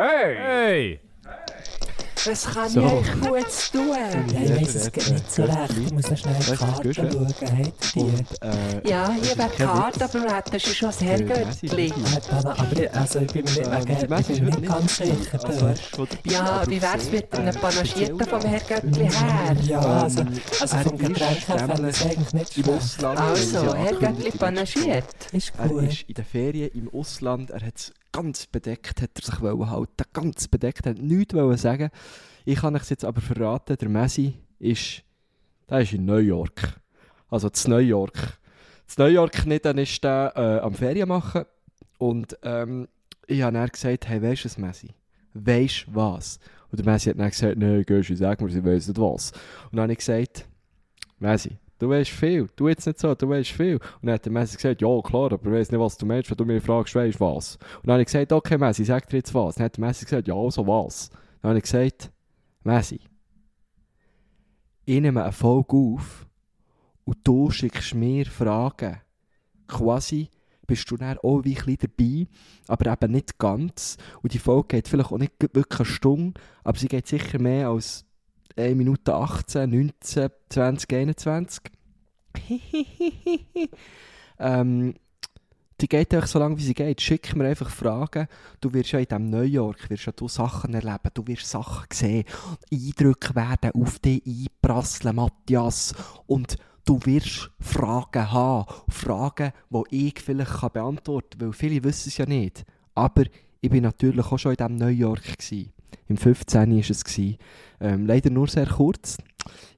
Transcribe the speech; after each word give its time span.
Hey! 0.00 0.36
Hey! 0.38 1.00
Was 2.26 2.44
kann 2.46 2.68
So. 2.70 2.80
ich 2.80 2.86
euch 2.92 3.20
Gutes 3.20 3.70
tun? 3.70 3.96
Ich 4.28 4.50
weiß 4.50 4.74
es 4.74 4.92
geht 4.92 5.10
nicht 5.10 5.30
so 5.32 5.42
recht. 5.44 5.74
Ich 5.78 5.92
muss 5.92 6.10
noch 6.10 6.16
schnell 6.18 6.36
die 6.38 6.56
Karte 6.56 6.94
schauen. 6.94 7.34
Die? 7.94 8.00
Und, 8.00 8.20
äh, 8.42 8.88
Ja, 8.88 9.06
das 9.08 9.14
hier 9.16 9.22
ist 9.32 9.38
wäre 9.38 9.48
kein 9.50 9.66
Karte, 9.66 10.04
aber 10.04 10.18
du 10.20 10.34
hättest 10.34 10.76
schon 10.76 10.88
das 10.88 11.00
Herrgöttli. 11.02 11.92
Aber 12.32 12.76
ich, 12.82 12.94
also 12.94 13.18
ich 13.20 13.32
bin 13.32 13.44
mir 13.44 13.50
nicht, 13.50 13.70
wegen, 13.70 13.86
die 13.86 13.92
ich 13.92 14.08
bin 14.08 14.18
ist 14.18 14.40
mir 14.42 14.50
nicht 14.50 14.66
ganz 14.68 14.96
sicher. 14.96 15.44
Also, 15.44 15.66
er 15.66 15.72
ist 15.72 15.82
Ja, 16.24 16.40
aber 16.44 16.70
wie 16.70 16.82
wär's 16.82 17.02
sehr, 17.04 17.12
mit 17.12 17.34
einem 17.34 17.56
äh, 17.56 17.58
Panagierten 17.58 18.26
vom. 18.26 18.40
Herrgöttli 18.40 19.10
her? 19.10 19.56
Ja, 19.62 19.80
also, 19.80 20.24
also 20.60 20.76
Er 20.76 20.82
vom 20.82 20.94
ist 21.00 21.06
Getränk 21.08 21.48
her 21.48 21.58
fände 21.58 21.88
ich 21.90 21.96
es 21.96 22.02
eigentlich 22.06 22.32
nicht 22.34 22.56
Im 22.58 22.64
schlecht. 22.64 22.78
Ausland. 22.78 23.20
Also, 23.20 23.74
Herrgöttli 23.74 24.30
panagiert. 24.32 25.04
Ist 25.32 25.52
Er 25.58 25.68
gut. 25.68 25.82
ist 25.84 26.02
in 26.02 26.14
den 26.14 26.24
Ferien 26.24 26.70
im 26.74 26.90
Ausland, 26.94 27.50
er 27.50 27.60
hat 27.66 27.76
es 27.76 27.92
ganz 28.12 28.46
bedeckt, 28.46 29.02
hat 29.02 29.10
er 29.14 29.22
sich 29.22 29.40
halten, 29.40 30.04
ganz 30.12 30.48
bedeckt, 30.48 30.86
hat 30.86 30.98
nichts 30.98 31.62
sagen. 31.62 31.90
Ich 32.44 32.60
kann 32.60 32.74
euch 32.76 32.88
jetzt 32.90 33.04
aber 33.04 33.20
verraten, 33.20 33.76
der 33.76 33.88
Messi 33.88 34.34
ist, 34.58 35.02
der 35.68 35.80
ist 35.80 35.92
in 35.92 36.04
New 36.04 36.16
York. 36.16 36.80
Also 37.28 37.48
zu 37.50 37.70
New 37.70 37.78
York. 37.78 38.38
Zu 38.86 39.02
New 39.02 39.08
York 39.08 39.46
nicht, 39.46 39.64
dann 39.64 39.78
ist 39.78 40.02
der 40.02 40.32
äh, 40.34 40.58
am 40.64 40.74
Ferien 40.74 41.08
machen 41.08 41.44
und 41.98 42.36
ähm, 42.42 42.88
ich 43.26 43.42
habe 43.42 43.52
dann 43.52 43.68
gesagt, 43.68 44.08
hey, 44.08 44.20
weisst 44.20 44.44
du 44.44 44.48
was, 44.48 44.58
Messi? 44.58 44.88
Weisst 45.34 45.86
du 45.86 45.94
was? 45.94 46.40
Und 46.70 46.78
der 46.78 46.92
Messi 46.92 47.10
hat 47.10 47.18
dann 47.18 47.30
gesagt, 47.30 47.58
nein, 47.58 47.84
gehst 47.86 48.10
du, 48.10 48.16
sag 48.16 48.40
mir, 48.40 48.50
sie 48.50 48.64
weiss 48.64 48.88
nicht 48.88 49.00
was. 49.00 49.32
Und 49.70 49.76
dann 49.76 49.82
habe 49.82 49.92
ich 49.92 49.98
gesagt, 49.98 50.46
Messi, 51.18 51.58
du 51.80 51.88
weißt 51.88 52.10
viel, 52.10 52.46
du 52.54 52.68
jetzt 52.68 52.86
nicht 52.86 53.00
so, 53.00 53.14
du 53.14 53.28
weißt 53.28 53.50
viel. 53.50 53.76
Und 53.76 54.06
dann 54.06 54.14
hat 54.14 54.24
der 54.24 54.32
Messi 54.32 54.56
gesagt, 54.56 54.80
ja 54.80 55.00
klar, 55.02 55.32
aber 55.32 55.50
ich 55.50 55.52
weiss 55.52 55.70
nicht, 55.72 55.80
was 55.80 55.96
du 55.96 56.06
meinst, 56.06 56.30
wenn 56.30 56.36
du 56.36 56.44
mich 56.44 56.62
fragst, 56.62 56.94
weisst 56.94 57.20
was. 57.20 57.56
Und 57.56 57.86
dann 57.86 57.94
habe 57.94 58.02
ich 58.02 58.06
gesagt, 58.06 58.32
okay 58.32 58.58
Messi, 58.58 58.84
sag 58.84 59.08
dir 59.08 59.16
jetzt 59.16 59.34
was. 59.34 59.56
Dann 59.56 59.64
hat 59.64 59.76
der 59.76 59.84
Messi 59.84 60.04
gesagt, 60.04 60.28
ja 60.28 60.34
also 60.34 60.66
was. 60.66 61.10
Dann 61.42 61.50
habe 61.50 61.58
ich 61.58 61.64
gesagt, 61.64 62.12
Messi, 62.62 63.00
ich 64.84 65.00
nehme 65.00 65.22
eine 65.22 65.32
Folge 65.32 65.76
auf 65.76 66.26
und 67.04 67.18
du 67.24 67.50
schickst 67.50 67.94
mir 67.94 68.26
Fragen. 68.26 69.00
Quasi 69.66 70.28
bist 70.66 70.90
du 70.90 70.96
dann 70.96 71.18
auch 71.18 71.38
ein 71.38 71.42
bisschen 71.42 71.78
dabei, 71.80 72.26
aber 72.68 72.92
eben 72.92 73.12
nicht 73.12 73.38
ganz. 73.38 73.96
Und 74.22 74.34
die 74.34 74.38
Folge 74.38 74.76
geht 74.76 74.88
vielleicht 74.88 75.10
auch 75.10 75.18
nicht 75.18 75.32
wirklich 75.40 75.80
eine 75.80 75.86
Stunde, 75.86 76.40
aber 76.62 76.78
sie 76.78 76.88
geht 76.88 77.06
sicher 77.06 77.40
mehr 77.40 77.70
als 77.70 78.04
1 78.60 78.76
Minute 78.76 79.14
18, 79.14 79.70
19, 79.70 80.30
20, 80.48 80.92
21. 80.92 81.62
ähm, 84.38 84.94
die 85.80 85.88
geht 85.88 86.14
einfach 86.14 86.28
so 86.28 86.38
lange, 86.38 86.58
wie 86.58 86.62
sie 86.62 86.74
geht. 86.74 87.00
Schick 87.00 87.34
mir 87.34 87.46
einfach 87.46 87.70
Fragen. 87.70 88.28
Du 88.60 88.72
wirst 88.74 88.92
ja 88.92 88.98
in 88.98 89.06
diesem 89.06 89.30
New 89.30 89.42
York 89.42 89.88
wirst 89.88 90.06
ja 90.06 90.12
du 90.12 90.28
Sachen 90.28 90.74
erleben. 90.74 91.10
Du 91.14 91.26
wirst 91.26 91.46
Sachen 91.46 91.86
sehen. 91.92 92.24
Eindrücke 92.70 93.34
werden 93.34 93.72
auf 93.72 93.98
dich 93.98 94.22
einprasseln, 94.26 95.16
Matthias. 95.16 95.94
Und 96.26 96.56
du 96.84 97.00
wirst 97.04 97.50
Fragen 97.60 98.30
haben. 98.30 98.66
Fragen, 98.88 99.52
die 99.70 100.08
ich 100.08 100.20
vielleicht 100.20 100.52
kann 100.52 100.72
beantworten 100.72 101.38
kann. 101.38 101.48
Weil 101.48 101.52
viele 101.54 101.82
wissen 101.82 102.08
es 102.08 102.18
ja 102.18 102.26
nicht. 102.26 102.64
Aber 102.94 103.24
ich 103.60 103.72
war 103.72 103.80
natürlich 103.80 104.26
auch 104.26 104.38
schon 104.38 104.52
in 104.52 104.56
diesem 104.56 104.76
New 104.76 104.88
York. 104.88 105.38
Gewesen. 105.38 105.72
Im 106.08 106.16
15. 106.16 106.70
war 106.70 106.78
es. 106.78 107.08
Ähm, 107.80 108.06
leider 108.06 108.30
nur 108.30 108.48
sehr 108.48 108.66
kurz. 108.66 109.18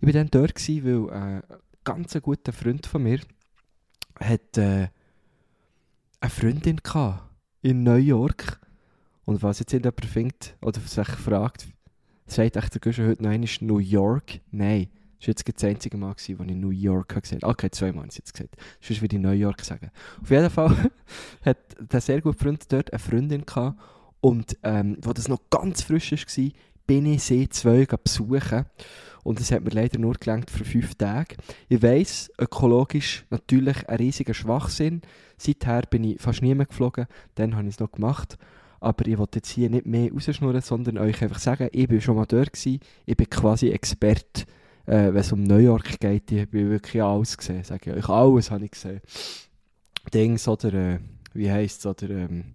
Ich 0.00 0.06
war 0.06 0.12
dann 0.12 0.28
dort, 0.30 0.55
gewesen, 0.55 1.10
weil 1.10 1.14
äh, 1.14 1.36
ein 1.36 1.42
ganz 1.84 2.18
guter 2.20 2.52
Freund 2.52 2.86
von 2.86 3.02
mir 3.02 3.20
hat 4.18 4.58
äh, 4.58 4.88
eine 6.20 6.30
Freundin 6.30 6.77
gehabt 6.77 7.28
in 7.62 7.83
New 7.83 7.96
York. 7.96 8.60
Und 9.24 9.42
was 9.42 9.60
jetzt 9.60 9.72
jemand 9.72 10.05
findet 10.05 10.56
oder 10.60 10.80
sich 10.80 11.08
fragt, 11.08 11.68
sagt 12.27 12.56
echt 12.56 12.74
der 12.74 12.80
Guschen 12.80 13.06
heute 13.06 13.22
noch 13.22 13.30
einmal 13.30 13.48
New 13.60 13.78
York? 13.78 14.40
Nein. 14.50 14.88
Das 15.18 15.28
war 15.28 15.34
jetzt 15.36 15.62
das 15.62 15.70
einzige 15.70 15.96
Mal, 15.96 16.14
gewesen, 16.14 16.38
wo 16.38 16.42
ich 16.42 16.56
New 16.56 16.70
York 16.70 17.08
gesagt 17.22 17.44
habe. 17.44 17.52
Okay, 17.52 17.70
zweimal 17.70 17.98
habe 17.98 18.06
ich 18.06 18.14
es 18.14 18.18
jetzt 18.18 18.34
gesagt. 18.34 18.56
Sonst 18.80 19.02
würde 19.02 19.17
ich 19.17 19.23
New 19.23 19.30
York 19.30 19.61
sagen. 19.64 19.90
Auf 20.20 20.30
jeden 20.30 20.50
Fall 20.50 20.90
hat 21.44 21.58
der 21.79 22.00
sehr 22.00 22.20
gute 22.20 22.36
Freund 22.36 22.64
dort 22.73 22.92
eine 22.92 22.98
Freundin 22.98 23.46
gehabt. 23.46 23.79
Und 24.22 24.56
ähm, 24.62 24.96
wo 25.02 25.12
das 25.12 25.28
noch 25.28 25.40
ganz 25.50 25.83
frisch 25.83 26.12
war, 26.12 26.50
bin 26.86 27.06
ich 27.06 27.24
sie 27.24 27.48
zwei 27.48 27.84
besuchen. 27.84 28.64
Und 29.24 29.40
es 29.40 29.50
hat 29.50 29.64
mir 29.64 29.70
leider 29.70 29.98
nur 29.98 30.14
gelangt 30.14 30.48
für 30.48 30.64
fünf 30.64 30.94
Tage. 30.94 31.36
Ich 31.68 31.83
weiss, 31.83 32.30
ökologisch 32.38 33.24
natürlich 33.30 33.88
ein 33.88 33.96
riesiger 33.96 34.32
Schwachsinn. 34.32 35.02
Seither 35.36 35.82
bin 35.82 36.05
ich 36.05 36.20
fast 36.20 36.40
nie 36.40 36.55
mehr 36.55 36.66
geflogen. 36.66 37.06
Dann 37.34 37.56
habe 37.56 37.66
ich 37.66 37.74
es 37.74 37.80
noch 37.80 37.90
gemacht. 37.90 38.38
Aber 38.78 39.06
ich 39.06 39.18
wollte 39.18 39.38
jetzt 39.38 39.50
hier 39.50 39.70
nicht 39.70 39.86
mehr 39.86 40.12
rausschnurren, 40.12 40.61
sondern 40.61 40.98
euch 40.98 41.20
einfach 41.20 41.40
sagen, 41.40 41.68
ich 41.72 41.88
bin 41.88 42.00
schon 42.00 42.16
mal 42.16 42.27
dort 42.27 42.52
gewesen. 42.52 42.80
Ich 43.06 43.16
bin 43.16 43.28
quasi 43.28 43.70
Experte, 43.70 44.44
äh, 44.86 45.12
wenn 45.12 45.16
es 45.16 45.32
um 45.32 45.42
New 45.42 45.58
York 45.58 45.98
geht. 45.98 46.30
Ich 46.30 46.42
habe 46.42 46.70
wirklich 46.70 47.02
alles 47.02 47.36
gesehen, 47.36 47.64
sage 47.64 47.90
ich 47.90 47.96
euch. 47.96 48.08
Alles 48.08 48.52
habe 48.52 48.64
ich 48.64 48.70
gesehen. 48.70 49.00
Dings 50.14 50.46
oder, 50.46 50.72
äh, 50.74 50.98
wie 51.34 51.50
heisst 51.50 51.80
es, 51.80 51.86
oder 51.86 52.11
ähm, 52.11 52.55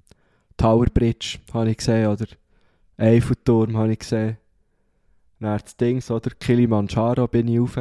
Tower 0.58 0.88
Bridge 0.88 1.38
habe 1.54 1.70
ich 1.70 1.78
gesehen, 1.78 2.08
oder 2.08 2.26
Eiffelturm 2.98 3.78
habe 3.78 3.94
ich 3.94 4.00
gesehen. 4.00 4.38
Dann 5.40 5.60
das 5.60 5.78
Dings, 5.78 6.10
oder 6.10 6.32
Kilimanjaro 6.32 7.28
bin 7.28 7.48
ich 7.48 7.60
rauf. 7.60 7.78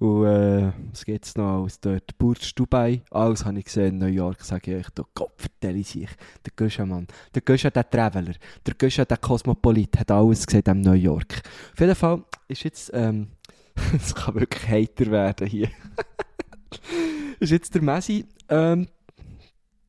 Und 0.00 0.26
äh, 0.26 0.72
was 0.90 1.04
gibt 1.04 1.24
es 1.24 1.36
noch 1.36 1.60
alles 1.60 1.78
dort? 1.78 2.18
Burj 2.18 2.52
Dubai, 2.56 3.02
alles 3.12 3.44
habe 3.44 3.60
ich 3.60 3.66
gesehen 3.66 3.94
in 3.94 3.98
New 3.98 4.06
York, 4.06 4.42
sage 4.42 4.72
ich 4.72 4.84
euch. 4.84 4.90
Da 4.96 5.04
Gott 5.14 5.30
vertelle 5.36 5.84
sich. 5.84 6.08
Der 6.44 6.52
Göscha 6.56 6.84
Mann, 6.84 7.06
der 7.32 7.42
Göscha 7.42 7.70
der 7.70 7.88
Traveler, 7.88 8.34
der 8.66 8.74
Göscha 8.74 9.04
der 9.04 9.18
Kosmopolit, 9.18 9.96
hat 10.00 10.10
alles 10.10 10.44
gesehen 10.44 10.64
in 10.66 10.80
New 10.80 10.94
York. 10.94 11.42
Auf 11.72 11.78
jeden 11.78 11.94
Fall 11.94 12.24
ist 12.48 12.64
jetzt, 12.64 12.90
ähm, 12.92 13.28
es 13.96 14.12
kann 14.12 14.34
wirklich 14.34 14.68
heiter 14.68 15.08
werden 15.08 15.46
hier. 15.46 15.68
ist 17.38 17.50
jetzt 17.50 17.72
der 17.72 17.82
Messi, 17.82 18.26
ähm, 18.48 18.88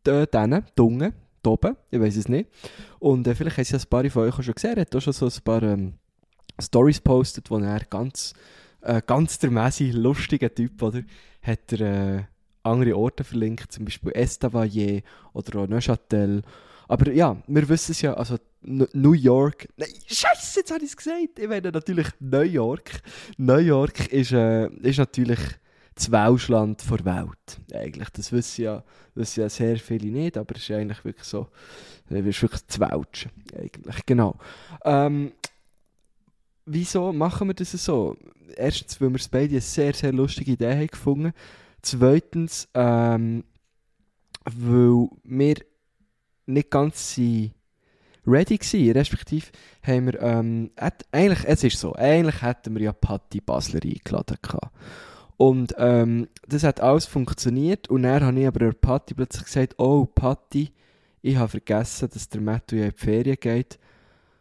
da, 0.04 0.28
denen, 0.28 0.64
Dunge, 1.44 1.58
da 1.62 1.70
oben, 1.70 1.78
ich 1.92 2.00
weiß 2.00 2.18
es 2.18 2.28
nicht. 2.28 2.50
Und 3.00 3.28
äh, 3.28 3.36
vielleicht 3.36 3.58
haben 3.58 3.66
sie 3.66 3.76
ein 3.76 3.90
paar 3.90 4.10
von 4.10 4.24
euch 4.24 4.44
schon 4.44 4.56
gesehen, 4.56 4.76
er 4.76 4.82
hat 4.82 4.96
auch 4.96 5.02
schon 5.02 5.14
so 5.14 5.28
ein 5.28 5.44
paar 5.44 5.64
ähm, 5.64 5.94
Stories 6.62 7.02
postet, 7.02 7.50
wo 7.52 7.58
er 7.58 7.80
ganz, 7.82 8.34
äh, 8.82 9.02
ganz 9.06 9.40
der 9.40 9.52
Messi, 9.52 9.92
lustiger 9.92 10.54
Typ, 10.54 10.82
oder? 10.82 11.02
Hat 11.42 11.74
er 11.74 12.16
äh, 12.18 12.24
andere 12.64 12.98
Orte 12.98 13.24
verlinkt, 13.24 13.72
zum 13.72 13.86
Beispiel 13.86 14.12
Estavayer 14.14 15.02
oder 15.34 15.60
auch 15.60 15.68
Neuchâtel. 15.68 16.42
Aber 16.88 17.12
ja, 17.12 17.42
wir 17.48 17.70
wissen 17.70 17.92
es 17.92 18.02
ja, 18.02 18.14
also 18.14 18.38
New 18.62 19.14
York, 19.14 19.68
nein, 19.78 19.90
scheiße, 20.08 20.62
jetzt 20.62 20.72
habe 20.72 20.84
ich 20.84 20.92
es 20.92 20.98
gesagt, 20.98 21.40
ich 21.40 21.48
meine 21.48 21.72
natürlich 21.72 22.08
New 22.20 22.42
York. 22.42 23.02
New 23.38 23.58
York 23.58 24.12
ist, 24.12 24.32
äh, 24.32 24.68
ist 24.68 25.00
natürlich 25.00 25.40
das 25.96 26.12
Welschland 26.12 26.84
der 26.90 27.06
Welt, 27.06 27.60
eigentlich. 27.74 28.10
Das 28.10 28.32
wissen 28.32 28.64
ja, 28.64 28.84
wissen 29.16 29.42
ja 29.42 29.50
sehr 29.50 29.78
viele 29.78 30.08
nicht, 30.08 30.38
aber 30.38 30.56
es 30.56 30.64
ist 30.64 30.72
eigentlich 30.72 31.04
wirklich 31.06 31.28
so, 31.28 31.48
es 32.10 32.26
ist 32.26 32.42
wirklich 32.42 32.66
das 32.66 32.80
Welschen, 32.80 33.32
eigentlich, 33.56 34.06
genau. 34.06 34.38
Ähm, 34.84 35.32
wieso 36.66 37.14
machen 37.14 37.48
wir 37.48 37.54
das 37.54 37.72
so? 37.72 38.18
Erstens, 38.56 39.00
weil 39.02 39.10
wir 39.10 39.18
es 39.18 39.28
beide 39.28 39.52
eine 39.52 39.62
sehr, 39.62 39.94
sehr 39.94 40.14
lustige 40.14 40.52
Idee 40.52 40.74
haben 40.74 40.88
gefunden. 40.88 41.34
Zweitens, 41.82 42.68
ähm, 42.74 43.44
weil 44.46 45.10
wir 45.24 45.56
nicht 46.46 46.72
ganz 46.72 47.18
ready 48.26 48.60
waren. 48.60 48.92
Respektive 48.92 49.48
haben 49.82 50.06
wir, 50.08 50.22
ähm, 50.22 50.72
eigentlich, 51.12 51.46
es 51.46 51.64
ist 51.64 51.80
so, 51.80 51.94
eigentlich 51.96 52.42
hätten 52.42 52.76
wir 52.76 52.84
ja 52.84 52.94
Patti 52.94 53.42
Basler 53.42 53.82
eingeladen 53.84 54.38
gehabt. 54.42 54.72
Und 55.38 55.76
ähm, 55.78 56.28
das 56.48 56.64
hat 56.64 56.80
alles 56.80 57.06
funktioniert 57.06 57.90
und 57.90 58.04
dann 58.04 58.24
habe 58.24 58.40
ich 58.40 58.48
aber 58.48 58.60
der 58.60 58.74
Patti 58.74 59.14
plötzlich 59.14 59.46
gesagt, 59.46 59.76
oh 59.80 60.06
Patti, 60.06 60.72
ich 61.22 61.38
habe 61.38 61.50
vergessen, 61.50 62.10
dass 62.14 62.30
der 62.30 62.42
Matthew 62.42 62.78
ja 62.78 62.86
in 62.86 62.92
die 62.92 62.98
Ferien 62.98 63.38
geht. 63.40 63.80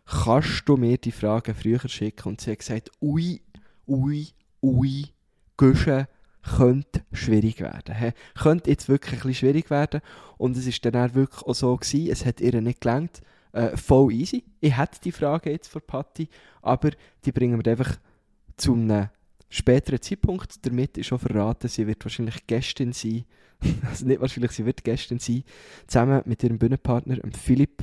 Kannst 0.04 0.68
du 0.68 0.76
mir 0.76 0.98
die 0.98 1.12
Fragen 1.12 1.54
früher 1.54 1.88
schicken? 1.88 2.28
Und 2.28 2.40
sie 2.40 2.50
hat 2.50 2.58
gesagt, 2.58 2.90
ui, 3.00 3.40
ui, 3.86 4.28
ui, 4.62 5.06
Guschen 5.56 6.06
könnte 6.42 7.02
schwierig 7.12 7.60
werden. 7.60 7.94
He? 7.94 8.12
Könnte 8.34 8.70
jetzt 8.70 8.88
wirklich 8.88 9.14
ein 9.14 9.28
bisschen 9.28 9.34
schwierig 9.34 9.70
werden. 9.70 10.00
Und 10.38 10.56
es 10.56 10.66
ist 10.66 10.84
dann 10.84 10.96
auch 10.96 11.14
wirklich 11.14 11.42
auch 11.42 11.54
so 11.54 11.76
gewesen, 11.76 12.10
es 12.10 12.26
hat 12.26 12.40
ihr 12.40 12.60
nicht 12.60 12.80
gelangt. 12.80 13.20
Äh, 13.52 13.76
voll 13.76 14.12
easy. 14.12 14.44
Ich 14.60 14.76
hätte 14.76 15.00
die 15.04 15.12
Frage 15.12 15.50
jetzt 15.50 15.68
von 15.68 15.82
Patti, 15.86 16.28
aber 16.62 16.90
die 17.24 17.32
bringen 17.32 17.62
wir 17.64 17.70
einfach 17.70 17.96
zu 18.56 18.74
einem 18.74 19.08
späteren 19.52 20.00
Zeitpunkt. 20.00 20.66
Damit 20.66 20.98
ist 20.98 21.06
schon 21.06 21.18
verraten, 21.18 21.68
sie 21.68 21.86
wird 21.86 22.04
wahrscheinlich 22.04 22.46
Gästin 22.46 22.92
sein. 22.92 23.24
also 23.88 24.06
nicht 24.06 24.20
wahrscheinlich, 24.20 24.52
sie 24.52 24.66
wird 24.66 24.82
Gästin 24.82 25.18
sein. 25.18 25.44
Zusammen 25.86 26.22
mit 26.24 26.42
ihrem 26.42 26.58
Bühnenpartner, 26.58 27.16
dem 27.16 27.32
Philipp. 27.32 27.82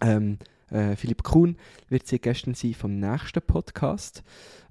Ähm, 0.00 0.38
äh, 0.70 0.94
Philipp 0.94 1.24
Kuhn 1.24 1.56
wird 1.88 2.06
sie 2.06 2.20
Gästin 2.20 2.54
sein 2.54 2.74
vom 2.74 3.00
nächsten 3.00 3.42
Podcast, 3.42 4.22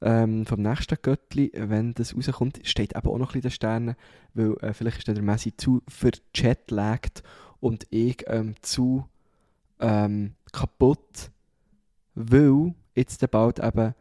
ähm, 0.01 0.45
vom 0.45 0.61
nächsten 0.61 0.97
Göttli, 1.01 1.51
wenn 1.53 1.93
das 1.93 2.15
rauskommt, 2.15 2.61
steht 2.63 2.95
aber 2.95 3.11
auch 3.11 3.17
noch 3.17 3.35
ein 3.35 3.41
bisschen 3.41 3.41
in 3.41 3.49
den 3.49 3.51
Sternen, 3.51 3.95
weil 4.33 4.57
äh, 4.61 4.73
vielleicht 4.73 4.99
ist 4.99 5.07
dann 5.09 5.15
der 5.15 5.23
Messi 5.23 5.55
zu 5.55 5.83
verchatlaggt 5.89 7.21
und 7.59 7.85
ich 7.89 8.23
ähm, 8.27 8.55
zu 8.61 9.05
ähm, 9.81 10.35
kaputt, 10.53 11.31
weil 12.15 12.73
jetzt 12.95 13.29
bald 13.29 13.59
eben 13.59 13.93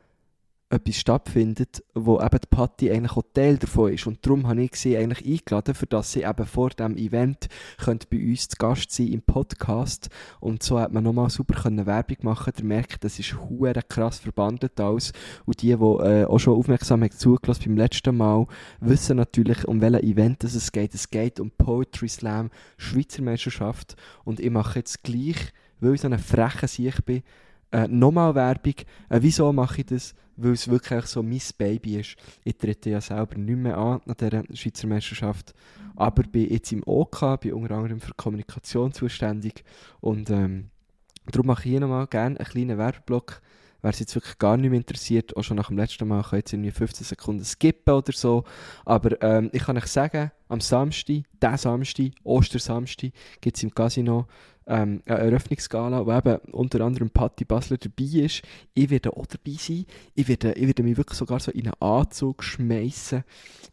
etwas 0.71 0.97
stattfindet, 0.97 1.83
wo 1.95 2.21
eben 2.21 2.39
die 2.41 2.47
Patti 2.51 2.91
eigentlich 2.91 3.17
auch 3.17 3.25
Teil 3.33 3.57
davon 3.57 3.93
ist. 3.93 4.07
Und 4.07 4.25
darum 4.25 4.47
habe 4.47 4.63
ich 4.63 4.77
sie 4.77 4.97
eigentlich 4.97 5.27
eingeladen, 5.27 5.75
für 5.75 5.87
dass 5.87 6.13
sie 6.13 6.23
eben 6.23 6.47
vor 6.47 6.71
dem 6.71 6.97
Event 6.97 7.49
könnte 7.79 8.07
bei 8.11 8.19
uns 8.19 8.49
zu 8.49 8.57
Gast 8.59 8.91
sein 8.91 9.09
im 9.09 9.23
Podcast. 9.23 10.11
Und 10.41 10.63
so 10.63 10.79
hat 10.79 10.93
man 10.93 11.05
nochmal 11.05 11.31
super 11.31 11.63
können 11.63 11.87
Werbung 11.87 12.19
machen. 12.23 12.53
Ihr 12.59 12.65
merkt, 12.65 13.03
das 13.03 13.19
ist 13.19 13.35
hure 13.35 13.73
krass 13.89 14.19
verbandelt 14.19 14.79
alles. 14.79 15.13
Und 15.47 15.63
die, 15.63 15.69
die 15.69 15.73
äh, 15.73 16.25
auch 16.25 16.39
schon 16.39 16.59
aufmerksam 16.59 17.03
haben 17.03 17.13
zugelassen 17.13 17.65
beim 17.65 17.77
letzten 17.77 18.17
Mal, 18.17 18.47
wissen 18.81 19.17
natürlich, 19.17 19.67
um 19.67 19.81
welches 19.81 20.03
Event 20.03 20.45
es 20.45 20.71
geht. 20.73 20.95
Es 20.95 21.09
geht 21.09 21.41
um 21.41 21.51
Poetry 21.51 22.09
Slam, 22.09 22.51
Schweizer 22.77 23.23
Meisterschaft. 23.23 23.97
Und 24.25 24.39
ich 24.39 24.51
mache 24.51 24.81
jetzt 24.81 25.03
gleich, 25.03 25.53
weil 25.81 25.95
ich 25.95 26.03
so 26.03 26.09
eine 26.09 26.19
freche 26.19 26.69
Sicht 26.69 27.07
bin, 27.07 27.23
äh, 27.73 27.89
nochmal 27.89 28.35
Werbung. 28.35 28.75
Äh, 29.09 29.21
wieso 29.23 29.51
mache 29.53 29.81
ich 29.81 29.87
das? 29.87 30.15
Weil 30.41 30.53
es 30.53 30.69
wirklich 30.69 31.07
so 31.07 31.23
mein 31.23 31.41
Baby 31.59 31.99
ist. 31.99 32.17
Ich 32.45 32.57
trete 32.57 32.91
ja 32.91 33.01
selber 33.01 33.37
nicht 33.37 33.59
mehr 33.59 33.77
an 33.77 34.01
an 34.07 34.15
dieser 34.19 34.45
Schweizer 34.55 34.87
Meisterschaft, 34.87 35.53
aber 35.97 36.23
bin 36.23 36.49
jetzt 36.49 36.71
im 36.71 36.83
OK, 36.87 37.41
bin 37.41 37.55
unter 37.55 37.75
anderem 37.75 38.01
für 38.01 38.15
Kommunikation 38.15 38.93
zuständig 38.93 39.65
und 40.01 40.31
ähm, 40.31 40.71
darum 41.27 41.49
mache 41.49 41.65
ich 41.65 41.71
hier 41.71 41.81
nochmal 41.81 42.07
gerne 42.07 42.39
einen 42.39 42.49
kleinen 42.49 42.79
Werbeblock. 42.79 43.41
Wer 43.81 43.91
es 43.91 44.01
jetzt 44.01 44.15
wirklich 44.15 44.39
gar 44.39 44.57
nicht 44.57 44.71
mehr 44.71 44.79
interessiert, 44.79 45.37
auch 45.37 45.43
schon 45.43 45.57
nach 45.57 45.69
dem 45.69 45.77
letzten 45.77 46.09
Mal, 46.09 46.23
kann 46.23 46.39
jetzt 46.39 46.53
irgendwie 46.53 46.73
15 46.73 47.05
Sekunden 47.05 47.45
skippen 47.45 47.95
oder 47.95 48.13
so. 48.13 48.45
Aber 48.85 49.21
ähm, 49.23 49.51
ich 49.53 49.63
kann 49.63 49.77
euch 49.77 49.87
sagen, 49.87 50.33
am 50.49 50.61
Samstag, 50.61 51.25
diesen 51.41 51.57
Samstag, 51.59 52.11
Ostersamstag, 52.25 53.13
gibt 53.41 53.57
es 53.57 53.63
im 53.63 53.73
Casino 53.73 54.27
ähm, 54.69 55.03
eine 55.07 55.19
Eröffnungsgala, 55.19 56.07
wo 56.07 56.13
eben 56.13 56.37
unter 56.53 56.83
anderem 56.83 57.11
Patti 57.11 57.45
Basler 57.45 57.79
dabei 57.79 58.25
ist. 58.25 58.43
Ich 58.75 58.91
werde 58.91 59.17
auch 59.17 59.27
dabei 59.27 59.57
sein. 59.59 59.87
Ich 60.15 60.29
werde, 60.29 60.53
ich 60.53 60.67
werde 60.67 60.83
mich 60.83 60.97
wirklich 60.97 61.19
sogar 61.19 61.41
so 61.41 61.51
in 61.51 61.67
einen 61.67 61.81
Anzug 61.81 62.45
schmeißen. 62.45 63.25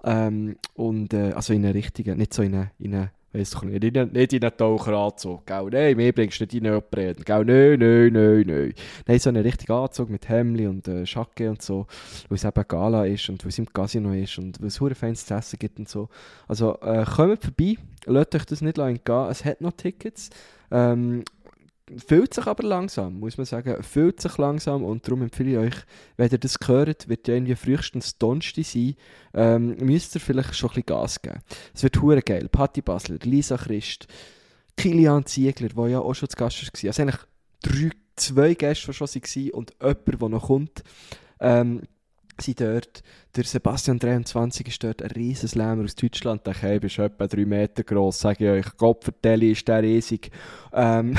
Ähm, 0.04 0.56
und, 0.74 1.14
äh, 1.14 1.34
also 1.34 1.54
in 1.54 1.66
einen 1.66 1.74
richtigen, 1.74 2.18
nicht 2.18 2.34
so 2.34 2.42
in 2.42 2.56
einen, 2.56 2.72
in 2.80 2.96
einen 2.96 3.10
weiss 3.36 3.52
doch 3.52 3.64
nicht, 3.64 3.84
in 3.84 3.98
einen, 3.98 4.58
Taucheranzug? 4.58 5.44
Nein, 5.50 5.98
mir 5.98 6.14
bringst 6.14 6.40
du 6.40 6.44
nicht 6.46 6.54
in 6.54 6.68
einen 6.68 6.78
Operaten, 6.78 7.24
gell? 7.24 7.46
Nein, 7.46 7.80
nein, 7.80 8.14
nein, 8.14 8.44
nein. 8.48 8.74
Nein, 9.06 9.20
so 9.20 9.30
einen 9.30 9.44
richtigen 9.44 9.74
Anzug 9.74 10.10
mit 10.10 10.30
Hemli 10.30 10.68
und 10.68 10.88
äh, 10.88 11.04
Jacke 11.04 11.50
und 11.50 11.62
so, 11.62 11.88
weil 12.30 12.38
es 12.38 12.46
eben 12.46 12.66
Gala 12.68 13.06
ist 13.06 13.30
und 13.30 13.44
weil 13.44 13.50
es 13.50 13.60
im 13.60 13.72
Casino 13.72 14.14
ist 14.14 14.38
und 14.38 14.60
weil 14.62 14.68
es 14.68 14.80
hure 14.80 14.96
Fans 14.96 15.26
zu 15.26 15.34
essen 15.34 15.60
gibt 15.60 15.80
und 15.80 15.90
so. 15.90 16.10
Also, 16.48 16.80
äh, 16.82 17.04
kommt 17.04 17.44
vorbei, 17.44 17.76
lasst 18.06 18.36
euch 18.36 18.46
das 18.46 18.62
nicht 18.62 18.78
entgehen, 18.78 19.28
es 19.30 19.44
hat 19.44 19.62
noch 19.62 19.74
Tickets. 19.74 20.30
Ähm, 20.72 21.24
fühlt 22.06 22.34
sich 22.34 22.46
aber 22.46 22.64
langsam, 22.64 23.20
muss 23.20 23.38
man 23.38 23.46
sagen. 23.46 23.82
Fühlt 23.84 24.20
sich 24.20 24.38
langsam 24.38 24.84
und 24.84 25.08
darum 25.08 25.22
empfehle 25.22 25.52
ich 25.52 25.58
euch, 25.58 25.84
wenn 26.18 26.32
ihr 26.32 26.38
das 26.38 26.58
hört, 26.66 27.08
wird 27.08 27.28
ja 27.28 27.36
irgendwie 27.36 27.56
frühestens 27.56 28.18
Donnerstag 28.18 28.66
sein, 28.66 28.96
ähm, 29.34 29.78
müsst 29.78 30.16
ihr 30.16 30.22
vielleicht 30.22 30.56
schon 30.56 30.70
ein 30.70 30.76
bisschen 30.76 30.86
Gas 30.88 31.22
geben. 31.22 31.40
Es 31.74 31.84
wird 31.84 32.02
hure 32.02 32.22
geil. 32.22 32.50
Patti 32.50 32.82
Basler, 32.82 33.18
Lisa 33.24 33.58
Christ, 33.58 34.08
Kilian 34.78 35.26
Ziegler, 35.26 35.70
der 35.70 35.88
ja 35.88 36.00
auch 36.00 36.14
schon 36.14 36.30
zu 36.30 36.38
Gast 36.38 36.62
war. 36.62 36.88
Also 36.88 37.02
eigentlich 37.02 37.22
drei, 37.62 37.90
zwei 38.16 38.54
Gäste, 38.56 38.88
die 38.88 38.94
schon 38.94 39.08
waren 39.08 39.52
und 39.52 39.74
jemand, 39.82 40.22
der 40.22 40.30
noch 40.30 40.48
kommt. 40.48 40.84
Ähm, 41.40 41.84
sind 42.42 42.62
dort. 42.62 43.04
Der 43.36 43.44
Sebastian 43.44 44.00
23 44.00 44.68
ist 44.68 44.84
dort 44.84 45.02
ein 45.02 45.12
riesen 45.12 45.50
Slammer 45.50 45.84
aus 45.84 45.96
Deutschland. 45.96 46.46
Der 46.46 46.54
Keib 46.54 46.84
ist 46.84 47.00
etwa 47.00 47.28
3 47.28 47.46
Meter 47.46 47.84
groß, 47.84 48.20
sage 48.20 48.46
ich 48.46 48.66
euch. 48.66 48.78
Gott 48.78 49.04
vertelle, 49.04 49.48
ist 49.50 49.68
der 49.68 49.84
riesig. 49.84 50.32
Ähm, 50.74 51.18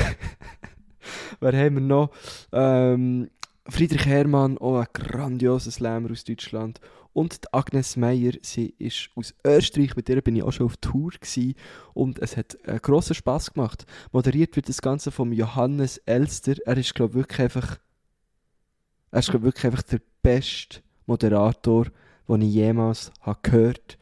wer 1.39 1.53
haben 1.53 1.75
wir 1.75 1.81
noch? 1.81 2.11
Ähm, 2.51 3.29
Friedrich 3.69 4.05
Hermann, 4.05 4.57
auch 4.57 4.79
ein 4.79 4.87
grandioser 4.93 5.71
Slammer 5.71 6.11
aus 6.11 6.23
Deutschland. 6.23 6.79
Und 7.17 7.51
Agnes 7.51 7.97
Meyer, 7.97 8.33
sie 8.43 8.75
ist 8.77 9.09
aus 9.15 9.33
Österreich, 9.43 9.95
mit 9.95 10.07
der 10.07 10.21
bin 10.21 10.35
ich 10.35 10.43
auch 10.43 10.51
schon 10.51 10.67
auf 10.67 10.77
Tour 10.77 11.09
gewesen. 11.09 11.55
und 11.93 12.19
es 12.19 12.37
hat 12.37 12.57
äh, 12.63 12.79
grossen 12.79 13.15
Spass 13.15 13.53
gemacht. 13.53 13.85
Moderiert 14.11 14.55
wird 14.55 14.69
das 14.69 14.81
Ganze 14.81 15.09
vom 15.11 15.33
Johannes 15.33 15.97
Elster. 16.05 16.55
Er 16.65 16.77
ist, 16.77 16.93
glaube 16.93 17.15
wirklich 17.15 17.39
einfach, 17.39 17.79
er 19.09 19.19
ist, 19.19 19.31
glaub, 19.31 19.41
wirklich 19.41 19.65
einfach 19.65 19.81
der 19.81 20.01
beste 20.21 20.81
Moderator, 21.07 21.87
den 22.27 22.41
ich 22.41 22.53
jemals 22.53 23.11
habe 23.21 23.39
gehört 23.41 23.97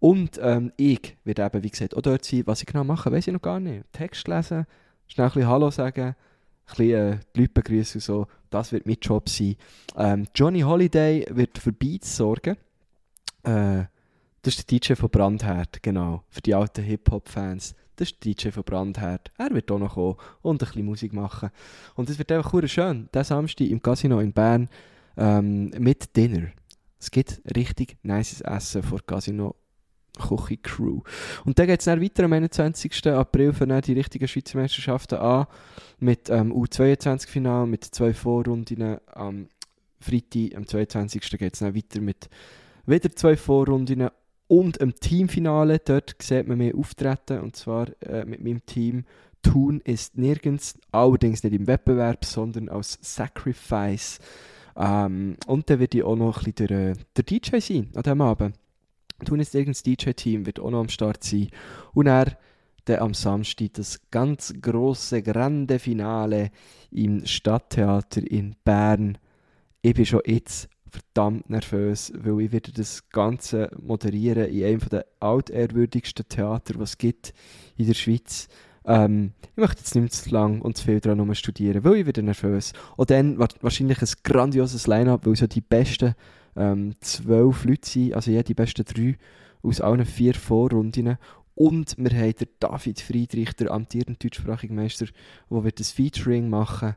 Und 0.00 0.40
ähm, 0.42 0.72
ich 0.76 1.16
werde 1.24 1.44
eben, 1.44 1.62
wie 1.62 1.70
gesagt, 1.70 1.96
auch 1.96 2.02
dort 2.02 2.24
sein. 2.24 2.42
Was 2.46 2.62
ich 2.62 2.66
genau 2.66 2.84
mache, 2.84 3.12
weiß 3.12 3.26
ich 3.26 3.32
noch 3.32 3.42
gar 3.42 3.60
nicht. 3.60 3.84
Text 3.92 4.26
lesen, 4.28 4.66
schnell 5.06 5.26
ein 5.26 5.32
bisschen 5.32 5.48
Hallo 5.48 5.70
sagen, 5.70 6.08
ein 6.08 6.14
bisschen 6.66 7.12
äh, 7.12 7.18
die 7.34 7.40
Leute 7.40 7.52
begrüßen 7.52 7.98
und 7.98 8.04
so. 8.04 8.26
Das 8.50 8.72
wird 8.72 8.86
mein 8.86 8.98
Job 9.02 9.28
sein. 9.28 9.56
Ähm, 9.96 10.26
Johnny 10.34 10.60
Holiday 10.60 11.26
wird 11.30 11.58
für 11.58 11.72
Beats 11.72 12.16
sorgen. 12.16 12.56
Äh, 13.42 13.84
das 14.42 14.58
ist 14.58 14.70
der 14.70 14.78
DJ 14.78 14.94
von 14.94 15.10
Brandherd, 15.10 15.82
genau. 15.82 16.22
Für 16.28 16.42
die 16.42 16.54
alten 16.54 16.84
Hip-Hop-Fans. 16.84 17.74
Das 17.96 18.10
ist 18.10 18.24
der 18.24 18.34
DJ 18.34 18.50
von 18.50 18.62
Brandherd. 18.62 19.30
Er 19.38 19.50
wird 19.54 19.70
auch 19.70 19.78
noch 19.78 19.94
kommen 19.94 20.16
und 20.42 20.62
ein 20.62 20.66
bisschen 20.66 20.84
Musik 20.84 21.12
machen. 21.12 21.50
Und 21.94 22.10
es 22.10 22.18
wird 22.18 22.30
einfach 22.30 22.52
cool 22.52 22.68
schön. 22.68 23.08
Der 23.14 23.24
Samstag 23.24 23.68
im 23.68 23.80
Casino 23.80 24.20
in 24.20 24.32
Bern 24.32 24.68
ähm, 25.16 25.70
mit 25.78 26.16
Dinner. 26.16 26.48
Es 26.98 27.10
gibt 27.10 27.42
richtig 27.56 27.96
nices 28.02 28.40
Essen 28.40 28.82
vor 28.82 29.00
Casino 29.04 29.54
Küche 30.18 30.56
Crew. 30.58 31.00
Und 31.44 31.58
dann 31.58 31.66
geht 31.66 31.80
es 31.80 31.86
weiter 31.86 32.24
am 32.24 32.32
21. 32.32 33.06
April 33.08 33.52
für 33.52 33.66
die 33.66 33.92
richtigen 33.92 34.28
Schweizer 34.28 34.58
Meisterschaften 34.58 35.16
an. 35.16 35.46
Mit 35.98 36.30
ähm, 36.30 36.52
U22-Final, 36.52 37.66
mit 37.66 37.84
zwei 37.84 38.14
Vorrunden 38.14 38.98
am 39.12 39.48
Freitag, 40.00 40.56
am 40.56 40.66
22. 40.66 41.20
geht 41.38 41.54
es 41.54 41.62
weiter 41.62 42.00
mit 42.00 42.28
wieder 42.86 43.10
zwei 43.16 43.36
Vorrunden 43.36 44.08
und 44.46 44.76
im 44.76 44.94
Teamfinale. 44.94 45.78
Dort 45.78 46.16
sieht 46.20 46.46
man 46.46 46.58
mich 46.58 46.74
auftreten 46.74 47.40
und 47.40 47.56
zwar 47.56 47.88
äh, 48.02 48.24
mit 48.24 48.42
meinem 48.42 48.64
Team. 48.66 49.04
Tun 49.42 49.80
ist 49.80 50.16
nirgends, 50.16 50.78
allerdings 50.92 51.42
nicht 51.42 51.54
im 51.54 51.66
Wettbewerb, 51.66 52.24
sondern 52.24 52.68
als 52.68 52.98
Sacrifice. 53.02 54.18
Ähm, 54.76 55.36
und 55.46 55.70
dann 55.70 55.78
wird 55.78 55.94
ich 55.94 56.02
auch 56.02 56.16
noch 56.16 56.38
ein 56.38 56.52
bisschen 56.52 56.68
der, 56.68 56.90
äh, 56.90 56.94
der 57.16 57.24
DJ 57.24 57.58
sein 57.58 57.90
an 57.94 58.02
diesem 58.02 58.20
Abend. 58.20 58.56
Tun 59.24 59.40
ist 59.40 59.54
irgendein 59.54 59.96
DJ-Team, 59.96 60.46
wird 60.46 60.60
auch 60.60 60.70
noch 60.70 60.80
am 60.80 60.88
Start 60.88 61.22
sein. 61.22 61.48
Und 61.92 62.08
er 62.08 62.36
dann 62.84 62.98
am 62.98 63.14
Samstag 63.14 63.74
das 63.74 64.00
ganz 64.10 64.52
große 64.60 65.22
grande 65.22 65.78
Finale 65.78 66.50
im 66.90 67.24
Stadttheater 67.24 68.22
in 68.30 68.56
Bern. 68.64 69.18
Ich 69.82 69.94
bin 69.94 70.06
schon 70.06 70.20
jetzt 70.26 70.68
verdammt 70.90 71.50
nervös, 71.50 72.12
weil 72.16 72.42
ich 72.42 72.52
werde 72.52 72.72
das 72.72 73.08
Ganze 73.08 73.70
moderieren 73.80 74.48
in 74.48 74.64
einem 74.64 74.88
der 74.90 75.06
altehrwürdigsten 75.20 76.28
Theater, 76.28 76.74
was 76.78 76.90
es 76.90 76.98
gibt 76.98 77.34
in 77.76 77.86
der 77.86 77.94
Schweiz. 77.94 78.48
Ähm, 78.86 79.32
ich 79.42 79.56
möchte 79.56 79.80
jetzt 79.80 79.94
nicht 79.94 80.12
zu 80.12 80.30
lang 80.30 80.60
und 80.60 80.76
zu 80.76 80.84
viel 80.84 81.00
daran 81.00 81.34
studieren, 81.34 81.84
weil 81.84 81.96
ich 81.96 82.06
wieder 82.06 82.22
nervös. 82.22 82.72
Und 82.96 83.10
dann 83.10 83.38
wahrscheinlich 83.38 84.02
ein 84.02 84.08
grandioses 84.22 84.86
Line-Up, 84.86 85.26
weil 85.26 85.36
so 85.36 85.46
die 85.46 85.60
besten 85.60 86.14
ähm, 86.56 86.94
zwölf 87.00 87.64
Leute 87.64 87.88
sind, 87.88 88.14
also 88.14 88.30
ja, 88.30 88.42
die 88.42 88.54
besten 88.54 88.84
drei 88.84 89.16
aus 89.62 89.80
allen 89.80 90.04
vier 90.04 90.34
Vorrunden. 90.34 91.16
Und 91.54 91.96
wir 91.96 92.10
haben 92.10 92.34
den 92.34 92.48
David 92.58 93.00
Friedrich, 93.00 93.52
der 93.54 93.70
amtierende 93.70 94.18
deutschsprachige 94.18 94.74
Meister, 94.74 95.06
der 95.50 95.64
wird 95.64 95.80
das 95.80 95.92
Featuring 95.92 96.50
machen. 96.50 96.94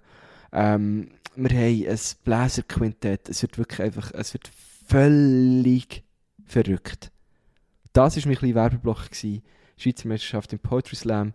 Ähm, 0.51 1.09
wir 1.35 1.49
haben 1.51 1.87
ein 1.87 1.99
Bläserquintett. 2.23 3.29
Es 3.29 3.43
wird 3.43 3.57
wirklich 3.57 3.81
einfach, 3.81 4.11
es 4.13 4.33
wird 4.33 4.49
völlig 4.87 6.03
verrückt. 6.45 7.11
Das 7.93 8.17
war 8.17 8.31
mein 8.41 8.55
Werbeblock. 8.55 9.11
Gewesen. 9.11 9.43
Schweizer 9.77 10.07
Meisterschaft 10.07 10.53
im 10.53 10.59
Poetry 10.59 10.95
Slam. 10.95 11.33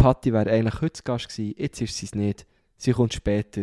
Patti 0.00 0.32
wäre 0.32 0.50
eigentlich 0.50 0.80
heute 0.80 1.02
Gast 1.02 1.28
gewesen, 1.28 1.54
jetzt 1.58 1.80
ist 1.82 1.96
sie 1.98 2.06
es 2.06 2.14
nicht. 2.14 2.46
Sie 2.78 2.92
kommt 2.92 3.12
später. 3.12 3.62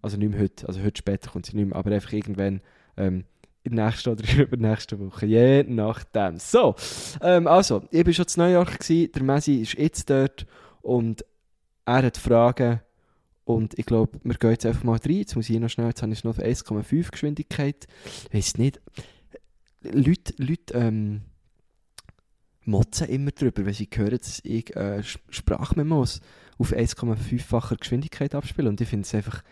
Also 0.00 0.16
nicht 0.16 0.30
mehr 0.30 0.40
heute, 0.40 0.66
also 0.66 0.80
heute 0.82 0.96
später 0.96 1.30
kommt 1.30 1.44
sie 1.44 1.56
nicht 1.56 1.66
mehr, 1.66 1.76
aber 1.76 1.92
einfach 1.92 2.12
irgendwann 2.12 2.62
ähm, 2.96 3.24
in 3.64 3.76
der 3.76 3.86
nächsten 3.86 4.08
oder 4.08 4.24
übernächsten 4.38 4.98
Woche, 4.98 5.26
je 5.26 5.64
nachdem. 5.64 6.38
So, 6.38 6.74
ähm, 7.20 7.46
also, 7.46 7.82
ich 7.90 8.06
war 8.06 8.12
schon 8.14 8.24
in 8.34 8.42
New 8.42 8.52
York, 8.52 8.78
gewesen, 8.78 9.12
der 9.12 9.22
Messi 9.22 9.56
ist 9.56 9.74
jetzt 9.74 10.08
dort 10.08 10.46
und 10.80 11.22
er 11.84 12.02
hat 12.02 12.16
Fragen 12.16 12.80
und 13.44 13.78
ich 13.78 13.84
glaube, 13.84 14.18
wir 14.22 14.36
gehen 14.36 14.50
jetzt 14.52 14.64
einfach 14.64 14.84
mal 14.84 14.98
rein. 14.98 15.16
Jetzt 15.16 15.36
muss 15.36 15.50
ich 15.50 15.60
noch 15.60 15.68
schnell, 15.68 15.88
jetzt 15.88 16.00
habe 16.00 16.12
ich 16.12 16.24
noch 16.24 16.38
auf 16.38 16.42
1,5 16.42 17.10
Geschwindigkeit. 17.10 17.86
Ich 18.30 18.34
weiß 18.34 18.56
nicht, 18.56 18.80
Leute, 19.82 20.32
Leute 20.38 20.74
ähm, 20.74 21.22
motzen 22.68 23.08
immer 23.08 23.30
darüber, 23.30 23.66
wenn 23.66 23.74
sie 23.74 23.88
hören, 23.92 24.18
dass 24.18 24.40
ich 24.44 24.74
äh, 24.76 25.02
Sprachmemos 25.02 26.20
auf 26.58 26.72
1,5-facher 26.72 27.76
Geschwindigkeit 27.76 28.34
abspiele. 28.34 28.68
Und 28.68 28.80
ich 28.80 28.88
finde 28.88 29.06
es 29.06 29.14
einfach, 29.14 29.42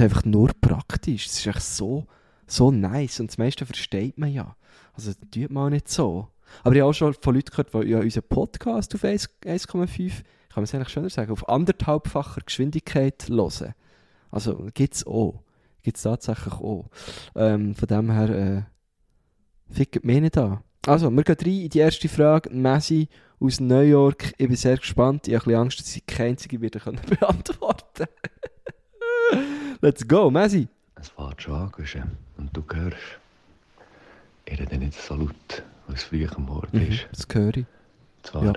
einfach 0.00 0.24
nur 0.24 0.50
praktisch. 0.60 1.26
Es 1.26 1.38
ist 1.38 1.46
echt 1.46 1.62
so, 1.62 2.06
so 2.46 2.70
nice. 2.70 3.20
Und 3.20 3.30
das 3.30 3.38
meiste 3.38 3.66
versteht 3.66 4.18
man 4.18 4.32
ja. 4.32 4.56
Also, 4.94 5.12
tut 5.30 5.50
man 5.50 5.66
auch 5.66 5.70
nicht 5.70 5.88
so. 5.88 6.28
Aber 6.62 6.74
ich 6.74 6.80
habe 6.80 6.90
auch 6.90 6.94
schon 6.94 7.14
von 7.14 7.34
Leuten 7.34 7.50
gehört, 7.50 7.74
die 7.74 7.90
ja 7.90 8.00
unseren 8.00 8.28
Podcast 8.28 8.94
auf 8.94 9.02
1,5 9.02 10.22
kann 10.54 10.62
man 10.62 10.64
es 10.64 10.74
eigentlich 10.74 10.90
schöner 10.90 11.10
sagen, 11.10 11.32
auf 11.32 11.48
anderthalbfacher 11.48 12.42
Geschwindigkeit 12.42 13.28
hören. 13.28 13.74
Also 14.30 14.68
gibt 14.72 14.94
es 14.94 15.04
auch. 15.04 15.42
Gibt 15.82 15.96
es 15.96 16.04
tatsächlich 16.04 16.54
auch. 16.54 16.88
Ähm, 17.34 17.74
von 17.74 17.88
dem 17.88 18.10
her, 18.12 18.30
äh, 18.30 18.62
fickt 19.72 20.04
mich 20.04 20.20
nicht 20.20 20.38
an. 20.38 20.60
Also, 20.86 21.10
wir 21.10 21.22
gehen 21.24 21.36
rein 21.40 21.60
in 21.62 21.68
die 21.70 21.78
erste 21.78 22.08
Frage. 22.08 22.50
Messi 22.50 23.08
aus 23.40 23.58
New 23.60 23.80
York. 23.80 24.32
Ich 24.36 24.46
bin 24.48 24.56
sehr 24.56 24.76
gespannt. 24.76 25.26
Ich 25.28 25.34
habe 25.34 25.44
ein 25.44 25.48
bisschen 25.48 25.60
Angst, 25.62 25.80
dass 25.80 25.96
ich 25.96 26.06
keine 26.06 26.30
einzige 26.30 26.60
wieder 26.60 26.80
beantworten 27.20 28.04
Let's 29.80 30.06
go, 30.06 30.30
Messi. 30.30 30.68
Es 30.96 31.08
fährt 31.08 31.42
schon 31.42 31.54
an, 31.54 31.72
und 32.38 32.56
du 32.56 32.62
hörst, 32.72 32.96
ich 34.46 34.58
rede 34.60 34.78
nicht 34.78 34.94
so 35.00 35.14
laut, 35.16 35.62
weil 35.86 35.96
es 35.96 36.04
früh 36.04 36.26
am 36.26 36.44
Morgen 36.46 36.78
Mhm, 36.78 36.92
ist. 36.92 37.06
das 37.12 37.26
höre 37.32 37.56
ich. 37.58 37.66
Zwar 38.22 38.44
Ja. 38.44 38.52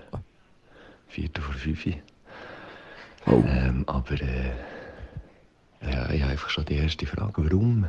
Viertel 1.08 1.42
vor 1.42 1.54
fünf. 1.56 1.86
Oh. 3.26 3.44
Ähm, 3.48 3.84
aber 3.88 4.22
äh, 4.22 4.52
ja, 5.82 6.10
ich 6.12 6.22
habe 6.22 6.32
einfach 6.34 6.50
schon 6.50 6.66
die 6.66 6.76
erste 6.76 7.06
Frage. 7.06 7.44
Warum, 7.46 7.88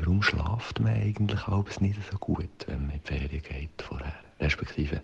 warum 0.00 0.22
schlaft 0.22 0.80
man 0.80 0.94
eigentlich 0.94 1.46
alles 1.46 1.80
nicht 1.80 1.98
so 2.10 2.18
gut, 2.18 2.48
wenn 2.66 2.86
man 2.86 2.96
in 2.96 3.00
die 3.02 3.08
Ferien 3.08 3.42
geht 3.42 3.82
vorher? 3.82 4.14
Respektive, 4.40 5.02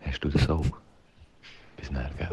hast 0.00 0.22
du 0.22 0.28
das 0.28 0.48
auch? 0.48 0.80
Bis 1.76 1.90
nachher, 1.90 2.30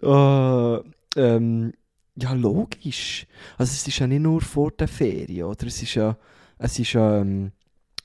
gell? 0.00 0.82
Äh, 1.16 1.16
ähm, 1.20 1.74
ja, 2.16 2.32
logisch. 2.32 3.26
Also 3.58 3.72
es 3.72 3.86
ist 3.86 3.98
ja 3.98 4.06
nicht 4.06 4.22
nur 4.22 4.40
vor 4.40 4.70
der 4.72 4.88
Ferien, 4.88 5.44
oder? 5.44 5.66
Es 5.66 5.82
ist 5.82 5.94
ja, 5.94 6.16
es 6.58 6.78
ist 6.78 6.92
ja, 6.94 7.18
ähm, 7.18 7.52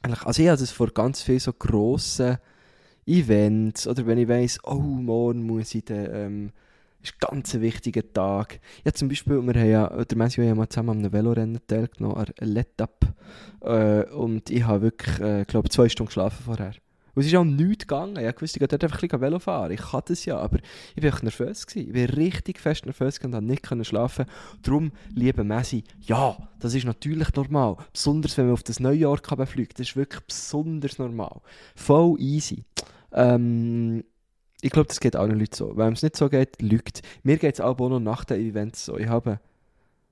also 0.01 0.41
ich 0.41 0.49
habe 0.49 0.59
das 0.59 0.71
vor 0.71 0.87
ganz 0.87 1.21
vielen 1.21 1.39
so 1.39 1.53
grossen 1.53 2.37
Events, 3.07 3.87
oder 3.87 4.05
wenn 4.05 4.17
ich 4.17 4.27
weiss, 4.27 4.59
oh, 4.63 4.75
morgen 4.75 5.43
muss 5.45 5.75
ich 5.75 5.85
dann, 5.85 6.09
ähm, 6.11 6.51
ist 7.09 7.15
ein 7.15 7.27
ganz 7.31 7.53
wichtiger 7.53 8.13
Tag. 8.13 8.59
Ja, 8.83 8.93
zum 8.93 9.07
Beispiel, 9.07 9.41
wir 9.41 9.53
haben 9.53 9.69
ja, 9.69 9.87
der 10.03 10.17
Messi 10.17 10.41
und 10.41 10.47
ich 10.47 10.51
haben 10.51 10.69
zusammen 10.69 10.89
an 10.89 10.97
einem 10.99 11.13
Velorennen 11.13 11.59
teilgenommen, 11.67 12.17
an 12.17 12.33
Let-Up. 12.39 13.13
Äh, 13.61 14.03
und 14.11 14.49
ich 14.49 14.63
habe 14.63 14.83
wirklich, 14.83 15.19
äh, 15.19 15.45
glaube 15.45 15.69
zwei 15.69 15.89
Stunden 15.89 16.07
geschlafen 16.07 16.43
vorher. 16.43 16.73
Und 17.15 17.21
es 17.21 17.27
ist 17.27 17.35
auch 17.35 17.45
nichts 17.45 17.87
gegangen. 17.87 18.17
Ich 18.17 18.41
wusste, 18.41 18.57
ich 18.57 18.59
gehe 18.59 18.67
dort 18.67 18.83
einfach 18.83 19.01
ein 19.01 19.07
bisschen 19.07 19.21
Velo 19.21 19.39
fahren. 19.39 19.71
Ich 19.71 19.79
kann 19.79 20.01
das 20.05 20.25
ja, 20.25 20.37
aber 20.37 20.59
ich 20.95 21.03
war 21.03 21.23
nervös. 21.23 21.65
Gewesen. 21.65 21.95
Ich 21.95 22.09
war 22.09 22.17
richtig 22.17 22.59
fest 22.59 22.85
nervös 22.85 23.19
und 23.19 23.31
konnte 23.31 23.75
nicht 23.75 23.87
schlafen. 23.87 24.25
Darum, 24.61 24.91
liebe 25.13 25.45
Messi, 25.45 25.85
ja, 26.01 26.37
das 26.59 26.73
ist 26.73 26.85
natürlich 26.85 27.33
normal. 27.33 27.77
Besonders, 27.93 28.37
wenn 28.37 28.45
man 28.45 28.53
auf 28.53 28.63
das 28.63 28.81
Neujahr 28.81 29.19
kann 29.19 29.37
befliegt. 29.37 29.79
Das 29.79 29.87
ist 29.87 29.95
wirklich 29.95 30.21
besonders 30.23 30.99
normal. 30.99 31.39
Voll 31.75 32.19
easy. 32.19 32.65
Ähm, 33.13 34.03
ich 34.61 34.71
glaube, 34.71 34.87
das 34.87 34.99
geht 34.99 35.15
allen 35.15 35.37
Leuten 35.39 35.55
so. 35.55 35.75
Wenn 35.77 35.93
es 35.93 36.03
nicht 36.03 36.17
so 36.17 36.29
geht, 36.29 36.61
lügt. 36.61 37.01
Mir 37.23 37.37
geht 37.37 37.55
es 37.55 37.61
auch 37.61 37.77
noch 37.77 37.99
nach 37.99 38.25
den 38.25 38.41
Events 38.41 38.85
so. 38.85 38.97
Ich 38.97 39.07
habe, 39.07 39.39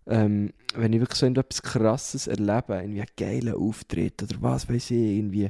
ähm, 0.05 0.51
wenn 0.75 0.93
ich 0.93 0.99
wirklich 0.99 1.19
so 1.19 1.25
etwas 1.25 1.61
Krasses 1.61 2.27
erlebe, 2.27 2.75
irgendwie 2.75 3.01
einen 3.01 3.07
geilen 3.17 3.55
Auftritt 3.55 4.21
oder 4.23 4.35
was 4.41 4.69
weiß 4.69 4.91
ich, 4.91 5.17
irgendwie 5.17 5.49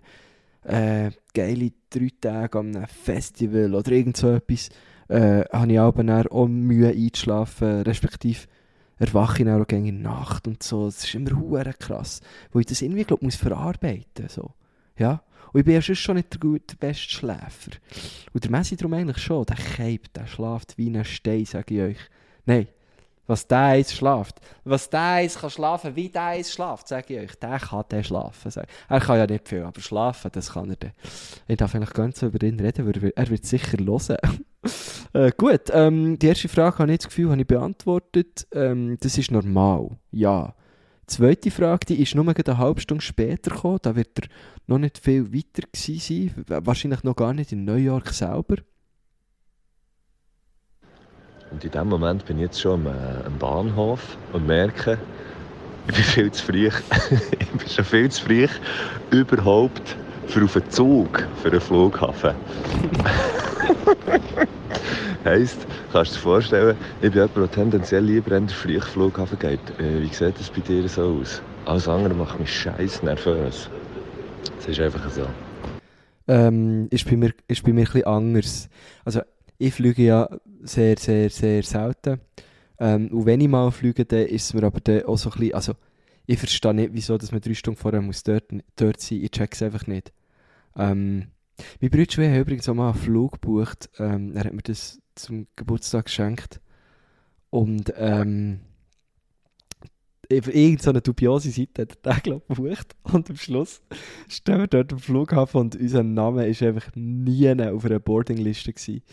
äh, 0.64 1.12
geile 1.34 1.72
drei 1.90 2.10
Tage 2.22 2.60
an 2.60 2.76
einem 2.76 2.88
Festival 2.88 3.76
oder 3.76 3.92
irgend 3.92 4.18
so 4.18 4.32
etwas, 4.32 4.70
äh, 5.10 5.44
habe 5.52 5.72
ich 5.72 5.80
auch, 5.80 5.94
dann 5.94 6.28
auch 6.28 6.48
Mühe 6.48 6.90
einzuschlafen, 6.90 7.82
respektive 7.82 8.48
erwache 9.00 9.44
ich 9.44 9.50
auch 9.50 9.68
in 9.70 9.86
der 9.86 9.94
Nacht 9.94 10.48
und 10.48 10.64
so. 10.64 10.86
Das 10.86 11.04
ist 11.04 11.14
immer 11.16 11.74
krass, 11.74 12.22
wo 12.52 12.60
ich 12.60 12.66
das 12.66 12.82
irgendwie, 12.82 13.04
glaube 13.04 13.26
muss 13.26 13.36
verarbeiten 13.36 14.30
so. 14.30 14.52
Ja? 14.98 15.24
Und 15.54 15.60
ich 15.60 15.66
bin 15.66 15.76
ja 15.76 15.82
sonst 15.82 16.00
schon 16.00 16.16
nicht 16.16 16.34
der, 16.34 16.40
gut, 16.40 16.64
der 16.70 16.76
beste 16.76 17.10
Schläfer. 17.10 17.72
Und 18.34 18.44
der 18.44 18.52
Messi 18.52 18.76
darum 18.76 18.94
eigentlich 18.94 19.20
schon, 19.20 19.46
der 19.46 19.56
Cape, 19.56 20.10
der 20.16 20.28
schlaft 20.28 20.78
wie 20.78 20.90
ein 20.90 21.06
Stein, 21.06 21.46
sage 21.46 21.76
ich 21.76 21.82
euch. 21.82 22.10
Nein, 22.46 22.68
was 23.28 23.48
der 23.48 23.60
eins 23.60 23.94
schlaft, 23.94 24.42
was 24.66 24.90
der 24.90 25.02
eins 25.02 25.38
kann 25.38 25.50
schlafen, 25.50 25.96
wie 25.96 26.10
der 26.10 26.24
eins 26.24 26.52
schlaft, 26.52 26.88
sage 26.88 27.14
ich 27.14 27.20
euch, 27.22 27.36
der 27.36 27.60
kann 27.60 27.86
der 27.90 28.04
schlafen. 28.04 28.52
Er 28.90 29.00
kann 29.00 29.18
ja 29.18 29.28
nicht 29.28 29.48
viel, 29.48 29.64
aber 29.64 29.80
schlafen, 29.80 30.32
das 30.34 30.52
kann 30.54 30.72
er 30.72 30.76
dann. 30.76 30.92
Ich 31.48 31.58
darf 31.58 31.74
eigentlich 31.74 32.18
so 32.18 32.28
über 32.28 32.46
ihn 32.46 32.60
reden, 32.60 32.86
weil 32.86 33.14
er 33.16 33.30
wird 33.30 33.46
sicher 33.46 33.78
hören. 33.78 34.18
äh, 35.14 35.32
gut, 35.38 35.70
ähm, 35.72 36.20
die 36.20 36.28
erste 36.28 36.50
Frage 36.50 36.80
habe 36.80 36.92
ich 36.92 37.00
das 37.00 37.08
Gefühl, 37.08 37.30
habe 37.30 37.42
ich 37.42 37.48
beantwortet. 37.48 38.48
Ähm, 38.54 38.98
das 39.00 39.18
ist 39.18 39.32
normal, 39.32 39.92
ja. 40.12 40.54
Die 41.04 41.16
zweite 41.16 41.52
Frage, 41.52 41.86
die 41.88 42.02
ist 42.02 42.16
nur 42.16 42.26
eine 42.26 42.58
halbe 42.58 42.80
Stunde 42.80 43.04
später 43.04 43.52
gekommen, 43.52 43.80
da 43.82 43.96
wird 43.96 44.22
er 44.22 44.28
noch 44.68 44.78
nicht 44.78 44.98
viel 44.98 45.34
weiter 45.34 45.68
gewesen 45.72 46.32
sein, 46.32 46.66
wahrscheinlich 46.66 47.04
noch 47.04 47.16
gar 47.16 47.34
nicht 47.34 47.52
in 47.52 47.66
New 47.66 47.76
York 47.76 48.10
selber. 48.10 48.56
Und 51.52 51.64
in 51.64 51.72
dem 51.72 51.90
Moment 51.90 52.26
bin 52.26 52.38
ich 52.38 52.44
jetzt 52.44 52.62
schon 52.62 52.88
am, 52.88 52.88
äh, 52.88 53.26
am 53.26 53.38
Bahnhof 53.38 54.18
und 54.32 54.48
merke, 54.48 54.98
ich 55.88 55.94
bin 55.94 56.04
viel 56.04 56.32
zu 56.32 56.46
früh. 56.46 56.68
ich 57.40 57.50
bin 57.50 57.68
schon 57.68 57.86
viel 57.86 58.10
zu 58.10 58.24
früh 58.24 58.48
überhaupt 59.12 59.96
für 60.28 60.46
auf 60.46 60.56
einen 60.56 60.70
Zug 60.70 61.28
für 61.42 61.52
einen 61.52 61.62
Flughafen. 61.62 62.34
heisst, 65.24 65.68
kannst 65.92 66.12
du 66.12 66.16
dir 66.16 66.22
vorstellen, 66.22 66.78
ich 67.02 67.12
bin 67.12 67.14
jemand, 67.14 67.36
der 67.38 67.52
tendenziell 67.52 68.04
lieber 68.04 68.36
an 68.36 68.48
den 68.48 68.82
Flughafen 68.82 69.40
geht. 69.40 69.60
Äh, 69.80 70.02
Wie 70.02 70.14
sieht 70.14 70.40
das 70.40 70.50
bei 70.50 70.62
dir 70.62 70.88
so 70.88 71.20
aus? 71.22 71.42
Alles 71.66 71.88
andere 71.88 72.14
macht 72.14 72.40
mich 72.40 72.52
scheiß 72.54 73.04
nervös. 73.04 73.70
Es 74.60 74.68
ist 74.68 74.80
einfach 74.80 75.10
so. 75.10 75.28
ähm, 76.28 76.88
ist, 76.90 77.06
bei 77.10 77.16
mir, 77.18 77.34
ist 77.48 77.64
bei 77.64 77.74
mir 77.74 77.86
bisschen 77.86 78.06
anders. 78.06 78.70
Also, 79.06 79.22
ich 79.58 79.74
fliege 79.74 80.04
ja 80.04 80.30
sehr, 80.64 80.98
sehr, 80.98 81.30
sehr 81.30 81.64
selten. 81.64 82.20
Ähm, 82.80 83.08
und 83.10 83.26
wenn 83.26 83.42
ich 83.42 83.48
mal 83.48 83.72
fliege, 83.72 84.06
dann 84.06 84.26
ist 84.26 84.46
es 84.46 84.54
mir 84.54 84.64
aber 84.64 84.80
dann 84.82 85.04
auch 85.04 85.18
so 85.18 85.30
ein 85.30 85.40
bisschen, 85.40 85.56
also, 85.56 85.74
ich 86.26 86.40
verstehe 86.40 86.74
nicht, 86.74 86.92
wieso 86.94 87.18
dass 87.18 87.32
man 87.32 87.42
drei 87.42 87.54
Stunden 87.54 87.80
vorher 87.80 88.02
muss 88.02 88.24
dort, 88.24 88.46
dort 88.76 89.02
sein 89.02 89.18
muss. 89.20 89.26
Ich 89.26 89.32
check 89.32 89.54
es 89.54 89.62
einfach 89.62 89.88
nicht. 89.88 90.12
Ähm, 90.78 91.28
mein 91.82 91.92
Bruder 91.92 92.32
hat 92.32 92.42
übrigens 92.42 92.70
auch 92.70 92.74
mal 92.74 92.92
einen 92.92 93.00
Flug 93.00 93.34
gebucht. 93.34 93.90
Ähm, 94.00 94.36
er 94.36 94.46
hat 94.46 94.54
mir 94.54 94.62
das 94.62 95.00
zum 95.16 95.48
Geburtstag 95.56 96.06
geschenkt. 96.06 96.60
Und 97.50 97.94
ähm, 97.98 98.62
irgend 100.30 100.82
so 100.82 100.92
dubiose 100.92 101.52
Seite 101.52 101.84
hat 101.84 101.98
er 102.04 102.14
den, 102.14 102.24
glaub, 102.24 102.48
gebucht. 102.48 102.96
Und 103.04 103.30
am 103.30 103.36
Schluss 103.36 103.82
stehen 104.28 104.60
wir 104.60 104.68
dort 104.68 104.94
am 104.94 105.00
Flughafen 105.00 105.62
und 105.62 105.76
unser 105.76 106.04
Name 106.04 106.48
ist 106.48 106.64
einfach 106.64 106.90
nie 106.96 107.50
auf 107.62 107.86
einer 107.86 108.00
Boardingliste 108.00 108.74
gewesen. 108.74 109.04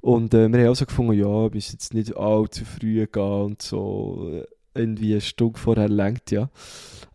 Und 0.00 0.34
äh, 0.34 0.48
wir 0.50 0.60
haben 0.60 0.68
auch 0.68 0.76
so 0.76 0.86
gefunden, 0.86 1.12
ja, 1.12 1.26
wir 1.26 1.50
müssen 1.52 1.72
jetzt 1.72 1.94
nicht 1.94 2.16
allzu 2.16 2.64
früh 2.64 3.06
gehen 3.06 3.22
und 3.22 3.62
so. 3.62 4.44
Irgendwie 4.74 5.12
eine 5.12 5.20
Stunde 5.20 5.58
vorher 5.58 5.88
lenkt, 5.88 6.30
ja. 6.30 6.50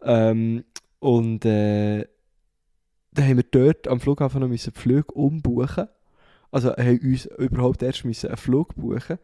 Ähm, 0.02 0.64
und 1.00 1.46
äh, 1.46 2.06
dann 3.20 3.28
haben 3.28 3.38
wir 3.38 3.44
dort 3.44 3.88
am 3.88 4.00
Flughafen 4.00 4.42
noch 4.42 4.50
die 4.50 4.58
Flüge 4.58 5.12
umbuchen. 5.12 5.88
Also 6.52 6.72
haben 6.72 7.00
uns 7.00 7.26
überhaupt 7.26 7.84
erst 7.84 8.06
einen 8.06 8.38
Flug 8.38 8.76
buchen. 8.76 9.20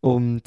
Und 0.00 0.42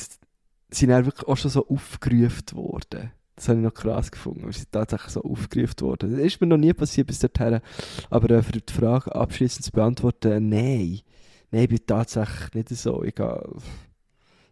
sind 0.69 0.89
dann 0.89 1.05
wirklich 1.05 1.27
auch 1.27 1.35
schon 1.35 1.51
so 1.51 1.67
aufgerufen 1.67 2.57
worden. 2.57 3.11
Das 3.35 3.49
habe 3.49 3.59
ich 3.59 3.65
noch 3.65 3.73
krass 3.73 4.09
gefunden. 4.09 4.45
Wir 4.45 4.53
sind 4.53 4.71
tatsächlich 4.71 5.11
so 5.11 5.21
aufgerufen 5.21 5.81
worden. 5.81 6.11
Das 6.11 6.21
ist 6.21 6.39
mir 6.39 6.47
noch 6.47 6.57
nie 6.57 6.73
passiert 6.73 7.07
bis 7.07 7.19
dorthin. 7.19 7.59
Aber 8.09 8.29
äh, 8.29 8.41
für 8.41 8.53
die 8.53 8.73
Frage 8.73 9.13
abschließend 9.13 9.65
zu 9.65 9.71
beantworten, 9.71 10.47
nein. 10.47 11.01
Nein, 11.51 11.63
ich 11.63 11.69
bin 11.69 11.79
tatsächlich 11.85 12.53
nicht 12.53 12.69
so. 12.69 13.03
Ich 13.03 13.15
gehe, 13.15 13.43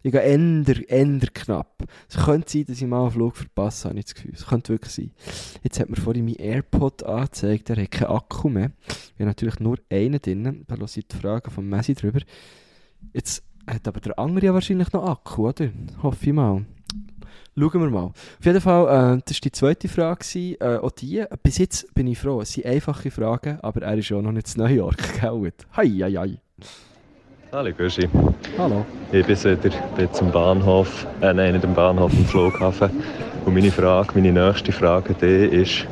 ich 0.01 0.11
gehe 0.11 0.21
änder, 0.21 0.75
änder 0.87 1.27
knapp. 1.33 1.83
Es 2.07 2.17
könnte 2.17 2.49
sein, 2.51 2.65
dass 2.67 2.81
ich 2.81 2.87
mal 2.87 3.01
einen 3.03 3.11
Flug 3.11 3.35
verpasse, 3.35 3.89
habe 3.89 3.99
ich 3.99 4.05
das 4.05 4.15
Gefühl. 4.15 4.33
Es 4.33 4.45
könnte 4.47 4.73
wirklich 4.73 4.93
sein. 4.93 5.11
Jetzt 5.63 5.79
hat 5.79 5.89
mir 5.89 5.97
vorhin 5.97 6.25
mein 6.25 6.35
AirPod 6.35 7.03
angezeigt, 7.03 7.69
der 7.69 7.77
hat 7.77 7.91
keinen 7.91 8.11
Akku 8.11 8.49
mehr. 8.49 8.71
Ich 8.87 9.15
habe 9.15 9.25
natürlich 9.25 9.59
nur 9.59 9.77
einen 9.89 10.21
drin. 10.21 10.65
Da 10.67 10.75
lasse 10.75 11.01
ich 11.01 11.07
die 11.07 11.17
Frage 11.17 11.51
von 11.51 11.67
Messi 11.67 11.95
drüber. 11.95 12.19
Jetzt 13.13 13.43
hat 13.67 13.87
aber 13.87 13.99
der 13.99 14.17
andere 14.17 14.47
ja 14.47 14.53
wahrscheinlich 14.53 14.91
noch 14.93 15.05
Akku, 15.05 15.49
oder? 15.49 15.69
Hoffe 16.01 16.25
ich 16.25 16.33
mal. 16.33 16.65
Schauen 17.57 17.81
wir 17.81 17.89
mal. 17.89 18.03
Auf 18.05 18.45
jeden 18.45 18.61
Fall, 18.61 18.85
äh, 19.17 19.21
das 19.25 19.35
war 19.35 19.41
die 19.43 19.51
zweite 19.51 19.87
Frage. 19.89 20.19
gewesen, 20.19 20.55
Äh, 20.61 20.77
auch 20.77 20.91
die. 20.91 21.23
Bis 21.43 21.57
jetzt 21.57 21.93
bin 21.93 22.07
ich 22.07 22.17
froh. 22.17 22.39
Es 22.41 22.53
sind 22.53 22.65
einfache 22.65 23.11
Fragen, 23.11 23.59
aber 23.61 23.81
er 23.81 23.97
ist 23.97 24.07
ja 24.09 24.21
noch 24.21 24.31
nicht 24.31 24.55
in 24.55 24.63
New 24.63 24.69
York, 24.69 24.97
gell? 25.19 25.51
Hei, 25.75 25.87
hei, 25.89 26.13
hei. 26.13 26.37
Hallo 27.51 27.71
Gushi. 27.75 28.07
Hallo. 28.59 28.85
Ich 29.11 29.25
bin 29.25 29.35
wieder 29.35 29.71
bin 29.95 30.13
zum 30.13 30.31
Bahnhof, 30.31 31.07
äh, 31.21 31.33
nein, 31.33 31.53
nicht 31.53 31.65
am 31.65 31.73
Bahnhof, 31.73 32.11
am 32.15 32.25
Flughafen. 32.25 32.91
Und 33.43 33.55
meine 33.55 33.71
Frage, 33.71 34.09
meine 34.13 34.31
nächste 34.31 34.71
Frage 34.71 35.15
dich 35.15 35.51
ist, 35.51 35.87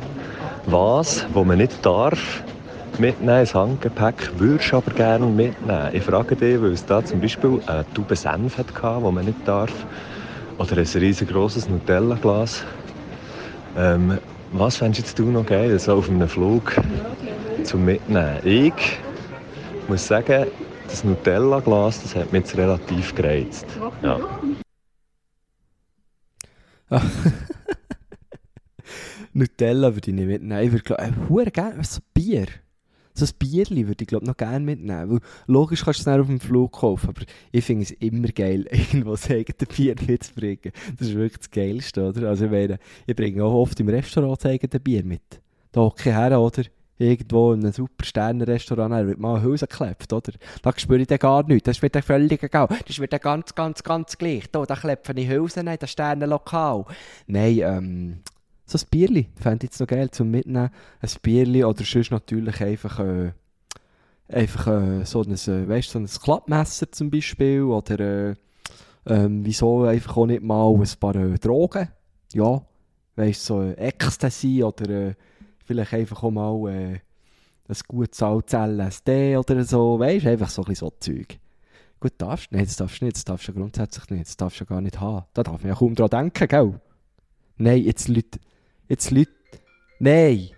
was, 0.66 1.26
wo 1.34 1.42
man 1.42 1.58
nicht 1.58 1.84
darf, 1.84 2.44
mitnehmen 3.00 3.40
ins 3.40 3.56
Handgepäck, 3.56 4.30
würdest 4.36 4.70
du 4.70 4.76
aber 4.76 4.92
gerne 4.92 5.26
mitnehmen? 5.26 5.90
Ich 5.92 6.04
frage 6.04 6.36
dich, 6.36 6.62
weil 6.62 6.70
es 6.70 6.86
da 6.86 7.04
zum 7.04 7.20
Beispiel 7.20 7.60
eine 7.66 7.84
Tube 7.92 8.14
Senf 8.14 8.56
hatte, 8.56 8.72
die 8.72 9.12
man 9.12 9.24
nicht 9.24 9.38
darf, 9.44 9.72
oder 10.58 10.76
ein 10.76 10.86
riesengroßes 10.86 11.68
Nutella-Glas. 11.68 12.62
Ähm, 13.76 14.16
was 14.52 14.76
fändest 14.76 15.18
du 15.18 15.24
noch 15.24 15.44
geil, 15.44 15.76
so 15.80 15.94
auf 15.94 16.08
einem 16.08 16.28
Flug 16.28 16.76
zum 17.64 17.84
Mitnehmen? 17.84 18.38
Ich 18.44 19.00
muss 19.88 20.06
sagen, 20.06 20.46
das 20.88 21.04
Nutella-Glas, 21.04 22.02
das 22.02 22.16
hat 22.16 22.32
mich 22.32 22.42
jetzt 22.42 22.56
relativ 22.56 23.14
gereizt. 23.14 23.66
Ja. 24.02 24.20
Nutella 29.32 29.94
würde 29.94 30.10
ich 30.10 30.16
nicht 30.16 30.26
mitnehmen. 30.26 30.64
Ich 30.64 30.72
würde 30.72 30.84
glaub, 30.84 31.00
äh, 31.00 31.50
gerne 31.50 31.84
so 31.84 32.00
Bier. 32.14 32.46
So 33.14 33.26
ein 33.26 33.30
Bierli 33.38 33.86
würde 33.88 34.02
ich 34.02 34.08
glaube 34.08 34.26
noch 34.26 34.36
gerne 34.36 34.64
mitnehmen. 34.64 35.10
Weil 35.10 35.20
logisch 35.46 35.84
kannst 35.84 35.98
du 35.98 36.02
es 36.02 36.04
dann 36.04 36.20
auf 36.20 36.28
dem 36.28 36.40
Flug 36.40 36.72
kaufen, 36.72 37.08
aber 37.08 37.22
ich 37.50 37.64
finde 37.64 37.82
es 37.82 37.90
immer 37.90 38.28
geil, 38.28 38.66
irgendwo 38.70 39.10
das 39.10 39.28
eigene 39.28 39.66
Bier 39.76 39.94
mitzubringen. 40.06 40.72
Das 40.96 41.08
ist 41.08 41.14
wirklich 41.14 41.38
das 41.38 41.50
Geilste, 41.50 42.08
oder? 42.08 42.28
Also 42.28 42.46
ich 42.46 42.50
meine, 42.50 42.78
ich 43.06 43.16
bringe 43.16 43.44
auch 43.44 43.54
oft 43.54 43.78
im 43.80 43.88
Restaurant 43.88 44.38
das 44.38 44.50
eigene 44.50 44.80
Bier 44.80 45.04
mit. 45.04 45.42
Da 45.72 45.80
hocke 45.80 46.10
ich 46.10 46.16
her, 46.16 46.40
oder? 46.40 46.62
Irgendwo 46.98 47.52
in 47.52 47.60
einem 47.60 47.72
super 47.72 48.04
Sterne-Restaurant, 48.04 48.92
da 48.92 49.06
wird 49.06 49.18
mal 49.18 49.36
eine 49.36 49.44
Hülse 49.44 49.68
geklebt, 49.68 50.12
oder? 50.12 50.32
Da 50.62 50.72
spüre 50.76 51.00
ich 51.00 51.06
dann 51.06 51.18
gar 51.18 51.46
nichts. 51.46 51.66
Das 51.66 51.80
wird 51.80 51.96
völlig 52.04 52.42
egal. 52.42 52.68
Das 52.86 52.98
wird 52.98 53.22
ganz, 53.22 53.54
ganz, 53.54 53.84
ganz 53.84 54.18
gleich. 54.18 54.50
Da, 54.50 54.66
da 54.66 54.74
klepfe 54.74 55.12
ich 55.14 55.28
Hülsen, 55.28 55.66
nein, 55.66 55.78
das 55.80 55.92
Sterne-Lokal. 55.92 56.84
Nein, 57.28 57.58
ähm, 57.62 58.20
so 58.66 58.78
ein 58.78 58.84
Bierli 58.90 59.28
fände 59.40 59.64
ich 59.64 59.70
jetzt 59.70 59.80
noch 59.80 59.86
geil 59.86 60.10
zum 60.10 60.30
Mitnehmen. 60.30 60.70
Ein 61.00 61.10
Bierli 61.22 61.64
oder 61.64 61.84
sonst 61.84 62.10
natürlich 62.10 62.60
einfach, 62.60 62.98
äh, 62.98 63.32
einfach 64.28 64.66
äh, 64.66 65.04
so 65.04 65.22
ein, 65.22 65.32
äh, 65.32 65.68
weißt, 65.68 65.90
so 65.90 65.98
ein 66.00 66.06
Klappmesser 66.06 66.90
zum 66.90 67.10
Beispiel 67.10 67.62
oder 67.62 68.00
äh, 68.00 68.34
ähm, 69.06 69.44
wieso 69.44 69.84
einfach 69.84 70.16
auch 70.16 70.26
nicht 70.26 70.42
mal 70.42 70.74
ein 70.74 70.88
paar 71.00 71.14
äh, 71.14 71.38
Drogen. 71.38 71.88
Ja, 72.34 72.60
weißt 73.16 73.44
so 73.44 73.62
äh, 73.62 73.72
Ecstasy 73.74 74.62
oder 74.62 74.88
äh, 74.90 75.14
vielleicht 75.68 75.92
einfach 75.92 76.22
auch 76.22 76.30
mal 76.30 76.70
äh, 76.72 77.00
ein 77.68 77.76
gutes 77.86 78.22
altes 78.22 78.54
LSD 78.54 79.36
oder 79.36 79.62
so, 79.62 79.98
weißt 79.98 80.26
einfach 80.26 80.48
so 80.48 80.62
ein 80.62 80.68
bisschen 80.68 80.88
so 80.88 80.96
Zeug. 80.98 81.38
Gut, 82.00 82.12
darfst 82.16 82.50
du? 82.50 82.56
Nein, 82.56 82.64
das 82.64 82.76
darfst 82.76 83.00
du 83.00 83.04
nicht, 83.04 83.16
das 83.16 83.24
darfst 83.24 83.48
du 83.48 83.52
grundsätzlich 83.52 84.08
nicht, 84.10 84.26
das 84.26 84.36
darfst 84.36 84.60
du 84.60 84.64
gar 84.64 84.80
nicht 84.80 84.98
haben. 84.98 85.26
Da 85.34 85.42
darf 85.42 85.62
man 85.62 85.72
ja 85.72 85.78
kaum 85.78 85.94
dran 85.94 86.08
denken, 86.08 86.48
gell? 86.48 86.80
Nein, 87.58 87.82
jetzt 87.82 88.08
Leute, 88.08 88.40
jetzt 88.88 89.10
Leute, 89.10 89.32
nein, 89.98 90.48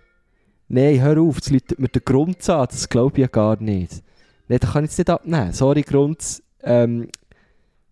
nein, 0.69 1.01
hör 1.01 1.19
auf, 1.19 1.35
jetzt 1.35 1.49
läutet 1.49 1.79
mir 1.79 1.89
der 1.89 2.15
an, 2.15 2.35
das 2.69 2.87
glaube 2.87 3.17
ich 3.17 3.21
ja 3.21 3.27
gar 3.27 3.61
nicht. 3.61 4.01
Nein, 4.47 4.59
das 4.59 4.71
kann 4.71 4.85
ich 4.85 4.91
jetzt 4.91 4.99
nicht 4.99 5.09
abnehmen. 5.09 5.51
Sorry, 5.51 5.81
Grund, 5.81 6.41
ähm, 6.63 7.09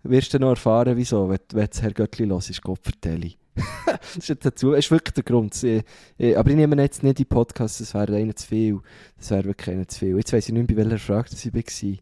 wirst 0.04 0.34
du 0.34 0.40
noch 0.40 0.52
erfahren, 0.52 0.96
wieso, 0.96 1.28
wenn, 1.28 1.40
wenn 1.52 1.68
das 1.68 1.82
Herr 1.82 1.92
Göttli 1.92 2.26
los 2.26 2.50
ist, 2.50 2.62
Gott 2.62 2.80
vertelle. 2.82 3.32
das 3.86 4.18
ist, 4.18 4.30
jetzt 4.30 4.46
dazu, 4.46 4.72
das 4.72 4.86
ist 4.86 4.92
wirklich 4.92 5.14
der 5.14 5.24
Grund. 5.24 5.56
Aber 5.56 6.50
ich 6.50 6.56
nehme 6.56 6.82
jetzt 6.82 7.04
nicht 7.04 7.20
die 7.20 7.26
Podcasts, 7.26 7.80
das 7.80 7.94
wäre 7.94 8.16
einer 8.16 8.36
zu 8.36 8.48
viel. 8.48 8.80
Das 9.18 9.32
wäre 9.32 9.46
wirklich 9.46 9.76
einer 9.76 9.88
zu 9.88 10.00
viel. 10.00 10.18
Jetzt 10.18 10.34
weiss 10.34 10.48
ich 10.48 10.54
nicht 10.54 10.68
bei 10.68 10.76
welcher 10.76 11.00
Frage 11.00 11.30
das 11.32 11.46
ich 11.46 11.54
war. 11.54 11.98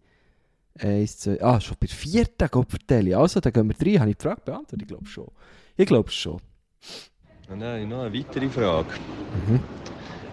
Eins, 0.80 1.18
zwei, 1.18 1.42
ah, 1.42 1.60
schon 1.60 1.78
bei 1.80 1.88
der 1.88 1.96
vierten, 1.96 2.48
Gott 2.52 2.70
vertelle. 2.70 3.18
Also, 3.18 3.40
dann 3.40 3.52
gehen 3.52 3.70
wir 3.70 3.88
rein. 3.88 4.00
Habe 4.02 4.10
ich 4.12 4.18
die 4.18 4.24
Frage 4.24 4.42
beantwortet? 4.46 4.82
Ich 4.82 4.88
glaube 4.88 5.08
schon. 5.08 5.28
Ich 5.76 5.86
glaube 5.88 6.12
schon. 6.12 6.40
Und 7.50 7.60
dann 7.60 7.70
habe 7.70 7.80
ich 7.80 7.88
noch 7.88 8.04
eine 8.04 8.14
weitere 8.14 8.50
Frage. 8.50 8.90
Mhm. 9.48 9.60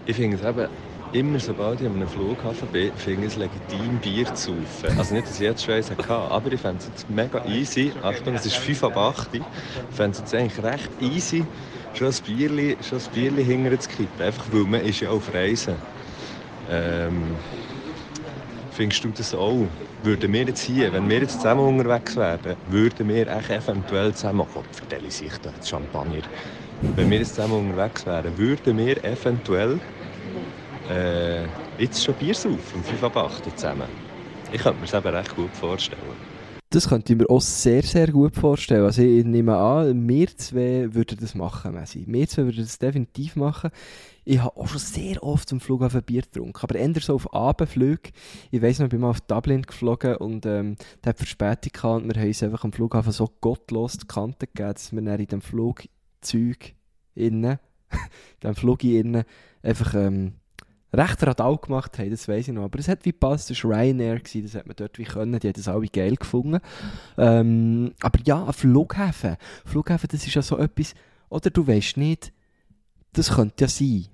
Ich 0.05 0.15
finde 0.15 0.37
es 0.37 0.43
eben, 0.43 0.67
immer 1.15 1.39
sobald 1.39 1.79
ich 1.79 1.87
an 1.87 1.95
einem 1.95 2.07
Flughafen 2.07 2.67
bin, 2.69 2.91
finde 2.97 3.27
ich 3.27 3.33
es 3.33 3.37
legitim, 3.37 3.97
Bier 4.01 4.25
zu 4.35 4.53
saufen. 4.53 4.99
Also 4.99 5.15
nicht, 5.15 5.27
dass 5.27 5.35
ich 5.35 5.41
jetzt 5.41 5.63
schon 5.63 5.75
eins 5.75 5.89
hatte, 5.89 6.13
aber 6.13 6.51
ich 6.51 6.59
fände 6.59 6.79
es 6.79 6.87
jetzt 6.87 7.09
mega 7.09 7.43
easy. 7.45 7.93
Achtung, 8.03 8.35
es 8.35 8.45
ist 8.45 8.57
5 8.57 8.83
ab 8.83 8.97
8. 8.97 9.35
Ich 9.35 9.41
fände 9.91 10.11
es 10.11 10.19
jetzt 10.19 10.35
eigentlich 10.35 10.61
recht 10.63 10.89
easy, 10.99 11.45
schon 11.93 12.07
ein 12.07 12.15
Bierli, 12.25 12.77
schon 12.81 12.99
ein 12.99 13.05
Bierli 13.13 13.45
hinterher 13.45 13.79
zu 13.79 13.89
kippen. 13.89 14.21
Einfach 14.21 14.45
weil 14.51 14.63
man 14.63 14.81
ist 14.81 14.99
ja 14.99 15.09
auf 15.09 15.33
Reisen. 15.33 15.75
Ähm, 16.69 17.23
findest 18.71 19.03
du 19.05 19.09
das 19.09 19.33
auch? 19.33 19.67
Würden 20.03 20.33
wir 20.33 20.43
jetzt 20.43 20.63
hier, 20.63 20.91
wenn 20.91 21.09
wir 21.09 21.19
jetzt 21.19 21.37
zusammen 21.37 21.79
unterwegs 21.79 22.15
wären, 22.17 22.57
würden 22.69 23.07
wir 23.07 23.27
echt 23.27 23.49
eventuell 23.49 24.13
zusammen, 24.13 24.45
oh 24.53 24.63
vertelle 24.71 25.07
ich 25.07 25.15
sich 25.15 25.31
da 25.41 25.49
Champagner. 25.63 26.23
Wenn 26.95 27.09
wir 27.09 27.19
jetzt 27.19 27.35
zusammen 27.35 27.69
unterwegs 27.69 28.05
wären, 28.05 28.37
würden 28.37 28.77
wir 28.77 29.03
eventuell 29.03 29.79
äh, 30.89 31.43
jetzt 31.77 32.03
schon 32.03 32.15
Bier 32.15 32.33
saufen, 32.33 32.59
um 32.75 32.83
5 32.83 33.03
ab 33.03 33.17
8 33.17 33.57
zusammen. 33.57 33.87
Ich 34.51 34.61
könnte 34.61 34.79
mir 34.79 34.87
das 34.87 34.93
eben 34.93 35.15
recht 35.15 35.35
gut 35.35 35.51
vorstellen. 35.51 36.01
Das 36.69 36.89
könnte 36.89 37.13
ich 37.13 37.19
mir 37.19 37.29
auch 37.29 37.41
sehr, 37.41 37.83
sehr 37.83 38.11
gut 38.11 38.35
vorstellen. 38.35 38.83
Also 38.83 39.01
ich 39.01 39.23
nehme 39.23 39.55
an, 39.55 40.07
wir 40.09 40.27
zwei 40.35 40.93
würden 40.93 41.17
das 41.21 41.33
machen, 41.33 41.73
Messi. 41.73 42.03
Wir 42.05 42.27
zwei 42.27 42.43
würden 42.43 42.63
das 42.63 42.79
definitiv 42.79 43.35
machen. 43.35 43.69
Ich 44.25 44.39
habe 44.39 44.57
auch 44.57 44.67
schon 44.67 44.79
sehr 44.79 45.23
oft 45.23 45.51
am 45.53 45.59
Flughafen 45.59 46.01
Bier 46.01 46.23
getrunken, 46.23 46.59
aber 46.59 46.75
eher 46.75 46.91
so 46.99 47.15
auf 47.15 47.33
Abendflüge. 47.33 48.09
Ich 48.51 48.61
weiss 48.61 48.79
noch, 48.79 48.87
ich 48.87 48.91
bin 48.91 48.99
mal 48.99 49.11
auf 49.11 49.21
Dublin 49.21 49.61
geflogen 49.61 50.17
und 50.17 50.45
ähm, 50.45 50.75
der 51.03 51.11
hat 51.11 51.17
Verspätung 51.17 51.71
gehabt 51.71 52.03
und 52.03 52.13
wir 52.13 52.19
haben 52.19 52.27
uns 52.27 52.43
einfach 52.43 52.63
am 52.63 52.73
Flughafen 52.73 53.11
so 53.11 53.29
gottlos 53.39 53.97
die 53.97 54.07
Kante 54.07 54.47
gegeben, 54.47 54.73
dass 54.73 54.91
wir 54.91 55.01
dann 55.01 55.19
in 55.19 55.27
dem 55.27 55.41
Flugzeug 55.41 56.73
innen, 57.13 57.59
in 57.91 58.39
dem 58.43 58.55
Flug 58.55 58.83
innen, 58.83 59.23
einfach 59.61 59.93
ähm, 59.93 60.33
recht 60.97 61.23
radau 61.23 61.57
gemacht 61.57 61.97
haben, 61.99 62.09
das 62.09 62.27
weiß 62.27 62.47
ich 62.47 62.53
noch. 62.53 62.63
Aber 62.63 62.79
es 62.79 62.87
hat 62.87 63.05
wie 63.05 63.11
gepasst, 63.11 63.49
das 63.49 63.63
war 63.63 63.77
Ryanair, 63.77 64.19
gewesen, 64.19 64.43
das 64.43 64.55
hat 64.55 64.67
man 64.67 64.75
dort 64.75 64.97
wie 64.97 65.03
können, 65.03 65.39
die 65.39 65.47
haben 65.47 65.53
das 65.53 65.67
alle 65.67 65.87
geil 65.87 66.15
gefunden. 66.15 66.59
Ähm, 67.17 67.93
aber 68.01 68.19
ja, 68.25 68.45
ein 68.45 68.53
Flughafen, 68.53 69.37
Flughafen, 69.65 70.09
das 70.11 70.25
ist 70.25 70.33
ja 70.33 70.41
so 70.41 70.57
etwas, 70.57 70.93
oder 71.29 71.49
du 71.49 71.67
weißt 71.67 71.97
nicht, 71.97 72.31
das 73.13 73.33
könnte 73.33 73.63
ja 73.63 73.67
sein. 73.67 74.07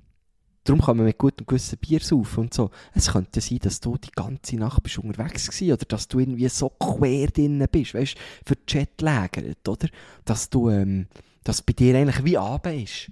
Darum 0.64 0.82
kann 0.82 0.98
man 0.98 1.08
mit 1.08 1.18
gutem 1.18 1.48
Gewissen 1.48 1.80
Bier 1.80 2.02
saufen 2.02 2.42
und 2.42 2.54
so. 2.54 2.70
Es 2.94 3.12
könnte 3.12 3.40
ja 3.40 3.42
sein, 3.42 3.60
dass 3.60 3.80
du 3.80 3.98
die 3.98 4.12
ganze 4.12 4.58
Nacht 4.58 4.84
bist 4.84 5.00
unterwegs 5.00 5.48
warst 5.48 5.62
oder 5.62 5.86
dass 5.88 6.08
du 6.08 6.20
irgendwie 6.20 6.48
so 6.50 6.70
quer 6.70 7.28
drin 7.28 7.66
bist, 7.72 7.96
weißt 7.96 8.16
du, 8.16 8.20
für 8.46 8.56
die 8.56 8.78
Jetlager, 8.78 9.42
oder? 9.68 9.88
Dass 10.24 10.50
du, 10.52 10.70
ähm, 10.70 11.08
dass 11.44 11.64
bei 11.64 11.74
dir 11.74 11.98
eigentlich 11.98 12.24
wie 12.24 12.38
Abend 12.38 12.84
ist. 12.84 13.12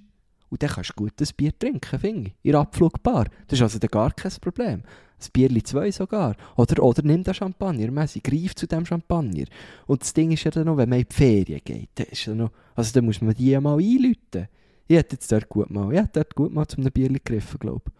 Und 0.49 0.63
dann 0.63 0.69
kannst 0.69 0.91
du 0.91 0.93
gutes 0.95 1.33
Bier 1.33 1.57
trinken, 1.57 1.99
finde 1.99 2.29
ich. 2.29 2.35
In 2.43 2.51
der 2.51 2.62
Abflugbar. 2.62 3.25
Das 3.47 3.59
ist 3.59 3.63
also 3.63 3.79
gar 3.79 4.12
kein 4.12 4.31
Problem. 4.41 4.83
Ein 5.21 5.29
Bierli 5.33 5.62
zwei 5.63 5.91
sogar. 5.91 6.35
Oder, 6.55 6.81
oder 6.81 7.03
nimm 7.03 7.23
den 7.23 7.33
Champagner, 7.33 7.91
Messi, 7.91 8.19
greif 8.21 8.55
zu 8.55 8.67
dem 8.67 8.85
Champagner. 8.85 9.45
Und 9.85 10.01
das 10.01 10.13
Ding 10.13 10.31
ist 10.31 10.43
ja 10.43 10.51
dann 10.51 10.65
noch, 10.65 10.77
wenn 10.77 10.89
man 10.89 10.99
in 10.99 11.05
die 11.09 11.15
Ferien 11.15 11.62
geht, 11.63 11.89
dann 11.95 12.07
ist 12.07 12.25
ja 12.25 12.33
noch, 12.33 12.51
also 12.75 12.93
dann 12.93 13.05
muss 13.05 13.21
man 13.21 13.33
die 13.33 13.57
mal 13.59 13.77
einläuten. 13.77 14.47
Ich 14.88 14.97
hätte 14.97 15.15
jetzt 15.15 15.31
dort 15.31 15.49
gut 15.49 15.69
mal, 15.69 15.91
ich 15.91 15.99
hätte 15.99 16.12
dort 16.13 16.35
gut 16.35 16.53
mal 16.53 16.67
zum 16.67 16.83
Bierli 16.85 17.19
gegriffen, 17.23 17.59
glaube 17.59 17.83
ich. 17.88 17.93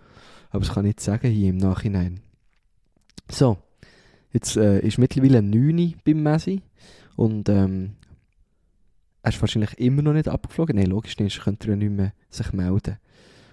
Aber 0.52 0.62
das 0.62 0.74
kann 0.74 0.86
ich 0.86 0.96
nicht 0.96 1.02
sagen 1.02 1.30
hier 1.30 1.50
im 1.50 1.58
Nachhinein. 1.58 2.22
So, 3.30 3.58
jetzt 4.32 4.58
äh, 4.58 4.80
ist 4.80 4.98
mittlerweile 4.98 5.44
9 5.44 5.78
Uhr 5.78 5.94
beim 6.04 6.24
Messi. 6.24 6.62
Und 7.16 7.50
ähm, 7.50 7.92
er 9.22 9.30
ist 9.30 9.42
wahrscheinlich 9.42 9.78
immer 9.80 10.02
noch 10.02 10.14
nicht 10.14 10.28
abgeflogen. 10.28 10.76
Nein, 10.76 10.88
logisch 10.88 11.18
nicht, 11.20 11.34
sonst 11.34 11.44
könnte 11.44 11.68
er 11.68 11.72
ja 11.72 11.76
nicht 11.78 11.92
mehr 11.92 12.14
sich 12.30 12.54
melden. 12.54 12.98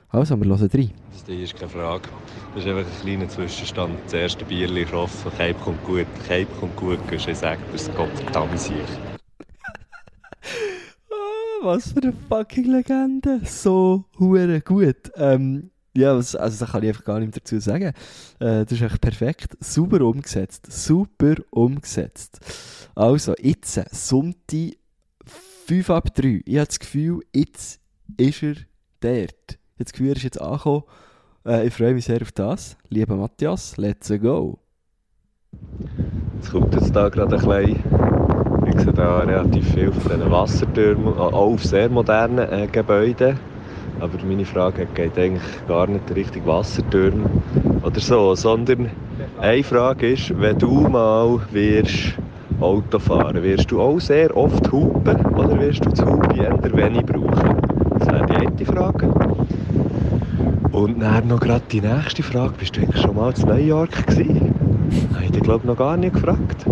Also, 0.09 0.41
wir 0.41 0.47
hören 0.49 0.71
rein. 0.73 0.91
Das 1.11 1.29
ist 1.29 1.57
keine 1.57 1.69
Frage. 1.69 2.09
Das 2.55 2.65
ist 2.65 2.71
einfach 2.71 2.91
ein 2.91 3.01
kleiner 3.03 3.29
Zwischenstand. 3.29 3.99
Das 4.05 4.13
erste 4.13 4.45
Bierli 4.45 4.85
getroffen, 4.85 5.33
Cape 5.37 5.55
kommt 5.55 5.85
gut, 5.85 6.07
Cape 6.27 6.47
kommt 6.61 6.77
gut, 6.77 6.99
kannst 7.09 7.27
du 7.27 7.35
sagen, 7.35 7.61
das 7.73 7.93
Gott 7.95 8.11
verdammt 8.17 8.59
sich. 8.59 8.75
Ah, 11.11 11.65
was 11.65 11.93
für 11.93 12.03
eine 12.03 12.13
fucking 12.29 12.67
Legende. 12.67 13.41
So 13.45 14.05
hure 14.19 14.61
gut. 14.61 15.11
Ähm, 15.17 15.71
ja, 15.97 16.13
also 16.13 16.39
da 16.39 16.71
kann 16.71 16.83
ich 16.83 16.91
einfach 16.91 17.05
gar 17.05 17.19
nicht 17.19 17.35
mehr 17.35 17.41
dazu 17.43 17.59
sagen. 17.59 17.93
Äh, 18.39 18.65
das 18.65 18.73
ist 18.73 18.83
echt 18.83 19.01
perfekt. 19.01 19.57
Super 19.61 20.03
umgesetzt. 20.03 20.71
Super 20.71 21.37
umgesetzt. 21.51 22.39
Also, 22.95 23.35
jetzt, 23.41 23.81
Sonntag, 23.93 24.75
5 25.67 25.91
ab 25.91 26.15
3. 26.15 26.43
Ich 26.45 26.59
habe 26.59 26.67
das 26.69 26.79
Gefühl, 26.79 27.21
jetzt 27.35 27.81
ist 28.17 28.43
er 28.45 28.55
dort. 29.01 29.35
Ich 29.49 29.57
habe 29.57 29.85
das 29.85 29.93
Gefühl, 29.93 30.09
er 30.11 30.17
ist 30.17 30.23
jetzt 30.23 30.41
angekommen. 30.41 30.85
Äh, 31.45 31.67
ich 31.67 31.75
freue 31.75 31.93
mich 31.93 32.05
sehr 32.05 32.23
auf 32.23 32.31
das. 32.31 32.77
Lieber 32.89 33.17
Matthias, 33.17 33.77
let's 33.77 34.09
go. 34.23 34.61
Es 36.41 36.53
kommt 36.53 36.73
jetzt 36.73 36.95
da 36.95 37.09
gerade 37.09 37.37
ein 37.37 37.45
bisschen, 37.45 37.83
ich 38.69 38.81
sehe 38.81 38.93
da 38.93 39.19
relativ 39.19 39.75
viel 39.75 39.91
von 39.91 40.03
diesen 40.03 40.31
Wassertürmen, 40.31 41.19
auch 41.19 41.33
auf 41.33 41.65
sehr 41.65 41.89
modernen 41.89 42.49
äh, 42.49 42.69
Gebäuden. 42.71 43.37
Aber 43.99 44.25
meine 44.25 44.45
Frage 44.45 44.87
geht 44.95 45.19
eigentlich 45.19 45.67
gar 45.67 45.89
nicht 45.89 46.15
Richtung 46.15 46.47
Wassertürme 46.47 47.29
oder 47.83 47.99
so, 47.99 48.37
sondern 48.37 48.89
eine 49.41 49.65
Frage 49.65 50.13
ist, 50.13 50.39
wenn 50.39 50.61
du 50.61 50.87
mal 50.87 51.41
wirst 51.51 52.17
Auto 52.61 52.99
fahren, 52.99 53.43
wirst 53.43 53.71
du 53.71 53.81
auch 53.81 53.99
sehr 54.01 54.35
oft 54.37 54.73
hupen 54.73 55.27
oder 55.35 55.59
wirst 55.61 55.85
du 55.85 55.91
das 55.91 56.05
Hupen 56.05 56.39
eher 56.39 56.59
wenig 56.75 57.05
brauchen? 57.05 57.61
Das 57.99 58.09
wäre 58.09 58.27
die 58.27 58.35
eine 58.35 58.67
Frage. 58.67 59.09
Und 60.73 61.01
dann 61.01 61.29
noch 61.29 61.41
gerade 61.41 61.65
die 61.71 61.81
nächste 61.81 62.23
Frage, 62.23 62.55
bist 62.59 62.77
du 62.77 62.81
eigentlich 62.81 63.03
schon 63.03 63.15
mal 63.15 63.33
in 63.37 63.47
New 63.47 63.55
York 63.57 64.07
gewesen? 64.07 64.55
Habe 65.15 65.25
ich 65.25 65.31
dich, 65.31 65.43
glaube 65.43 65.61
ich, 65.61 65.65
noch 65.65 65.77
gar 65.77 65.97
nicht 65.97 66.15
gefragt. 66.15 66.67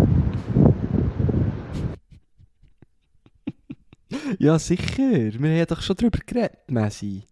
Ja, 4.39 4.59
sicher. 4.59 5.33
Wir 5.39 5.59
haben 5.59 5.67
doch 5.67 5.81
schon 5.81 5.95
drüber 5.95 6.19
geredet, 6.25 6.69
Messi. 6.69 7.23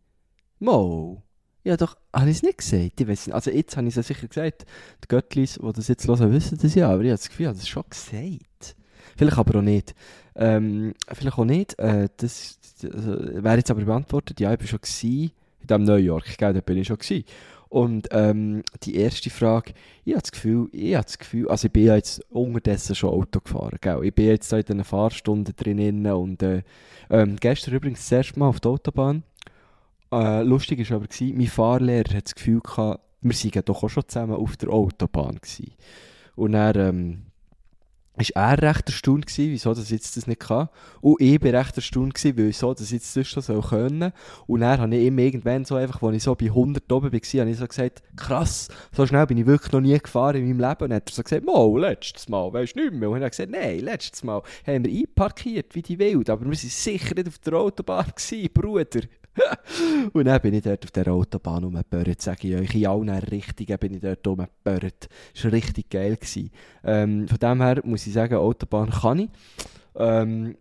Mo. 0.59 1.21
Ja, 1.63 1.78
doch, 1.78 1.95
habe 2.13 2.30
ich 2.30 2.38
es 2.38 2.43
nicht 2.43 2.58
gesagt? 2.58 2.99
Ich 2.99 3.08
weiss 3.08 3.28
nicht. 3.28 3.34
Also 3.34 3.49
jetzt 3.49 3.78
habe 3.78 3.88
ich 3.88 3.95
es 3.95 3.95
ja 3.95 4.04
sicher 4.04 4.28
gesagt. 4.28 4.65
Die 5.04 5.08
Göttlis, 5.08 5.60
die 5.63 5.73
das 5.73 5.88
jetzt 5.88 6.08
hören, 6.08 6.32
wissen 6.34 6.58
das 6.62 6.76
ja, 6.76 6.89
aber 6.89 7.02
ich 7.04 7.10
habe 7.10 7.17
das 7.17 7.30
Gefühl, 7.30 7.43
ich 7.43 7.47
habe 7.49 7.58
das 7.58 7.67
schon 7.67 7.84
gesagt. 7.89 8.76
Vielleicht 9.15 9.38
aber 9.38 9.60
auch 9.60 9.63
nicht. 9.63 9.95
Ähm, 10.36 10.93
vielleicht 11.08 11.38
auch 11.38 11.45
nicht. 11.45 11.80
Äh, 11.80 12.10
das 12.17 12.60
also, 12.84 13.43
wäre 13.43 13.58
jetzt 13.58 13.71
aber 13.71 13.86
beantwortet. 13.86 14.39
Ja, 14.39 14.54
ich 14.54 14.60
war 14.60 14.67
schon 14.67 14.80
in 15.10 15.32
diesem 15.67 15.84
New 15.84 15.95
York, 15.95 16.38
gell, 16.38 16.54
da 16.54 16.60
bin 16.62 16.78
ich 16.78 16.88
schon 16.88 16.97
gewesen. 16.97 17.26
Und 17.69 18.10
ähm, 18.12 18.62
die 18.84 18.97
erste 18.97 19.32
Frage, 19.32 19.73
ich 20.06 20.13
habe 20.13 20.21
das 20.21 20.32
Gefühl, 20.32 20.69
ich 20.71 20.93
habe 20.93 21.06
das 21.06 21.17
Gefühl, 21.17 21.49
also 21.49 21.65
ich 21.65 21.71
bin 21.71 21.86
ja 21.86 21.95
jetzt 21.95 22.23
unterdessen 22.30 22.93
schon 22.93 23.10
Auto 23.10 23.39
gefahren, 23.39 23.80
gell? 23.82 24.04
Ich 24.04 24.13
bin 24.13 24.28
jetzt 24.28 24.47
so 24.47 24.58
in 24.58 24.63
diesen 24.63 24.84
Fahrstunden 24.84 25.56
drin 25.56 26.06
und 26.06 26.43
äh, 26.43 26.62
ähm, 27.10 27.36
gestern 27.39 27.73
übrigens 27.73 28.02
das 28.02 28.12
erste 28.12 28.39
Mal 28.39 28.49
auf 28.49 28.60
der 28.60 28.71
Autobahn. 28.71 29.23
Äh, 30.13 30.43
lustig 30.43 30.88
war 30.89 30.97
aber, 30.97 31.08
gewesen, 31.08 31.38
mein 31.38 31.47
Fahrlehrer 31.47 32.17
hat 32.17 32.26
das 32.26 32.36
Gefühl 32.36 32.60
gehabt, 32.60 33.02
wir 33.21 33.34
seien 33.34 33.63
doch 33.65 33.84
auch 33.84 33.89
schon 33.89 34.08
zusammen 34.08 34.36
auf 34.36 34.58
der 34.58 34.69
Autobahn 34.69 35.39
gewesen. 35.41 35.71
Und 36.36 36.54
er 36.54 36.76
ähm, 36.76 37.23
ist 38.17 38.32
er 38.32 38.62
recht 38.62 38.88
erstaunt 38.88 39.26
gewesen, 39.26 39.52
wieso 39.52 39.71
ich 39.71 39.89
jetzt 39.89 40.15
das 40.15 40.28
nicht 40.28 40.41
kann. 40.41 40.69
Und 41.02 41.19
ich 41.19 41.39
bin 41.39 41.56
recht 41.56 41.76
erstaunt 41.76 42.13
gewesen, 42.13 42.38
wieso 42.38 42.73
ich 42.73 42.91
jetzt 42.91 43.17
das 43.17 43.28
schon 43.28 43.41
so 43.41 43.60
können. 43.62 44.12
Und 44.45 44.60
dann 44.60 44.80
habe 44.80 44.95
ich 44.95 45.04
ihm 45.08 45.17
irgendwann 45.17 45.65
so 45.65 45.76
einfach, 45.76 46.04
als 46.04 46.17
ich 46.17 46.23
so 46.23 46.36
bei 46.36 46.45
100 46.45 46.91
oben 46.91 47.12
war, 47.12 47.41
habe 47.41 47.49
ich 47.49 47.58
so 47.58 47.67
gesagt, 47.67 48.04
krass, 48.15 48.67
so 48.91 49.08
schnell 49.08 49.26
bin 49.26 49.39
ich 49.39 49.47
wirklich 49.47 49.71
noch 49.71 49.82
nie 49.82 49.97
gefahren 49.97 50.36
in 50.36 50.47
meinem 50.47 50.69
Leben. 50.69 50.84
Und 50.84 50.89
dann 50.91 50.97
hat 50.97 51.10
er 51.10 51.15
so 51.15 51.23
gesagt, 51.23 51.43
mal, 51.43 51.80
letztes 51.80 52.30
Mal, 52.30 52.54
weisst 52.54 52.76
du 52.76 52.82
nicht 52.82 52.93
mehr. 52.93 53.10
Und 53.10 53.15
habe 53.15 53.26
ich 53.26 53.32
gesagt, 53.32 53.52
nein, 53.52 53.80
letztes 53.80 54.23
Mal 54.23 54.43
haben 54.67 54.86
wir 54.86 54.93
einparkiert 54.93 55.73
wie 55.73 55.82
die 55.82 55.97
Wild, 55.97 56.30
aber 56.30 56.41
wir 56.41 56.47
waren 56.49 56.56
sicher 56.56 57.15
nicht 57.15 57.28
auf 57.28 57.39
der 57.39 57.54
Autobahn 57.54 58.12
gewesen, 58.15 58.49
Bruder. 58.54 59.02
und 60.13 60.26
dann 60.26 60.41
bin 60.41 60.54
ich 60.54 60.63
dort 60.63 60.84
auf 60.84 60.91
der 60.91 61.08
Autobahn 61.08 61.63
rumgebörrt, 61.63 62.22
sage 62.22 62.48
ich 62.48 62.56
euch. 62.56 62.76
In 62.76 62.88
allen 62.88 63.10
Richtungen 63.10 63.80
bin 63.80 63.93
ich 63.96 64.02
dort 64.02 64.26
rumgebörrt. 64.28 65.10
Das 65.34 65.43
war 65.43 65.52
richtig 65.52 65.89
geil. 65.89 66.17
Ähm, 66.84 67.28
von 67.28 67.38
dem 67.38 67.62
her 67.62 67.82
muss 67.84 68.06
ich 68.08 68.13
sagen, 68.13 68.36
Autobahn 68.36 68.89
kann 68.91 69.19
ich. 69.19 69.30
Ähm, 69.96 70.58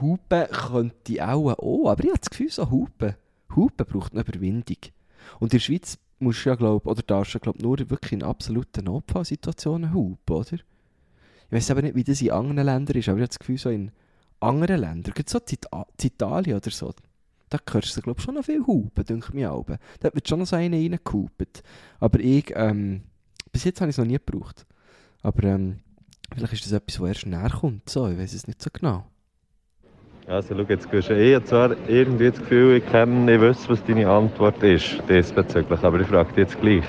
Hupen 0.00 0.46
könnte 0.50 1.12
ich 1.12 1.22
auch, 1.22 1.52
auch, 1.58 1.90
aber 1.90 2.04
ich 2.04 2.10
habe 2.10 2.20
das 2.20 2.30
Gefühl, 2.30 2.50
so 2.50 2.70
Hupen, 2.70 3.14
Hupen 3.54 3.86
braucht 3.86 4.12
eine 4.12 4.22
Überwindung. 4.22 4.76
Und 5.40 5.52
in 5.52 5.58
der 5.58 5.60
Schweiz 5.60 5.98
musst 6.18 6.44
du 6.44 6.50
ja, 6.50 6.54
glaub, 6.54 6.86
oder 6.86 7.02
darfst 7.02 7.34
du, 7.34 7.40
glaub, 7.40 7.60
nur 7.60 7.78
wirklich 7.78 8.12
in 8.12 8.22
absoluten 8.22 8.84
Notfallsituationen 8.84 9.92
hupen, 9.92 10.36
oder? 10.36 10.54
Ich 10.54 11.52
weiß 11.52 11.70
aber 11.72 11.82
nicht, 11.82 11.94
wie 11.94 12.04
das 12.04 12.22
in 12.22 12.30
anderen 12.30 12.66
Ländern 12.66 12.96
ist, 12.96 13.08
aber 13.08 13.18
ich 13.18 13.22
habe 13.22 13.28
das 13.28 13.38
Gefühl, 13.38 13.58
so 13.58 13.70
in 13.70 13.90
anderen 14.40 14.80
Ländern, 14.80 15.14
gerade 15.14 15.30
so 15.30 15.38
in 15.38 15.58
Italien 16.02 16.56
oder 16.56 16.70
so, 16.70 16.92
da 17.52 17.58
hörst 17.70 17.96
du, 17.96 18.00
glaube 18.00 18.18
ich, 18.18 18.24
schon 18.24 18.34
noch 18.34 18.44
viel 18.44 18.66
Hupen, 18.66 19.04
denke 19.04 19.34
mir 19.34 19.52
auch. 19.52 19.66
Da 20.00 20.14
wird 20.14 20.28
schon 20.28 20.38
noch 20.38 20.46
so 20.46 20.56
einer 20.56 20.76
reingehupet. 20.76 21.62
Aber 22.00 22.18
ich, 22.18 22.52
ähm, 22.54 23.02
bis 23.52 23.64
jetzt 23.64 23.80
habe 23.80 23.90
ich 23.90 23.94
es 23.94 23.98
noch 23.98 24.06
nie 24.06 24.18
gebraucht. 24.24 24.66
Aber 25.22 25.44
ähm, 25.44 25.80
vielleicht 26.34 26.54
ist 26.54 26.66
das 26.66 26.72
etwas, 26.72 27.00
was 27.00 27.08
erst 27.08 27.26
näher 27.26 27.50
kommt. 27.50 27.88
So, 27.88 28.08
ich 28.08 28.18
weiß 28.18 28.32
es 28.32 28.46
nicht 28.46 28.62
so 28.62 28.70
genau. 28.72 29.04
Also, 30.26 30.54
schau, 30.56 30.64
jetzt 30.68 30.90
gehst 30.90 31.10
du 31.10 31.14
eh 31.14 31.44
zwar 31.44 31.76
irgendwie 31.88 32.30
das 32.30 32.38
Gefühl, 32.38 32.76
ich 32.76 32.86
kenne, 32.86 33.34
ich 33.34 33.40
wüsste, 33.40 33.68
was 33.70 33.84
deine 33.84 34.08
Antwort 34.08 34.62
ist, 34.62 35.02
diesbezüglich, 35.08 35.82
aber 35.82 36.00
ich 36.00 36.06
frage 36.06 36.28
dich 36.28 36.36
jetzt 36.38 36.60
gleich. 36.60 36.84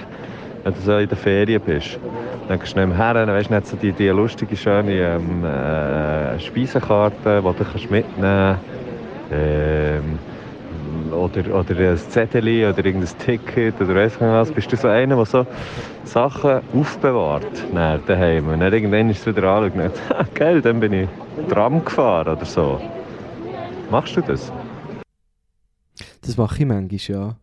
Wenn 0.64 0.74
du 0.74 0.80
so 0.80 0.98
in 0.98 1.10
der 1.10 1.18
Ferien 1.18 1.62
bist, 1.62 2.00
dann 2.48 2.60
gehst 2.60 2.76
du 2.76 2.80
nicht 2.80 2.90
mehr 2.90 2.98
her, 2.98 3.14
dann 3.16 3.30
weißt 3.30 3.50
du 3.50 3.56
nicht 3.56 3.68
so 3.68 3.76
die, 3.76 3.92
die 3.92 4.08
lustige, 4.10 4.56
schöne 4.56 4.94
ähm, 4.94 5.44
äh, 5.44 6.40
Speisekarte, 6.40 7.42
die 7.42 7.58
du 7.58 7.64
kannst 7.66 7.92
mitnehmen 7.92 8.14
kannst. 8.22 8.62
Ähm, 9.32 10.20
oder, 11.14 11.60
oder 11.60 11.92
ein 11.92 11.98
Zettel 11.98 12.44
oder 12.44 12.86
irgendein 12.86 13.18
Ticket 13.20 13.80
oder 13.82 13.96
weiss 13.96 14.16
ich 14.16 14.22
was. 14.22 14.52
Bist 14.52 14.72
du 14.72 14.78
so 14.78 14.88
einer, 14.88 15.16
der 15.16 15.26
so 15.26 15.46
Sachen 16.04 16.62
aufbewahrt 16.74 17.46
dann, 17.74 18.02
daheim 18.06 18.50
und 18.50 18.60
dann 18.60 18.74
irgendwann 18.74 19.10
ist 19.10 19.26
es 19.26 19.36
wieder 19.36 19.44
anschaut 19.50 19.80
und 19.80 20.34
geil, 20.36 20.62
dann 20.62 20.80
bin 20.80 20.94
ich 20.94 21.10
Tram 21.50 21.84
gefahren 21.84 22.36
oder 22.36 22.46
so. 22.46 22.80
Machst 23.90 24.16
du 24.16 24.22
das? 24.22 24.52
Das 26.22 26.38
mache 26.38 26.60
ich 26.60 26.66
manchmal, 26.66 27.00
ja. 27.00 27.38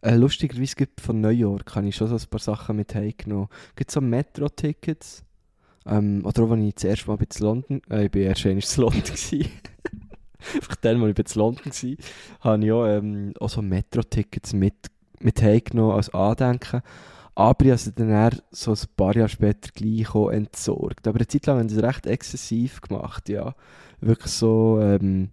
Äh, 0.00 0.16
lustigerweise 0.16 0.74
gibt 0.74 1.00
von 1.00 1.20
New 1.20 1.28
York 1.28 1.76
habe 1.76 1.86
ich 1.86 1.94
schon 1.94 2.08
so 2.08 2.16
ein 2.16 2.28
paar 2.28 2.40
Sachen 2.40 2.76
mit 2.76 2.94
heimgenommen. 2.94 3.48
Gibt 3.76 3.90
so 3.90 4.00
Metro-Tickets. 4.00 5.24
Ähm, 5.86 6.24
oder 6.24 6.42
auch, 6.42 6.50
als 6.50 6.60
ich 6.60 6.74
das 6.74 6.84
erste 6.84 7.08
Mal 7.08 7.18
in 7.20 7.44
London, 7.44 7.82
äh, 7.88 8.06
ich 8.06 8.14
war 8.14 8.20
erst 8.22 8.46
einmal 8.46 8.62
in 8.62 8.82
London. 8.82 9.50
Einfach 10.54 10.76
dann, 10.76 11.02
als 11.02 11.18
ich 11.18 11.36
in 11.36 11.40
London 11.40 11.64
war, 11.66 11.96
habe 12.40 12.64
ich 12.64 12.72
auch, 12.72 12.86
ähm, 12.86 13.34
auch 13.38 13.48
so 13.48 13.62
Metro-Tickets 13.62 14.52
mit, 14.52 14.74
mit 15.20 15.42
heimgenommen 15.42 15.96
als 15.96 16.12
Andenken. 16.12 16.82
Aber 17.34 17.64
ich 17.64 17.70
habe 17.70 17.78
sie 17.78 17.92
dann 17.92 18.40
so 18.50 18.72
ein 18.72 18.78
paar 18.96 19.16
Jahre 19.16 19.28
später 19.28 19.70
gleich 19.74 20.14
auch 20.14 20.28
entsorgt. 20.30 21.08
Aber 21.08 21.18
eine 21.18 21.26
Zeit 21.26 21.46
lang 21.46 21.58
haben 21.58 21.68
sie 21.68 21.80
das 21.80 21.84
recht 21.84 22.06
exzessiv 22.06 22.80
gemacht, 22.82 23.28
ja. 23.28 23.54
Wirklich 24.00 24.32
so, 24.32 24.78
ähm, 24.82 25.30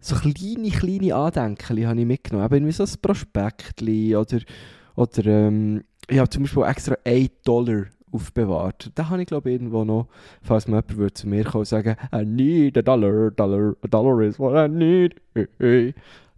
so 0.00 0.16
kleine, 0.16 0.70
kleine 0.70 1.14
Andenken 1.14 1.86
habe 1.86 2.00
ich 2.00 2.06
mitgenommen. 2.06 2.50
Eben 2.52 2.66
wie 2.66 2.72
so 2.72 2.84
ein 2.84 3.00
Prospekt 3.02 3.82
oder, 3.82 4.40
oder 4.94 5.26
ähm, 5.26 5.84
ich 6.08 6.18
habe 6.18 6.30
zum 6.30 6.44
Beispiel 6.44 6.62
extra 6.62 6.96
1 7.04 7.30
Dollar 7.44 7.86
aufbewahrt. 8.12 8.90
Da 8.94 9.08
habe 9.08 9.22
ich 9.22 9.26
glaube 9.26 9.50
irgendwo 9.50 9.84
noch, 9.84 10.08
falls 10.42 10.66
mir 10.66 10.76
jemand 10.76 10.96
würde 10.96 11.14
zu 11.14 11.28
mir 11.28 11.44
kommen 11.44 11.60
und 11.60 11.68
sagen, 11.68 11.96
I 12.14 12.24
need 12.24 12.76
a 12.78 12.82
dollar, 12.82 13.30
dollar, 13.30 13.74
a 13.82 13.88
dollar 13.88 14.22
is 14.22 14.38
what 14.38 14.54
I 14.54 14.72
need. 14.72 15.16
Denke 15.34 15.94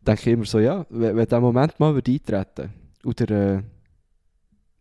ich 0.07 0.27
immer 0.27 0.45
so, 0.45 0.59
ja, 0.59 0.87
wenn, 0.91 1.17
wenn 1.17 1.29
der 1.29 1.41
Moment 1.41 1.79
mal 1.79 1.95
würde 1.95 2.13
eintreten 2.13 2.73
oder 3.05 3.31
äh, 3.31 3.63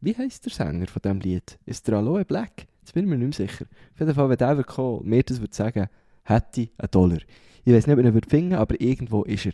wie 0.02 0.16
heisst 0.16 0.46
der 0.46 0.54
Sänger 0.54 0.88
von 0.88 1.02
diesem 1.02 1.20
Lied? 1.20 1.60
Ist 1.66 1.88
der 1.88 1.98
Aloe 1.98 2.24
Black? 2.24 2.68
Jetzt 2.82 2.94
bin 2.94 3.04
ich 3.04 3.10
mir 3.10 3.18
nicht 3.18 3.40
mehr 3.40 3.48
sicher. 3.48 3.66
Auf 3.94 4.00
jeden 4.00 4.14
Fall, 4.14 4.30
wenn 4.30 4.38
der 4.38 4.64
kommen 4.64 5.08
mir 5.08 5.24
das 5.24 5.42
würde 5.42 5.56
sagen, 5.56 5.88
hätte 6.24 6.62
ich 6.62 6.72
einen 6.78 6.92
Dollar. 6.92 7.20
Ich 7.66 7.74
weiß 7.74 7.86
nicht, 7.86 7.94
ob 7.94 8.00
ich 8.00 8.06
ihn 8.06 8.14
würde 8.14 8.30
finden, 8.30 8.54
aber 8.54 8.80
irgendwo 8.80 9.24
ist 9.24 9.46
er. 9.46 9.54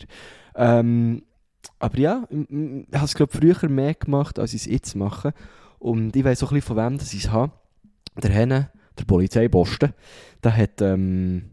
Ähm, 0.55 1.23
aber 1.79 1.97
ja, 1.97 2.27
ich, 2.29 2.49
ich 2.49 2.95
habe 2.95 3.05
es 3.05 3.15
glaube 3.15 3.35
früher 3.35 3.69
mehr 3.69 3.95
gemacht, 3.95 4.39
als 4.39 4.53
ich 4.53 4.61
es 4.61 4.71
jetzt 4.71 4.95
mache. 4.95 5.33
Und 5.79 6.15
ich 6.15 6.23
weiß 6.23 6.43
auch 6.43 6.51
ein 6.51 6.55
bisschen, 6.55 6.75
von 6.75 6.77
wem 6.77 6.97
das 6.97 7.13
ich 7.13 7.25
es 7.25 7.31
habe. 7.31 7.51
Der 8.21 8.31
Henne, 8.31 8.71
der 8.97 9.05
Polizeiposten, 9.05 9.93
der 10.43 10.55
hat 10.55 10.81
ähm, 10.81 11.51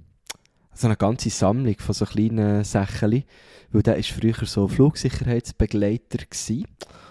so 0.74 0.86
eine 0.86 0.96
ganze 0.96 1.30
Sammlung 1.30 1.76
von 1.78 1.94
so 1.94 2.04
kleinen 2.04 2.64
Sachen, 2.64 3.24
weil 3.72 3.82
der 3.82 3.96
war 3.96 4.02
früher 4.02 4.46
so 4.46 4.68
Flugsicherheitsbegleiter 4.68 6.18
gewesen 6.18 6.66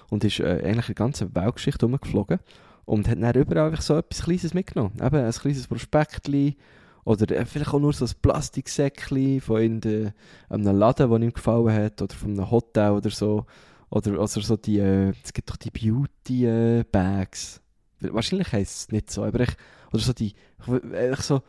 und 0.09 0.23
ist 0.23 0.39
äh, 0.39 0.61
eigentlich 0.63 0.89
in 0.89 0.95
der 0.95 1.05
ganzen 1.05 1.35
Weltgeschichte 1.35 1.85
rumgeflogen 1.85 2.39
und 2.85 3.07
hat 3.07 3.21
dann 3.21 3.35
überall 3.35 3.79
so 3.81 3.97
etwas 3.97 4.23
Kleines 4.23 4.53
mitgenommen. 4.53 4.93
Eben 4.95 5.15
ein 5.15 5.31
kleines 5.31 5.67
Prospektli 5.67 6.57
oder 7.03 7.29
äh, 7.35 7.45
vielleicht 7.45 7.73
auch 7.73 7.79
nur 7.79 7.93
so 7.93 8.05
ein 8.05 8.11
Plastiksäckchen 8.21 9.41
von 9.41 9.61
in 9.61 10.13
einem 10.49 10.77
Laden, 10.77 11.09
der 11.09 11.19
ihm 11.21 11.33
gefallen 11.33 11.73
hat 11.73 12.01
oder 12.01 12.13
von 12.13 12.31
einem 12.31 12.51
Hotel 12.51 12.91
oder 12.91 13.09
so. 13.09 13.45
Oder 13.91 14.19
also 14.19 14.39
so 14.39 14.55
die, 14.57 14.79
äh, 14.79 15.13
es 15.23 15.33
gibt 15.33 15.49
doch 15.49 15.57
die 15.57 15.69
Beauty-Bags. 15.69 17.61
Äh, 18.01 18.13
Wahrscheinlich 18.13 18.51
heisst 18.51 18.75
es 18.77 18.91
nicht 18.91 19.11
so, 19.11 19.23
aber 19.23 19.41
ich, 19.41 19.51
oder 19.91 20.01
so 20.01 20.13
die, 20.13 20.33
ich 20.33 21.19
so, 21.19 21.41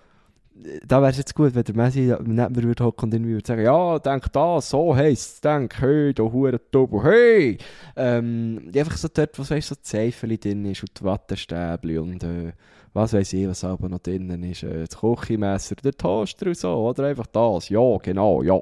da 0.84 1.00
wäre 1.00 1.12
es 1.12 1.18
jetzt 1.18 1.34
gut, 1.34 1.54
wenn 1.54 1.64
der 1.64 1.74
Messi 1.74 2.14
neben 2.24 2.54
mir 2.54 2.62
würde 2.62 2.84
und 2.84 3.14
irgendwie 3.14 3.32
würde 3.32 3.46
sagen, 3.46 3.62
ja, 3.62 3.98
denk 4.00 4.30
das, 4.32 4.70
so 4.70 4.94
heisst 4.94 5.34
es, 5.34 5.40
denk, 5.40 5.80
hey, 5.80 6.12
du 6.12 6.30
hure 6.30 6.60
Tobu, 6.70 7.02
hey! 7.04 7.58
Ähm, 7.96 8.70
einfach 8.74 8.96
so 8.96 9.08
dort, 9.12 9.38
was 9.38 9.50
weißt 9.50 9.68
so 9.68 9.74
Zeifeli 9.76 10.36
drin 10.36 10.64
ist 10.66 10.82
und 10.82 10.98
die 10.98 11.04
Wattestäbli 11.04 11.98
und 11.98 12.22
äh, 12.24 12.52
was 12.94 13.14
weiß 13.14 13.32
ich, 13.32 13.48
was 13.48 13.64
aber 13.64 13.88
noch 13.88 14.00
drinnen 14.00 14.42
ist, 14.42 14.62
äh, 14.62 14.84
das 14.84 14.98
Küchenmesser, 14.98 15.76
der 15.76 15.92
Toaster 15.92 16.46
und 16.46 16.56
so, 16.56 16.70
oder 16.70 17.04
einfach 17.04 17.26
das, 17.26 17.68
ja, 17.68 17.96
genau, 18.02 18.42
ja. 18.42 18.60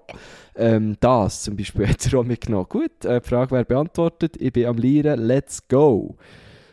Ähm, 0.56 0.96
das 1.00 1.42
zum 1.42 1.56
Beispiel 1.56 1.86
hat 1.88 2.12
er 2.12 2.18
auch 2.20 2.24
mitgenommen. 2.24 2.66
Gut, 2.68 3.04
äh, 3.04 3.20
die 3.20 3.28
Frage 3.28 3.50
wäre 3.52 3.64
beantwortet, 3.64 4.36
ich 4.38 4.52
bin 4.52 4.66
am 4.66 4.76
Lieren, 4.76 5.20
let's 5.20 5.66
go! 5.68 6.16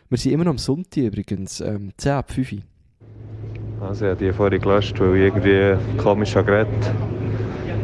Wir 0.09 0.17
sind 0.17 0.31
immer 0.33 0.45
noch 0.45 0.51
am 0.51 0.57
Sonntag 0.57 1.03
übrigens, 1.03 1.59
ähm, 1.59 1.91
10 1.97 2.11
ab 2.13 2.31
5 2.31 2.53
Uhr. 2.53 2.59
Also 3.81 4.05
ich 4.05 4.11
habe 4.11 4.25
die 4.25 4.33
vorhin 4.33 4.61
gelöscht, 4.61 4.99
weil 4.99 5.15
ich 5.15 5.21
irgendwie 5.23 6.01
komisch 6.01 6.35
habe 6.35 6.45
geredet. 6.45 6.91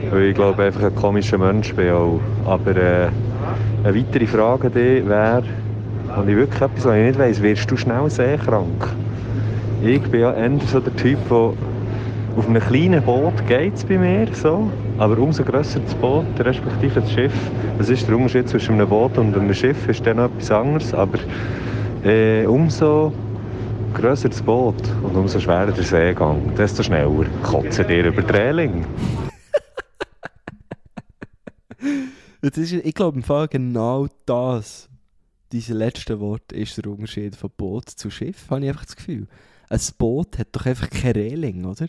Weil 0.09 0.23
ich 0.23 0.35
glaube 0.35 0.63
einfach 0.63 0.83
ein 0.83 0.95
komischer 0.95 1.37
Mensch 1.37 1.73
bin 1.73 1.91
auch. 1.91 2.19
Aber 2.45 2.75
äh, 2.75 3.09
eine 3.83 3.95
weitere 3.95 4.25
Frage 4.25 4.73
wäre, 4.73 5.43
und 6.17 6.29
ich 6.29 6.35
wirklich 6.35 6.61
etwas, 6.61 6.85
was 6.85 6.95
ich 6.95 7.03
nicht 7.03 7.19
weiss, 7.19 7.41
wirst 7.41 7.69
du 7.69 7.77
schnell 7.77 8.09
seekrank? 8.09 8.87
Ich 9.85 10.01
bin 10.03 10.21
ja 10.21 10.31
eher 10.31 10.59
so 10.71 10.79
der 10.79 10.95
Typ, 10.95 11.19
der 11.27 11.53
auf 12.37 12.47
einem 12.47 12.61
kleinen 12.61 13.03
Boot 13.03 13.33
geht 13.47 13.73
es 13.73 13.83
bei 13.83 13.97
mir 13.97 14.33
so, 14.33 14.71
aber 14.97 15.17
umso 15.17 15.43
grösser 15.43 15.81
das 15.81 15.93
Boot, 15.95 16.25
respektive 16.39 17.01
das 17.01 17.11
Schiff. 17.11 17.33
Was 17.77 17.89
ist 17.89 18.07
der 18.07 18.15
Unterschied 18.15 18.47
zwischen 18.47 18.75
einem 18.75 18.87
Boot 18.87 19.17
und 19.17 19.35
einem 19.35 19.53
Schiff? 19.53 19.89
Ist 19.89 20.05
dann 20.05 20.19
etwas 20.19 20.51
anderes, 20.51 20.93
aber 20.93 21.19
äh, 22.05 22.45
umso 22.45 23.11
grösser 23.93 24.29
das 24.29 24.41
Boot 24.41 24.81
und 25.03 25.17
umso 25.17 25.41
schwerer 25.41 25.73
der 25.73 25.83
Seegang, 25.83 26.55
desto 26.55 26.81
schneller 26.81 27.25
kotzen 27.43 27.85
dir 27.85 28.05
über 28.05 28.21
die 28.21 28.31
Reling. 28.31 28.85
das 32.41 32.57
ist, 32.57 32.71
ich 32.71 32.95
glaube 32.95 33.17
im 33.17 33.23
Fall 33.23 33.49
genau 33.49 34.07
das. 34.25 34.87
diese 35.51 35.73
letzte 35.73 36.21
Wort 36.21 36.53
ist 36.53 36.77
der 36.77 36.89
Unterschied 36.89 37.35
von 37.35 37.49
Boot 37.57 37.89
zu 37.89 38.09
Schiff, 38.09 38.49
habe 38.49 38.61
ich 38.61 38.69
einfach 38.69 38.85
das 38.85 38.95
Gefühl. 38.95 39.27
Ein 39.69 39.81
Boot 39.97 40.37
hat 40.39 40.49
doch 40.51 40.65
einfach 40.65 40.89
keine 40.89 41.15
Reling, 41.15 41.65
oder? 41.65 41.87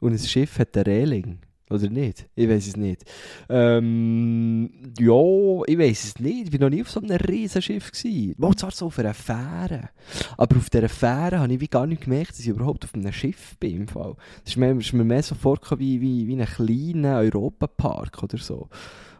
Und 0.00 0.12
ein 0.12 0.18
Schiff 0.18 0.58
hat 0.58 0.76
eine 0.76 0.86
Reling. 0.86 1.40
Oder 1.70 1.90
nicht? 1.90 2.26
Ich 2.34 2.48
weiß 2.48 2.66
es 2.66 2.76
nicht. 2.76 3.04
Ähm, 3.50 4.70
ja, 4.98 5.62
ich 5.66 5.78
weiß 5.78 6.04
es 6.04 6.18
nicht. 6.18 6.48
Ich 6.48 6.52
war 6.52 6.60
noch 6.60 6.74
nie 6.74 6.80
auf 6.80 6.90
so 6.90 7.00
einem 7.00 7.16
riesen 7.16 7.60
Schiff. 7.60 7.92
Gewesen. 7.92 8.34
Mal 8.38 8.54
zwar 8.54 8.70
so 8.70 8.86
auf 8.86 8.98
einer 8.98 9.12
Fähre. 9.12 9.90
Aber 10.38 10.56
auf 10.56 10.70
dieser 10.70 10.88
Fähre 10.88 11.40
habe 11.40 11.52
ich 11.52 11.60
wie 11.60 11.68
gar 11.68 11.86
nicht 11.86 12.04
gemerkt, 12.04 12.30
dass 12.30 12.40
ich 12.40 12.48
überhaupt 12.48 12.84
auf 12.84 12.94
einem 12.94 13.12
Schiff 13.12 13.56
bin. 13.58 13.82
Im 13.82 13.88
Fall. 13.88 14.14
Das 14.44 14.52
ist 14.52 14.56
mir, 14.56 14.78
ist 14.78 14.94
mir 14.94 15.04
mehr 15.04 15.22
so 15.22 15.34
vorgekommen 15.34 15.80
wie, 15.80 16.00
wie, 16.00 16.26
wie 16.26 16.40
ein 16.40 16.46
kleiner 16.46 17.18
Europapark 17.18 18.22
oder 18.22 18.38
so. 18.38 18.68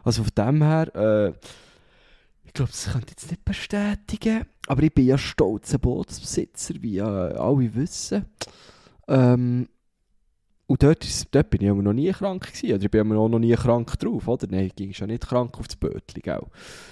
Also 0.03 0.23
von 0.23 0.33
dem 0.35 0.63
her, 0.63 0.95
äh, 0.95 1.29
ich 2.45 2.53
glaube, 2.53 2.71
das 2.71 2.91
könnte 2.91 3.13
ich 3.15 3.21
jetzt 3.21 3.31
nicht 3.31 3.45
bestätigen. 3.45 4.45
Aber 4.69 4.83
ich 4.83 4.93
bin 4.93 5.07
ja 5.07 5.17
stolzer 5.17 5.79
Bootsbesitzer, 5.79 6.75
wie 6.81 6.93
ja 6.93 7.07
alle 7.07 7.73
wissen. 7.73 8.25
Ähm, 9.07 9.67
und 10.67 10.83
dort, 10.83 11.03
ist, 11.03 11.27
dort 11.31 11.49
bin 11.49 11.63
ich 11.63 11.69
aber 11.71 11.81
noch 11.81 11.93
nie 11.93 12.11
krank 12.11 12.45
gewesen. 12.45 12.75
Oder 12.75 12.83
ich 12.83 12.91
bin 12.91 13.01
aber 13.01 13.17
auch 13.17 13.29
noch 13.29 13.39
nie 13.39 13.55
krank 13.55 13.97
drauf, 13.97 14.27
oder? 14.27 14.45
Nein, 14.47 14.69
ging 14.75 14.93
schon 14.93 15.07
nicht 15.07 15.27
krank 15.27 15.57
auf 15.57 15.67
das 15.67 15.75
Bötli, 15.75 16.21
gell? 16.21 16.45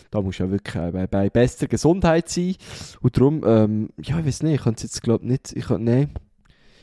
Da 0.10 0.24
muss 0.24 0.40
ja 0.40 0.50
wirklich 0.50 0.74
äh, 0.76 0.92
bei, 0.92 1.06
bei 1.06 1.30
bester 1.30 1.68
Gesundheit 1.68 2.30
sein. 2.30 2.56
Und 3.02 3.16
darum, 3.16 3.44
ähm, 3.46 3.90
ja, 4.02 4.18
ich 4.18 4.26
weiß 4.26 4.42
nicht, 4.42 4.56
ich 4.56 4.62
könnte 4.64 4.82
jetzt, 4.82 5.04
glaube 5.04 5.28
nicht, 5.28 5.54
ich 5.56 5.68
kann, 5.68 5.84
nein, 5.84 6.10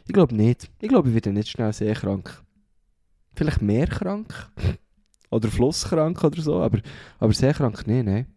ich 0.06 0.12
glaube 0.12 0.36
nicht. 0.36 0.70
Ich 0.80 0.88
glaube, 0.88 1.08
ich 1.08 1.14
werde 1.14 1.32
nicht 1.32 1.48
schnell 1.48 1.72
sehr 1.72 1.94
krank. 1.94 2.40
Vielleicht 3.34 3.62
mehr 3.62 3.88
krank. 3.88 4.32
oder 5.30 5.48
flusskrank 5.48 6.22
oder 6.22 6.40
so, 6.40 6.62
aber, 6.62 6.78
aber 7.18 7.32
sehr 7.32 7.52
krank, 7.52 7.82
nein, 7.88 8.04
nein. 8.04 8.33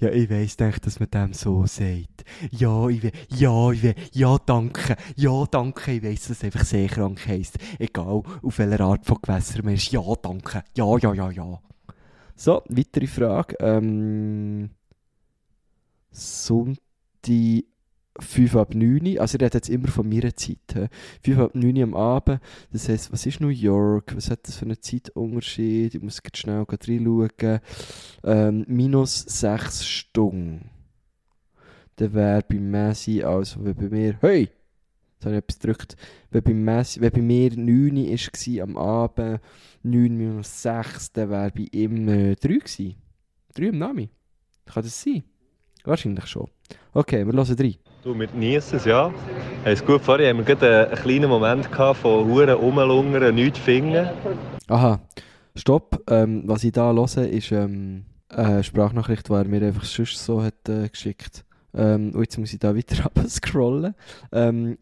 Ja, 0.00 0.10
ich 0.10 0.30
weiss, 0.30 0.56
denke, 0.56 0.78
dass 0.80 1.00
man 1.00 1.10
dem 1.10 1.32
so 1.32 1.66
sagt. 1.66 2.24
Ja, 2.52 2.88
ich 2.88 3.02
we 3.02 3.10
ja, 3.30 3.72
ich 3.72 3.82
we 3.82 3.94
ja, 4.12 4.38
danke, 4.38 4.96
ja, 5.16 5.44
danke, 5.50 5.92
ich 5.92 6.02
weiss, 6.04 6.28
dass 6.28 6.38
es 6.38 6.44
einfach 6.44 6.64
seekrank 6.64 7.26
heisst. 7.26 7.58
Egal, 7.80 8.22
auf 8.42 8.58
welcher 8.58 8.80
Art 8.80 9.04
von 9.04 9.18
Gewässer 9.20 9.64
man 9.64 9.74
ist. 9.74 9.90
Ja, 9.90 10.02
danke, 10.22 10.62
ja, 10.76 10.98
ja, 10.98 11.14
ja, 11.14 11.30
ja. 11.30 11.60
So, 12.36 12.62
weitere 12.68 13.08
Frage. 13.08 13.56
Ähm, 13.58 14.70
Sonntag 16.12 17.64
5 18.20 18.56
ab 18.56 18.74
9 18.74 19.18
Also, 19.18 19.36
ich 19.36 19.42
rede 19.42 19.56
jetzt 19.56 19.68
immer 19.68 19.88
von 19.88 20.08
meiner 20.08 20.34
Zeit. 20.34 20.58
he. 20.72 20.88
5 21.22 21.38
ab 21.38 21.54
9 21.54 21.82
am 21.82 21.94
Abend. 21.94 22.40
Das 22.72 22.88
heisst, 22.88 23.12
was 23.12 23.26
ist 23.26 23.40
New 23.40 23.48
York? 23.48 24.14
Was 24.16 24.30
hat 24.30 24.46
das 24.46 24.56
für 24.56 24.64
einen 24.64 24.80
Zeitunterschied? 24.80 25.94
Ich 25.94 26.02
muss 26.02 26.20
jetzt 26.22 26.36
schnell 26.36 26.64
reinschauen. 26.68 27.60
Ähm, 28.24 28.64
minus 28.68 29.20
6 29.20 29.84
Stunden. 29.86 30.70
Dann 31.96 32.14
wäre 32.14 32.44
bei 32.48 32.58
Messi, 32.58 33.22
also 33.22 33.64
wenn 33.64 33.74
bei 33.74 33.88
mir, 33.88 34.18
hey! 34.20 34.48
Jetzt 35.14 35.26
habe 35.26 35.34
ich 35.34 35.38
etwas 35.38 35.58
gedrückt. 35.58 35.96
Wenn 36.30 36.42
bei, 36.44 37.20
mir 37.20 37.50
9 37.56 37.96
war 37.96 38.62
am 38.62 38.76
Abend, 38.76 39.40
9 39.82 40.16
minus 40.16 40.62
6, 40.62 41.12
dann 41.12 41.30
wäre 41.30 41.50
bei 41.50 41.66
ihm 41.72 42.08
äh, 42.08 42.36
3 42.36 42.48
gewesen. 42.54 42.94
3 43.54 43.68
am 43.70 43.78
Nami. 43.78 44.10
Kann 44.64 44.84
das 44.84 45.02
sein? 45.02 45.24
Wahrscheinlich 45.82 46.26
schon. 46.26 46.48
Okay, 46.92 47.26
wir 47.26 47.32
hören 47.32 47.56
3. 47.56 47.78
Du, 48.04 48.16
wir 48.16 48.28
genießen 48.28 48.78
es, 48.78 48.84
ja. 48.84 49.12
Es 49.64 49.84
gut 49.84 50.00
vorher. 50.02 50.30
Haben 50.30 50.38
wir 50.38 50.44
gerade 50.44 50.88
einen 50.88 51.02
kleinen 51.02 51.28
Moment 51.28 51.70
gehabt 51.72 51.98
von 51.98 52.28
Huren 52.28 52.50
rumlungern, 52.50 53.34
nichts 53.34 53.58
finden. 53.58 54.08
Aha, 54.68 55.00
stopp. 55.56 56.00
Ähm, 56.08 56.44
was 56.46 56.62
ich 56.62 56.70
da 56.70 56.92
höre, 56.92 57.26
ist 57.26 57.50
ähm, 57.50 58.04
eine 58.28 58.62
Sprachnachricht, 58.62 59.28
die 59.28 59.32
er 59.32 59.44
mir 59.44 59.66
einfach 59.66 59.84
sonst 59.84 60.24
so 60.24 60.40
hat 60.40 60.68
äh, 60.68 60.88
geschickt. 60.88 61.44
Ähm, 61.74 62.12
und 62.14 62.20
jetzt 62.20 62.38
muss 62.38 62.52
ich 62.52 62.60
da 62.60 62.76
weiter 62.76 63.04
abscrollen. 63.16 63.96
Ähm, 64.30 64.78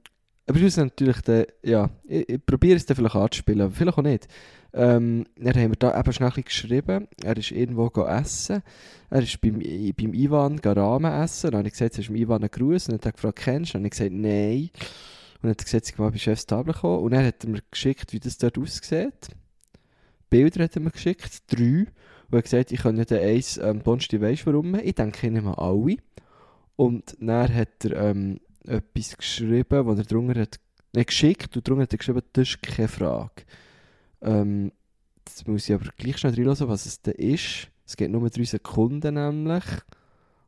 aber 0.47 0.59
ich 0.61 0.77
natürlich, 0.77 1.21
den, 1.23 1.47
ja, 1.63 1.89
ich, 2.05 2.29
ich 2.29 2.45
probiere 2.45 2.77
es 2.77 2.85
dann 2.85 2.97
vielleicht 2.97 3.17
anzuspielen, 3.17 3.63
aber 3.63 3.75
vielleicht 3.75 3.97
auch 3.97 4.03
nicht. 4.03 4.29
Ähm, 4.73 5.25
dann 5.37 5.55
haben 5.55 5.71
wir 5.71 5.77
da 5.77 5.99
eben 5.99 6.13
schnell 6.13 6.33
ein 6.35 6.43
geschrieben, 6.43 7.09
er 7.23 7.37
ist 7.37 7.51
irgendwo 7.51 7.89
essen. 8.05 8.63
Er 9.09 9.23
ist 9.23 9.41
beim, 9.41 9.59
beim 9.59 10.15
Ivan 10.15 10.59
Ramen 10.59 11.13
essen. 11.13 11.51
Dann 11.51 11.59
habe 11.59 11.69
ich 11.69 11.75
gesagt, 11.75 11.97
du 11.97 12.01
hast 12.01 12.09
dem 12.09 12.17
Ivan 12.17 12.43
einen 12.43 12.51
Gruß. 12.51 12.89
Und 12.89 12.93
dann 12.93 12.99
hat 12.99 13.07
er 13.07 13.13
gefragt, 13.13 13.39
kennst 13.39 13.71
du? 13.71 13.79
Dann 13.79 13.83
habe 13.83 13.87
ich 13.87 13.99
gesagt, 13.99 14.13
nein. 14.13 14.71
Und 15.35 15.43
dann 15.43 15.51
hat 15.51 15.61
er 15.61 15.65
gesagt, 15.65 15.89
ich 15.89 15.99
mal 15.99 16.11
bei 16.11 16.19
Chefs 16.19 16.47
Table. 16.47 16.75
Und 16.75 17.13
dann 17.13 17.25
hat 17.25 17.45
er 17.45 17.51
mir 17.51 17.63
geschickt, 17.71 18.13
wie 18.13 18.21
das 18.21 18.39
dort 18.39 18.59
aussieht. 18.59 19.29
Bilder 20.29 20.65
hat 20.65 20.77
er 20.77 20.83
mir 20.83 20.91
geschickt, 20.91 21.43
drei. 21.47 21.87
Und 22.29 22.33
er 22.33 22.39
hat 22.39 22.45
gesagt, 22.45 22.73
ich 22.73 22.81
kann 22.81 22.97
nicht 22.97 23.13
eins 23.13 23.59
ähm, 23.59 23.81
Bonsti 23.81 24.21
weisst 24.21 24.47
warum. 24.47 24.75
Ich 24.75 24.95
denke, 24.95 25.27
ich 25.27 25.33
nehme 25.33 25.57
alle. 25.57 25.97
Und 26.75 27.17
dann 27.21 27.55
hat 27.55 27.85
er 27.85 28.11
ähm, 28.11 28.41
etwas 28.67 29.17
geschrieben, 29.17 29.87
wo 29.87 29.93
er 29.93 30.05
drunter 30.05 30.41
hat, 30.41 30.61
nicht 30.93 31.09
geschickt, 31.09 31.57
und 31.57 31.67
drunter 31.67 31.83
hat 31.85 31.93
er 31.93 31.99
geschrieben, 31.99 32.23
das 32.33 32.49
ist 32.49 32.63
keine 32.63 32.89
Frage. 32.89 33.45
Ähm, 34.27 34.73
jetzt 35.27 35.47
muss 35.47 35.69
ich 35.69 35.75
aber 35.75 35.87
gleich 35.97 36.19
schnell 36.19 36.35
reinlassen, 36.35 36.69
was 36.69 36.87
es 36.87 37.01
denn 37.01 37.15
ist. 37.15 37.69
Es 37.87 37.97
geht 37.97 38.11
nur 38.11 38.29
drei 38.29 38.45
Sekunden 38.45 39.15
nämlich. 39.15 39.65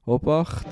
Obacht. 0.05 0.67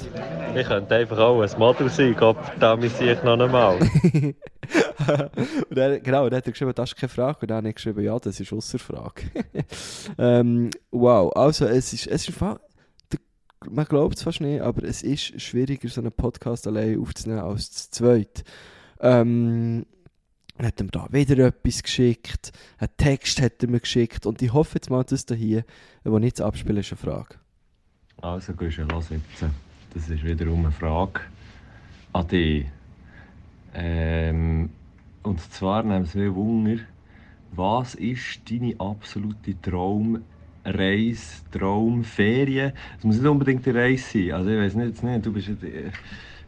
Ich 0.54 0.66
könnte 0.66 0.94
einfach 0.94 1.18
auch 1.18 1.42
ein 1.42 1.58
Model 1.58 1.90
sein, 1.90 2.16
Gott 2.16 2.42
verdammt, 2.42 2.90
sehe 2.90 3.12
ich 3.12 3.22
noch 3.22 3.38
einmal. 3.38 3.76
und 3.78 5.78
dann, 5.78 6.02
genau, 6.02 6.28
dann 6.28 6.38
hat 6.38 6.46
er 6.46 6.52
geschrieben, 6.52 6.72
das 6.74 6.92
ist 6.92 6.96
keine 6.96 7.10
Frage. 7.10 7.38
Und 7.42 7.50
dann 7.50 7.58
habe 7.58 7.68
ich 7.68 7.74
geschrieben, 7.74 8.02
ja, 8.02 8.18
das 8.18 8.40
ist 8.40 8.52
ausser 8.52 8.78
Frage. 8.78 9.24
ähm, 10.18 10.70
wow, 10.90 11.30
also 11.36 11.66
es 11.66 11.92
ist, 11.92 12.06
es 12.06 12.28
ist 12.28 12.38
man 13.68 13.84
glaubt 13.84 14.16
es 14.16 14.22
fast 14.22 14.40
nicht, 14.40 14.60
aber 14.60 14.84
es 14.84 15.02
ist 15.02 15.40
schwieriger, 15.40 15.88
so 15.88 16.00
einen 16.00 16.12
Podcast 16.12 16.66
allein 16.66 17.00
aufzunehmen 17.00 17.40
als 17.40 17.72
zu 17.72 17.90
zweit. 17.90 18.44
Ähm, 19.00 19.86
dann 20.56 20.66
hat 20.66 20.80
er 20.80 20.84
mir 20.84 20.90
da 20.90 21.08
wieder 21.10 21.46
etwas 21.46 21.82
geschickt, 21.82 22.52
einen 22.78 22.90
Text 22.96 23.40
hat 23.42 23.62
er 23.62 23.68
mir 23.68 23.80
geschickt 23.80 24.26
und 24.26 24.40
ich 24.42 24.52
hoffe 24.52 24.76
jetzt 24.76 24.90
mal, 24.90 25.04
dass 25.04 25.26
das 25.26 25.36
hier, 25.36 25.64
was 26.04 26.18
ich 26.20 26.24
jetzt 26.26 26.40
abspiele, 26.40 26.80
ist 26.80 26.92
eine 26.92 26.98
Frage. 26.98 27.36
Also, 28.22 28.52
du 28.52 28.64
los 28.64 29.10
jetzt. 29.10 29.44
Das 29.92 30.08
ist 30.08 30.24
wiederum 30.24 30.60
eine 30.60 30.72
Frage 30.72 31.20
an 32.12 32.28
dich. 32.28 32.66
Ähm, 33.74 34.70
und 35.22 35.40
zwar 35.52 35.82
nehmen 35.82 36.08
wir 36.12 36.34
Wunder. 36.34 36.82
Was 37.52 37.94
ist 37.94 38.40
deine 38.50 38.74
absolute 38.78 39.60
Traumreise, 39.60 40.22
Traumferien? 41.50 42.72
Es 42.98 43.04
muss 43.04 43.16
nicht 43.16 43.26
unbedingt 43.26 43.66
eine 43.66 43.78
Reise 43.78 44.04
sein. 44.04 44.32
Also 44.32 44.50
ich 44.50 44.58
weiß 44.58 44.74
nicht, 44.74 45.02
nicht, 45.02 45.26
du 45.26 45.32
bist 45.32 45.50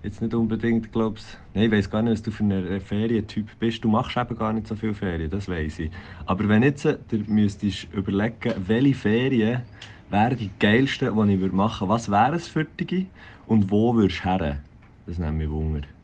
jetzt, 0.03 0.23
nicht 0.23 0.35
unbedingt, 0.35 0.93
glaubst 0.93 1.39
Nein, 1.55 1.65
ich 1.65 1.73
weiß 1.73 1.91
gar 1.91 2.03
nicht, 2.03 2.13
was 2.13 2.23
du 2.23 2.31
für 2.31 2.45
ein 2.45 2.81
Ferientyp 2.81 3.47
bist. 3.59 3.83
Du 3.83 3.89
machst 3.89 4.17
eben 4.17 4.37
gar 4.37 4.53
nicht 4.53 4.67
so 4.67 4.75
viele 4.75 4.95
Ferien, 4.95 5.31
das 5.31 5.49
weiß 5.49 5.81
ich. 5.81 5.91
Aber 6.27 6.49
wenn 6.49 6.63
jetzt, 6.63 6.85
äh, 6.85 6.99
du 7.09 7.19
müsstest 7.27 7.89
überlegen, 7.93 8.55
welche 8.67 8.95
Ferien 8.95 9.63
wären 10.11 10.37
die 10.39 10.51
geilsten, 10.59 11.15
die 11.15 11.45
ich 11.45 11.53
machen 11.53 11.89
würde. 11.89 11.95
Was 11.95 12.11
wären 12.11 12.35
es 12.35 12.49
für 12.49 12.65
dich 12.65 13.07
und 13.47 13.71
wo 13.71 13.95
würdest 13.95 14.21
du 14.25 14.29
her? 14.29 14.59
Das 15.07 15.19
nimmt 15.19 15.39
mich 15.39 15.51
Wunder. 15.51 15.98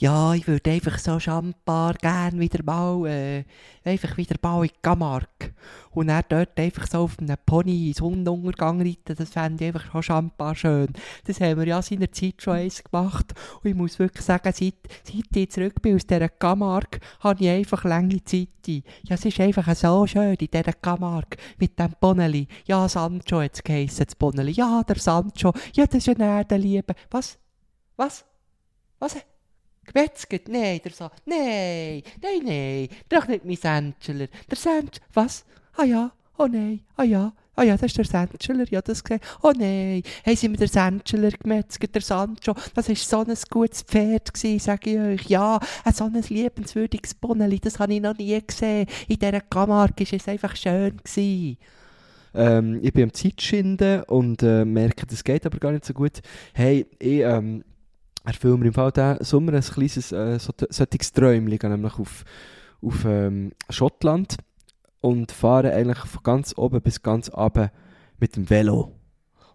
Ja, 0.00 0.32
ich 0.32 0.48
würde 0.48 0.70
einfach 0.70 0.98
so 0.98 1.20
Champar 1.20 1.92
gern 1.92 2.40
wieder 2.40 2.62
mal, 2.64 3.06
äh, 3.06 3.44
einfach 3.84 4.16
wieder 4.16 4.36
mal 4.40 4.64
in 4.64 4.70
Camargue. 4.80 5.52
Und 5.90 6.06
dann 6.06 6.24
dort 6.26 6.58
einfach 6.58 6.86
so 6.86 7.00
auf 7.00 7.18
einem 7.18 7.36
Pony 7.44 7.92
Sonnenuntergang 7.94 8.80
reiten, 8.80 9.14
das 9.14 9.28
fände 9.28 9.62
ich 9.62 9.74
einfach 9.74 9.92
schon 9.92 10.02
Champar 10.02 10.54
schön. 10.54 10.88
Das 11.26 11.38
haben 11.42 11.58
wir 11.58 11.66
ja 11.66 11.82
seinerzeit 11.82 12.40
schon 12.40 12.54
eins 12.54 12.82
gemacht. 12.82 13.34
Und 13.62 13.68
ich 13.68 13.76
muss 13.76 13.98
wirklich 13.98 14.24
sagen, 14.24 14.50
seit, 14.54 14.76
seit 15.04 15.36
ich 15.36 15.50
zurück 15.50 15.82
bin 15.82 15.96
aus 15.96 16.06
dieser 16.06 16.30
Camargue, 16.30 16.98
habe 17.20 17.44
ich 17.44 17.50
einfach 17.50 17.84
lange 17.84 18.24
Zeit. 18.24 18.48
Ja, 18.66 19.16
es 19.16 19.24
ist 19.26 19.38
einfach 19.38 19.74
so 19.76 20.06
schön 20.06 20.32
in 20.32 20.48
dieser 20.50 20.72
Camargue 20.72 21.38
mit 21.58 21.78
dem 21.78 21.94
Boneli. 22.00 22.48
Ja, 22.64 22.88
Sancho 22.88 23.42
hat 23.42 23.52
es 23.52 23.62
geheissen, 23.62 24.06
das 24.06 24.14
Boneli. 24.14 24.52
Ja, 24.52 24.82
der 24.82 24.96
Sancho. 24.96 25.52
Ja, 25.74 25.84
das 25.84 25.96
ist 25.96 26.08
ein 26.08 26.22
Erdenliebe. 26.22 26.94
Was? 27.10 27.38
Was? 27.96 28.24
Was? 28.98 29.16
Gemetzget? 29.92 30.48
Nein, 30.48 30.80
der 30.84 30.92
so. 30.92 31.10
Nein, 31.24 32.02
nein, 32.22 32.40
nein. 32.44 32.88
Doch 33.08 33.26
nicht 33.28 33.44
mein 33.44 33.56
Sandscheler. 33.56 34.28
Der 34.50 34.56
Sandsch. 34.56 34.98
Was? 35.12 35.44
Ah 35.76 35.84
ja. 35.84 36.12
Oh 36.38 36.46
nein. 36.46 36.80
Ah 36.96 37.04
ja. 37.04 37.32
Ah 37.56 37.64
ja, 37.64 37.74
das 37.74 37.86
ist 37.86 37.98
der 37.98 38.04
Sandscheler. 38.04 38.64
Ja, 38.70 38.80
das 38.80 39.04
gesehen. 39.04 39.20
Oh 39.42 39.52
nein. 39.54 40.02
Haben 40.24 40.36
sie 40.36 40.48
mir 40.48 40.56
den 40.56 40.68
Sandscheler 40.68 41.30
gemetzget, 41.30 41.94
der 41.94 42.02
Sancho? 42.02 42.54
Das 42.74 42.88
war 42.88 42.96
so 42.96 43.18
ein 43.20 43.36
gutes 43.50 43.82
Pferd, 43.82 44.32
gewesen, 44.32 44.58
sage 44.58 44.90
ich 44.90 44.98
euch. 44.98 45.28
Ja, 45.28 45.60
so 45.92 46.04
ein 46.04 46.22
liebenswürdiges 46.28 47.14
Bonneli. 47.14 47.58
Das 47.58 47.78
habe 47.78 47.92
ich 47.92 48.00
noch 48.00 48.16
nie 48.16 48.40
gesehen. 48.46 48.86
In 49.08 49.18
dieser 49.18 49.40
Camargue 49.40 50.06
war 50.06 50.16
es 50.16 50.28
einfach 50.28 50.56
schön. 50.56 50.96
Gewesen. 50.96 51.58
Ähm, 52.32 52.78
ich 52.82 52.92
bin 52.92 53.04
am 53.04 53.12
Zeitschinden 53.12 54.04
und 54.04 54.42
äh, 54.42 54.64
merke, 54.64 55.04
das 55.06 55.24
geht 55.24 55.44
aber 55.44 55.58
gar 55.58 55.72
nicht 55.72 55.84
so 55.84 55.92
gut. 55.92 56.20
Hey, 56.54 56.86
ich 56.98 57.20
ähm, 57.20 57.64
erfülle 58.24 58.56
mir 58.56 58.66
im 58.66 58.72
Fall 58.72 58.92
diesen 58.92 59.24
Sommer 59.24 59.54
ein 59.54 59.62
kleines 59.62 60.12
äh, 60.12 60.38
so, 60.38 60.52
solches 60.68 61.12
Träumchen, 61.12 61.70
nämlich 61.70 61.98
auf, 61.98 62.24
auf 62.82 63.04
ähm, 63.04 63.52
Schottland 63.68 64.36
und 65.00 65.32
fahre 65.32 65.72
eigentlich 65.72 65.98
von 65.98 66.22
ganz 66.22 66.56
oben 66.56 66.80
bis 66.82 67.02
ganz 67.02 67.32
runter 67.32 67.72
mit 68.18 68.36
dem 68.36 68.48
Velo. 68.48 68.99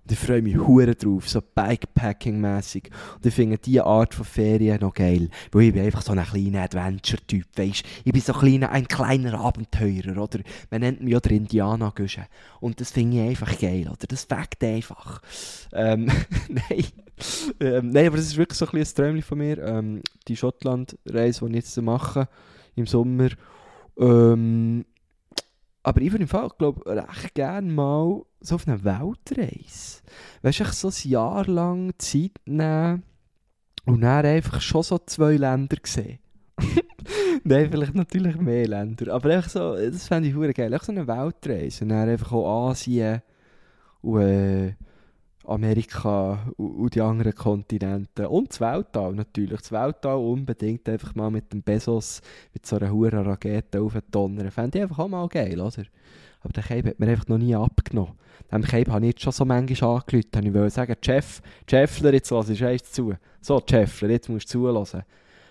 Und 0.06 0.12
ich 0.12 0.20
freue 0.20 0.44
mich 0.44 0.56
hure 0.56 0.94
drauf, 0.94 1.28
so 1.28 1.42
Bikepacking-mässig. 1.42 2.92
Und 3.16 3.26
ich 3.26 3.34
finde 3.34 3.58
diese 3.58 3.86
Art 3.86 4.14
von 4.14 4.24
Ferien 4.24 4.80
noch 4.82 4.94
geil. 4.94 5.30
Weil 5.52 5.64
ich 5.64 5.74
bin 5.74 5.84
einfach 5.84 6.04
so 6.04 6.12
ein 6.12 6.24
kleiner 6.24 6.62
Adventure-Typ, 6.62 7.48
weisst 7.56 7.84
Ich 8.04 8.14
bin 8.14 8.22
so 8.22 8.34
ein 8.34 8.40
kleiner, 8.40 8.70
ein 8.70 8.88
kleiner 8.88 9.40
Abenteurer, 9.40 10.22
oder? 10.22 10.42
Man 10.70 10.82
nennt 10.82 11.02
mich 11.02 11.12
ja 11.12 11.20
der 11.20 11.32
Indianer. 11.32 11.92
Und 12.60 12.80
das 12.80 12.92
finde 12.92 13.18
ich 13.18 13.30
einfach 13.30 13.60
geil, 13.60 13.88
oder? 13.88 14.06
Das 14.08 14.26
fängt 14.26 14.64
einfach. 14.64 15.24
Ähm, 15.74 16.06
nein. 16.50 16.86
ähm, 17.60 17.90
nein, 17.90 18.06
aber 18.06 18.18
das 18.18 18.28
ist 18.28 18.38
wirklich 18.38 18.60
so 18.60 18.68
ein 18.68 19.22
von 19.24 19.38
mir. 19.40 19.58
Ähm, 19.58 20.04
die 20.28 20.38
Schottland-Reise, 20.38 21.46
die 21.46 21.58
ich 21.58 21.64
jetzt 21.64 21.82
mache 21.82 22.28
im 22.76 22.86
Sommer. 22.86 23.30
Ähm, 23.98 24.86
aber 25.86 26.02
ich 26.02 26.12
würde 26.12 26.24
im 26.24 26.28
Fall, 26.28 26.50
glaube 26.58 26.84
recht 26.88 27.36
gerne 27.36 27.72
mal 27.72 28.24
so 28.40 28.56
auf 28.56 28.68
eine 28.68 28.84
Weltreise. 28.84 30.02
Weißt 30.42 30.60
du, 30.60 30.64
echt 30.64 30.74
so 30.74 30.88
ein 30.88 31.10
Jahr 31.10 31.46
lang 31.46 31.94
Zeit 32.00 32.32
nehmen 32.46 33.04
und 33.86 34.02
dann 34.02 34.26
einfach 34.26 34.62
schon 34.62 34.82
so 34.82 34.98
zwei 35.06 35.38
Länder 35.38 35.78
sehen. 35.84 36.18
Nein, 37.44 37.70
vielleicht 37.70 37.94
natürlich 37.94 38.36
mehr 38.38 38.68
Länder. 38.68 39.14
Aber 39.14 39.30
einfach 39.30 39.50
so, 39.52 39.76
das 39.76 40.08
fände 40.08 40.30
ich 40.30 40.56
geil. 40.56 40.74
Echt 40.74 40.86
so 40.86 40.92
eine 40.92 41.08
Weltreise. 41.08 41.84
Und 41.84 41.90
dann 41.90 42.10
einfach 42.10 42.32
auch 42.32 42.72
Asien 42.72 43.22
und 44.02 44.22
äh, 44.22 44.74
Amerika 45.48 46.52
und, 46.58 46.96
die 46.96 47.02
anderen 47.02 47.34
Kontinente. 47.34 48.30
Und 48.30 48.50
das 48.50 48.62
Weltall 48.62 49.14
natürlich. 49.14 49.60
Das 49.60 49.72
Weltall 49.72 50.18
unbedingt 50.18 50.88
einfach 50.90 51.16
mal 51.16 51.30
mit 51.30 51.52
dem 51.54 51.62
Bezos 51.62 52.22
mit 52.54 52.66
so 52.66 52.78
einer 52.78 52.92
hohen 52.92 53.14
Rakete 53.14 53.82
aufdonnern. 53.82 54.52
Fände 54.52 54.78
ich 54.78 54.84
einfach 54.84 55.00
auch 55.00 55.08
mal 55.08 55.28
geil, 55.28 55.60
oder? 55.60 55.84
Aber 56.42 56.54
der 56.54 56.64
Cape 56.64 56.90
hat 56.90 57.00
mir 57.00 57.08
einfach 57.08 57.28
noch 57.28 57.38
nie 57.38 57.56
abgenommen. 57.56 58.14
Dem 58.52 58.62
Cape 58.62 58.92
habe 58.92 59.06
ich 59.06 59.14
jetzt 59.14 59.24
schon 59.24 59.34
so 59.34 59.46
manchmal 59.46 59.98
angerufen. 59.98 60.46
Ich 60.46 60.54
wollte 60.54 60.70
sagen, 60.70 60.96
Chef, 61.04 61.42
Chefler, 61.70 62.14
jetzt 62.14 62.30
lass 62.30 62.50
ich 62.50 62.64
eins 62.64 62.92
zu. 62.92 63.14
So, 63.42 63.62
Chefler, 63.68 64.10
jetzt 64.10 64.30
musst 64.30 64.54
du 64.54 64.60
zulassen. 64.60 65.04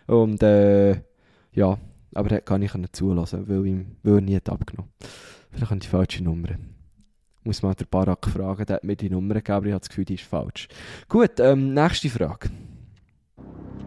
Und 0.06 0.42
äh, 0.42 0.92
ja, 1.52 1.78
aber 2.14 2.28
das 2.28 2.44
kann 2.44 2.62
ich 2.62 2.74
nicht 2.74 2.94
zulassen, 2.94 3.48
weil, 3.48 3.66
ihm, 3.66 3.96
weil 4.02 4.20
nie 4.20 4.36
abgenommen 4.36 4.92
Vielleicht 5.50 5.70
habe 5.70 5.78
ich 5.78 5.84
die 5.84 5.88
falsche 5.88 6.22
Nummer. 6.22 6.50
Muss 7.46 7.62
mal 7.62 7.74
den 7.74 7.86
Barack 7.90 8.26
fragen, 8.26 8.64
der 8.64 8.76
hat 8.76 8.84
mir 8.84 8.96
die 8.96 9.10
Nummer 9.10 9.34
gegeben, 9.34 9.56
aber 9.56 9.66
ich 9.66 9.72
habe 9.72 9.80
das 9.80 9.90
Gefühl, 9.90 10.06
die 10.06 10.14
ist 10.14 10.24
falsch. 10.24 10.66
Gut, 11.10 11.38
ähm, 11.40 11.74
nächste 11.74 12.08
Frage. 12.08 12.48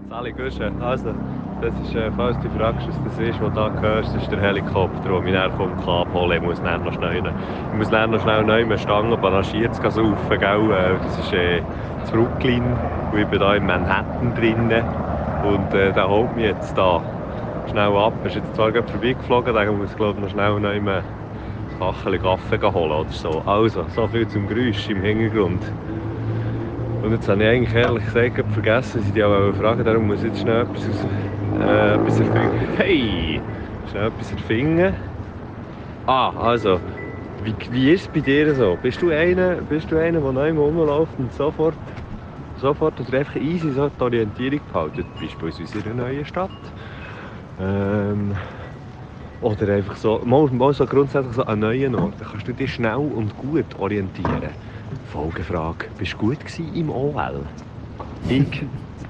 Sali 0.09 0.31
Gusche, 0.31 0.71
also, 0.79 1.13
das 1.59 1.73
ist, 1.83 1.95
äh, 1.95 2.11
falls 2.15 2.37
du 2.41 2.49
fragst, 2.51 2.87
was 2.87 2.95
das 3.03 3.19
ist, 3.19 3.41
was 3.41 3.49
du 3.49 3.55
da 3.55 3.81
hörst, 3.81 4.15
das 4.15 4.21
ist 4.21 4.31
der 4.31 4.39
Helikopter, 4.39 5.09
der 5.09 5.21
mich 5.21 5.33
dann 5.33 5.51
vom 5.57 5.75
Kap 5.83 6.13
holen. 6.13 6.37
Ich 6.37 6.47
muss 6.47 6.61
noch 6.61 6.93
schnell, 6.93 7.17
ich 7.17 7.77
muss 7.77 7.89
dann 7.89 8.11
noch 8.11 8.21
schnell 8.21 8.43
neu 8.43 8.63
mit 8.63 8.79
Stangen 8.79 9.19
panaschiert 9.19 9.73
zu 9.75 9.81
saufen, 9.81 10.39
gell? 10.39 10.71
Äh, 10.71 10.99
Das 11.03 11.19
ist 11.19 11.33
äh, 11.33 11.61
zu 12.05 12.11
Brooklyn 12.13 12.63
und 13.11 13.19
ich 13.19 13.27
bin 13.27 13.39
da 13.39 13.55
in 13.55 13.65
Manhattan 13.65 14.35
drinnen 14.35 14.85
und 15.43 15.73
äh, 15.73 15.91
der 15.91 16.07
holt 16.07 16.33
mich 16.35 16.45
jetzt 16.45 16.77
da 16.77 17.01
schnell 17.69 17.97
ab. 17.97 18.13
Ist 18.23 18.35
jetzt 18.35 18.55
zwar 18.55 18.71
gerade 18.71 18.87
vorbeigeflogen, 18.87 19.53
dann 19.53 19.77
muss 19.77 19.91
ich 19.91 19.99
noch 19.99 20.29
schnell 20.29 20.59
neu 20.59 20.79
Kachel 21.79 22.19
Kaffee 22.19 22.59
holen 22.61 22.91
oder 22.91 23.09
so. 23.09 23.41
Also, 23.45 23.85
so 23.95 24.07
viel 24.07 24.27
zum 24.27 24.47
Geräusch 24.47 24.89
im 24.89 25.01
Hintergrund. 25.01 25.61
Und 27.03 27.11
jetzt 27.11 27.27
habe 27.29 27.43
ich 27.43 27.49
eigentlich 27.49 27.73
ehrlich 27.75 28.03
gesagt 28.05 28.51
vergessen, 28.51 29.01
sie 29.01 29.11
die 29.11 29.23
auch 29.23 29.53
fragen, 29.53 29.83
darum 29.83 30.07
muss 30.07 30.23
ich 30.23 30.29
jetzt 30.29 30.41
schnell 30.41 30.63
etwas, 30.63 30.89
aus, 30.89 31.05
äh, 31.61 31.95
etwas 31.95 32.19
erfinden. 32.19 32.67
Hey! 32.77 33.41
Schnell 33.91 34.07
etwas 34.07 34.31
erfinden. 34.31 34.95
Ah, 36.07 36.31
also, 36.37 36.79
wie, 37.43 37.53
wie 37.71 37.91
ist 37.91 38.01
es 38.01 38.07
bei 38.07 38.19
dir 38.21 38.53
so? 38.55 38.77
Bist 38.81 39.01
du 39.01 39.09
einer, 39.09 39.55
bist 39.57 39.91
du 39.91 39.97
einer 39.97 40.19
der 40.19 40.31
neu 40.31 40.51
rumläuft 40.51 41.17
und 41.19 41.31
sofort, 41.33 41.75
sofort 42.59 42.99
oder 42.99 43.19
einfach 43.19 43.35
easy 43.35 43.71
so 43.71 43.89
die 43.89 44.03
Orientierung 44.03 44.61
behalten? 44.71 45.05
Beispielsweise 45.21 45.79
in 45.79 45.85
einer 45.85 46.03
neuen 46.03 46.25
Stadt. 46.25 46.49
Ähm, 47.59 48.35
oder 49.41 49.73
einfach 49.73 49.95
so, 49.95 50.21
mal, 50.25 50.47
mal 50.47 50.73
so 50.73 50.85
grundsätzlich 50.85 51.35
so 51.35 51.43
an 51.43 51.59
neuen 51.59 51.95
Orten. 51.95 52.23
Kannst 52.23 52.47
du 52.47 52.53
dich 52.53 52.73
schnell 52.73 52.95
und 52.95 53.35
gut 53.37 53.65
orientieren? 53.79 54.49
Folgefrage. 55.11 55.87
Bist 55.97 56.13
du 56.13 56.17
gut 56.17 56.39
gewesen 56.39 56.73
im 56.73 56.89
OL? 56.89 57.45
Ich? 58.29 58.63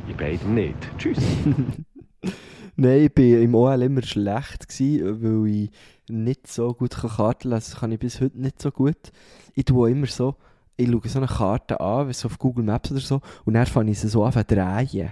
In 0.08 0.18
beiden 0.18 0.54
nicht. 0.54 0.78
Tschüss. 0.98 1.18
Nein, 2.76 3.10
ich 3.16 3.18
war 3.18 3.42
im 3.42 3.56
OL 3.56 3.82
immer 3.82 4.04
schlecht, 4.04 4.68
gewesen, 4.68 5.24
weil 5.24 5.52
ich 5.52 5.72
nicht 6.10 6.48
so 6.48 6.74
gut 6.74 6.92
Karten 6.92 7.50
lesen 7.50 7.72
kann. 7.72 7.80
Kann 7.80 7.92
ich 7.94 8.00
bis 8.00 8.22
heute 8.22 8.40
nicht 8.40 8.62
so 8.62 8.72
gut. 8.72 9.12
Ich 9.56 9.66
tue 9.66 9.92
immer 9.92 10.08
so, 10.08 10.36
ich 10.76 10.88
schaue 10.88 11.02
so 11.06 11.20
eine 11.20 11.28
Karte 11.28 11.80
an, 11.80 12.08
wie 12.08 12.14
so 12.14 12.28
auf 12.28 12.38
Google 12.38 12.64
Maps 12.64 12.92
oder 12.92 13.00
so, 13.00 13.22
und 13.46 13.56
dann 13.56 13.66
fange 13.66 13.92
ich 13.92 14.00
sie 14.00 14.08
so 14.08 14.24
an 14.24 14.32
zu 14.32 14.44
drehen. 14.44 15.12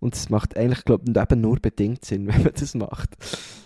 Und 0.00 0.14
das 0.14 0.30
macht 0.30 0.56
eigentlich, 0.56 0.84
glaube 0.84 1.04
ich, 1.06 1.16
eben 1.16 1.40
nur 1.40 1.60
bedingt 1.60 2.04
Sinn, 2.04 2.26
wenn 2.32 2.42
man 2.42 2.52
das 2.58 2.74
macht. 2.74 3.16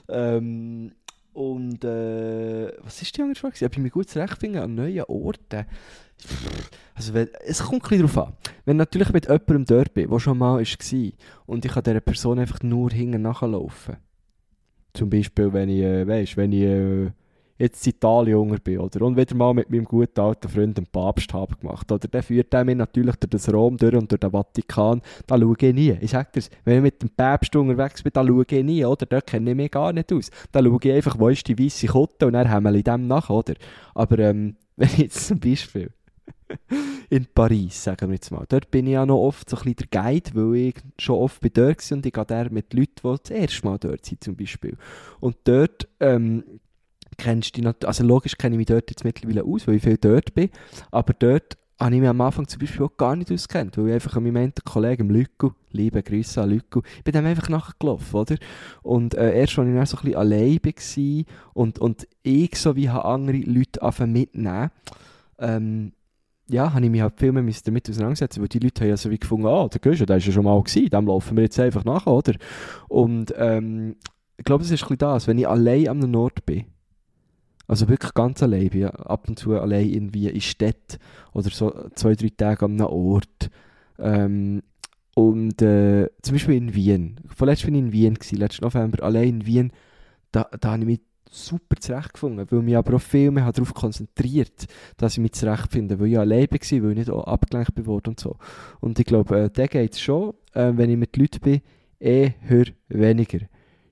Ähm, 0.08 0.92
und 1.32 1.84
äh, 1.84 2.72
was 2.82 3.02
ist 3.02 3.16
die 3.16 3.22
andere 3.22 3.40
Frage? 3.40 3.66
Ob 3.66 3.72
ich 3.72 3.78
mich 3.78 3.92
gut 3.92 4.08
zurechtfinde 4.08 4.62
an 4.62 4.74
neuen 4.74 5.04
Orten? 5.04 5.66
Also, 6.94 7.12
wenn, 7.12 7.28
es 7.44 7.60
kommt 7.60 7.82
ein 7.84 7.88
bisschen 7.88 8.06
darauf 8.06 8.28
an. 8.28 8.34
Wenn 8.64 8.76
ich 8.76 8.78
natürlich 8.78 9.12
mit 9.12 9.26
jemandem 9.26 9.64
dort 9.64 9.94
bin, 9.94 10.08
der 10.08 10.20
schon 10.20 10.38
mal 10.38 10.60
war 10.60 11.12
und 11.46 11.64
ich 11.64 11.72
kann 11.72 11.82
dieser 11.82 12.00
Person 12.00 12.38
einfach 12.38 12.62
nur 12.62 12.90
hinten 12.90 13.22
nachlaufen. 13.22 13.96
Zum 14.92 15.10
Beispiel, 15.10 15.52
wenn 15.52 15.68
ich, 15.68 15.80
äh, 15.80 16.06
weißt, 16.06 16.36
wenn 16.36 16.52
ich 16.52 16.62
äh, 16.62 17.10
jetzt 17.58 17.86
in 17.86 17.92
Italien 17.92 18.32
junger 18.32 18.58
bin, 18.58 18.78
oder? 18.78 19.02
Und 19.02 19.16
wieder 19.16 19.34
mal 19.34 19.54
mit 19.54 19.70
meinem 19.70 19.84
guten 19.84 20.20
alten 20.20 20.48
Freund 20.48 20.76
den 20.76 20.86
Papst 20.86 21.32
habe 21.32 21.56
gemacht, 21.56 21.90
oder? 21.90 22.08
Dann 22.08 22.22
führt 22.22 22.52
mich 22.52 22.76
natürlich 22.76 23.16
durch 23.16 23.30
das 23.30 23.52
Rom 23.52 23.76
durch 23.76 23.94
und 23.94 24.10
durch 24.10 24.20
den 24.20 24.30
Vatikan. 24.30 25.02
Da 25.26 25.38
schaue 25.38 25.56
ich 25.58 25.74
nie. 25.74 25.96
Ich 26.00 26.10
sage 26.10 26.28
dir, 26.34 26.42
wenn 26.64 26.76
ich 26.76 26.82
mit 26.82 27.02
dem 27.02 27.10
Papst 27.10 27.54
unterwegs 27.54 28.02
bin, 28.02 28.12
da 28.12 28.26
schaue 28.26 28.44
ich 28.48 28.64
nie, 28.64 28.84
oder? 28.84 29.06
Dort 29.06 29.26
kenne 29.26 29.50
ich 29.50 29.56
mich 29.56 29.70
gar 29.70 29.92
nicht 29.92 30.12
aus. 30.12 30.30
Da 30.52 30.62
schaue 30.62 30.78
ich 30.82 30.92
einfach, 30.92 31.18
wo 31.18 31.28
ist 31.28 31.46
die 31.46 31.58
weiße 31.58 31.86
Kutte 31.86 32.26
und 32.26 32.32
dann 32.32 32.50
haben 32.50 32.64
wir 32.64 32.82
dem 32.82 33.06
nach, 33.06 33.30
oder? 33.30 33.54
Aber 33.94 34.18
ähm, 34.18 34.56
wenn 34.76 34.88
ich 34.88 34.98
jetzt 34.98 35.28
zum 35.28 35.38
Beispiel 35.38 35.90
in 37.10 37.26
Paris, 37.34 37.84
sagen 37.84 38.08
wir 38.08 38.14
jetzt 38.14 38.30
mal. 38.30 38.44
Dort 38.48 38.70
bin 38.70 38.86
ich 38.86 38.94
ja 38.94 39.06
noch 39.06 39.22
oft 39.22 39.48
so 39.48 39.56
ein 39.56 39.62
bisschen 39.62 39.88
der 39.92 40.02
Guide, 40.02 40.30
weil 40.34 40.56
ich 40.56 40.74
schon 40.98 41.16
oft 41.16 41.40
bei 41.40 41.48
dort 41.48 41.90
war 41.90 41.96
und 41.96 42.06
ich 42.06 42.12
gehe 42.12 42.24
der 42.24 42.52
mit 42.52 42.74
Leuten, 42.74 42.94
die 43.02 43.16
das 43.22 43.30
erste 43.30 43.66
Mal 43.66 43.78
dort 43.78 44.04
sind 44.04 44.24
zum 44.24 44.36
Beispiel. 44.36 44.76
Und 45.20 45.36
dort 45.44 45.88
ähm, 46.00 46.44
kennst 47.16 47.56
dich 47.56 47.66
also 47.84 48.04
logisch 48.04 48.36
kenne 48.36 48.54
ich 48.54 48.58
mich 48.58 48.66
dort 48.66 48.90
jetzt 48.90 49.04
mittlerweile 49.04 49.44
aus, 49.44 49.66
weil 49.66 49.76
ich 49.76 49.82
viel 49.82 49.96
dort 49.96 50.34
bin, 50.34 50.50
aber 50.90 51.12
dort 51.14 51.56
habe 51.78 51.94
ich 51.94 52.00
mich 52.00 52.08
am 52.08 52.20
Anfang 52.20 52.46
zum 52.46 52.60
Beispiel 52.60 52.82
auch 52.82 52.96
gar 52.96 53.16
nicht 53.16 53.32
auskennt, 53.32 53.76
weil 53.76 53.88
ich 53.88 53.94
einfach 53.94 54.16
an 54.16 54.22
meinem 54.22 54.36
einen 54.36 54.52
Kollegen, 54.64 55.08
Lüko, 55.08 55.54
liebe 55.72 56.02
Grüße 56.02 56.40
an 56.40 56.50
Lüko, 56.50 56.82
ich 56.98 57.04
bin 57.04 57.12
dem 57.12 57.26
einfach 57.26 57.48
nachgelaufen, 57.48 58.20
oder? 58.20 58.36
Und 58.82 59.14
äh, 59.14 59.38
erst, 59.38 59.58
als 59.58 59.68
ich 59.68 59.74
dann 59.74 59.86
so 59.86 59.96
ein 59.96 60.02
bisschen 60.02 60.18
allein 60.18 60.58
war 60.62 61.24
und, 61.54 61.78
und 61.78 62.06
ich 62.22 62.56
so 62.56 62.76
wie 62.76 62.88
andere 62.88 63.38
Leute 63.38 64.06
mitnehmen, 64.06 64.70
ähm, 65.38 65.92
ja, 66.48 66.72
habe 66.72 66.84
ich 66.84 66.90
mich 66.90 67.00
halt 67.00 67.18
viel 67.18 67.32
mehr 67.32 67.54
damit 67.64 67.88
auseinandersetzen, 67.88 68.40
weil 68.40 68.48
die 68.48 68.58
Leute 68.58 68.82
haben 68.82 68.90
ja 68.90 68.96
so 68.96 69.10
wie 69.10 69.18
gefunden, 69.18 69.46
ah, 69.46 69.66
der 69.68 69.80
Göscher, 69.80 70.06
der 70.06 70.18
ist 70.18 70.26
ja 70.26 70.32
schon 70.32 70.44
mal 70.44 70.62
gewesen, 70.62 70.90
dem 70.90 71.06
laufen 71.06 71.36
wir 71.36 71.44
jetzt 71.44 71.58
einfach 71.58 71.84
nach, 71.84 72.06
oder? 72.06 72.34
Und 72.88 73.34
ähm, 73.36 73.96
ich 74.36 74.44
glaube, 74.44 74.62
es 74.62 74.70
ist 74.70 74.82
ein 74.82 74.88
bisschen 74.88 74.98
das, 74.98 75.26
wenn 75.26 75.38
ich 75.38 75.48
allein 75.48 75.88
am 75.88 75.98
Nord 75.98 76.44
bin, 76.44 76.66
also 77.66 77.88
wirklich 77.88 78.14
ganz 78.14 78.42
allein 78.42 78.68
bin, 78.68 78.86
ab 78.86 79.28
und 79.28 79.38
zu 79.38 79.58
allein 79.58 79.88
irgendwie 79.88 80.28
in 80.28 80.40
Städten 80.40 80.98
oder 81.32 81.50
so 81.50 81.72
zwei, 81.94 82.14
drei 82.14 82.30
Tage 82.36 82.64
an 82.64 82.72
einem 82.72 82.86
Ort. 82.86 83.50
Ähm, 83.98 84.62
und 85.14 85.62
äh, 85.62 86.08
zum 86.22 86.34
Beispiel 86.34 86.56
in 86.56 86.74
Wien. 86.74 87.20
Vorletzt 87.34 87.64
bin 87.64 87.74
ich 87.74 87.80
in 87.80 87.92
Wien, 87.92 88.14
gewesen, 88.14 88.38
letzten 88.38 88.64
November, 88.64 89.02
allein 89.02 89.28
in 89.28 89.46
Wien. 89.46 89.72
Da, 90.32 90.48
da 90.60 90.72
habe 90.72 90.80
ich 90.80 90.86
mich 90.86 91.00
super 91.30 91.76
zurechtgefunden, 91.78 92.46
weil 92.50 92.58
ich 92.58 92.64
mich 92.64 92.76
aber 92.76 92.96
auch 92.96 93.00
viel 93.00 93.30
mehr 93.30 93.50
darauf 93.50 93.74
konzentriert 93.74 94.66
dass 94.96 95.14
ich 95.14 95.18
mich 95.20 95.32
zurechtfinde, 95.32 95.98
weil 95.98 96.08
ich 96.08 96.18
allein 96.18 96.48
war, 96.50 96.82
weil 96.82 96.90
ich 96.90 96.98
nicht 96.98 97.10
auch 97.10 97.24
abgelenkt 97.24 97.74
bin 97.74 97.86
und 97.86 98.20
so. 98.20 98.36
Und 98.80 98.98
ich 98.98 99.06
glaube, 99.06 99.38
äh, 99.38 99.50
da 99.50 99.66
geht 99.66 99.94
es 99.94 100.00
schon, 100.00 100.34
äh, 100.52 100.72
wenn 100.74 100.90
ich 100.90 100.96
mit 100.96 101.16
Leuten 101.16 101.40
bin, 101.40 101.60
eher 101.98 102.34
weniger. 102.88 103.40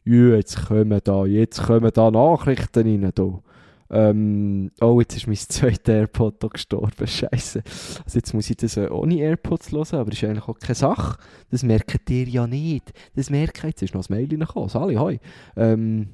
Ja, 0.04 0.34
jetzt 0.36 0.66
kommen 0.66 1.00
da, 1.02 1.26
jetzt 1.26 1.62
kommen 1.62 1.90
da 1.92 2.10
Nachrichten 2.10 2.82
rein, 2.82 3.12
da. 3.14 3.40
Ähm, 3.92 4.70
oh, 4.80 5.00
jetzt 5.00 5.16
ist 5.16 5.26
mein 5.26 5.36
zweiter 5.36 5.92
AirPod 5.92 6.42
da 6.42 6.48
gestorben, 6.48 7.06
scheiße. 7.06 7.62
Also 8.04 8.18
jetzt 8.18 8.32
muss 8.32 8.48
ich 8.48 8.56
das 8.56 8.78
ohne 8.78 9.16
AirPods 9.16 9.70
hören, 9.70 10.00
aber 10.00 10.10
das 10.10 10.22
ist 10.22 10.28
eigentlich 10.28 10.48
auch 10.48 10.58
keine 10.58 10.74
Sache. 10.74 11.18
Das 11.50 11.62
merkt 11.62 12.08
ihr 12.08 12.26
ja 12.26 12.46
nicht. 12.46 12.92
Das 13.14 13.28
merkt 13.28 13.62
jetzt 13.62 13.82
ist 13.82 13.94
noch 13.94 14.08
ein 14.08 14.14
Mail 14.14 14.28
reingekommen. 14.30 14.70
Sali, 14.70 14.94
hoi. 14.94 15.20
Ähm, 15.56 16.08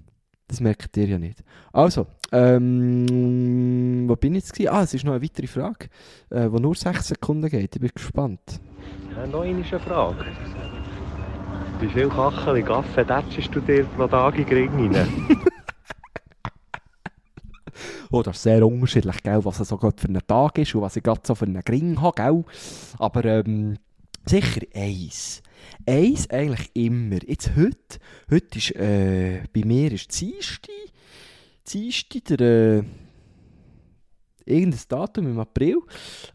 das 0.49 0.61
merkt 0.61 0.97
ihr 0.97 1.07
ja 1.07 1.19
nicht. 1.19 1.45
Also, 1.73 2.07
ähm, 2.33 4.09
wo 4.09 4.17
bin 4.17 4.35
ich 4.35 4.45
jetzt? 4.45 4.55
gewesen? 4.55 4.71
Ah, 4.73 4.83
es 4.83 4.95
ist 4.95 5.05
noch 5.05 5.13
eine 5.13 5.23
weitere 5.23 5.47
Frage, 5.47 5.89
äh, 6.31 6.49
die 6.49 6.61
nur 6.61 6.75
6 6.75 7.09
Sekunden 7.09 7.49
geht. 7.49 7.77
Ich 7.77 7.81
bin 7.81 7.91
gespannt. 7.95 8.61
Ja, 9.15 9.27
noch 9.27 9.43
eine 9.43 9.63
Frage. 9.65 10.25
Wie 11.81 11.89
viel 11.89 12.09
Kachel 12.09 12.63
Kaffee 12.63 13.05
tätschest 13.05 13.55
du 13.55 13.61
dir 13.61 13.85
pro 13.85 14.09
Tag 14.09 14.37
in 14.37 14.47
den 14.47 14.69
Ring 14.69 14.95
rein? 14.97 15.09
Oh, 18.11 18.23
das 18.23 18.37
ist 18.37 18.43
sehr 18.45 18.67
unterschiedlich, 18.67 19.23
gell, 19.23 19.45
was 19.45 19.59
so 19.59 19.77
gerade 19.77 20.01
für 20.01 20.09
einen 20.09 20.27
Tag 20.27 20.59
ist 20.59 20.75
und 20.75 20.83
was 20.83 20.97
ich 20.97 21.03
gerade 21.03 21.21
so 21.25 21.35
für 21.35 21.45
einen 21.45 21.63
Gring 21.63 22.01
habe, 22.01 22.23
gell. 22.23 22.45
Aber 22.99 23.25
ähm, 23.25 23.77
sicher 24.25 24.63
eins. 24.75 25.43
Eins 25.87 26.31
eigentlich 26.31 26.71
immer. 26.75 27.19
Jetzt 27.27 27.51
heute, 27.57 27.99
heute 28.31 28.59
ist, 28.59 28.75
äh, 28.77 29.43
bei 29.53 29.63
mir 29.65 29.93
ist 29.93 30.19
Dienstag, 30.19 30.71
Dienstag, 31.67 32.25
der, 32.25 32.41
äh, 32.41 32.83
irgendein 34.49 34.81
Datum 34.89 35.27
im 35.27 35.39
April. 35.39 35.79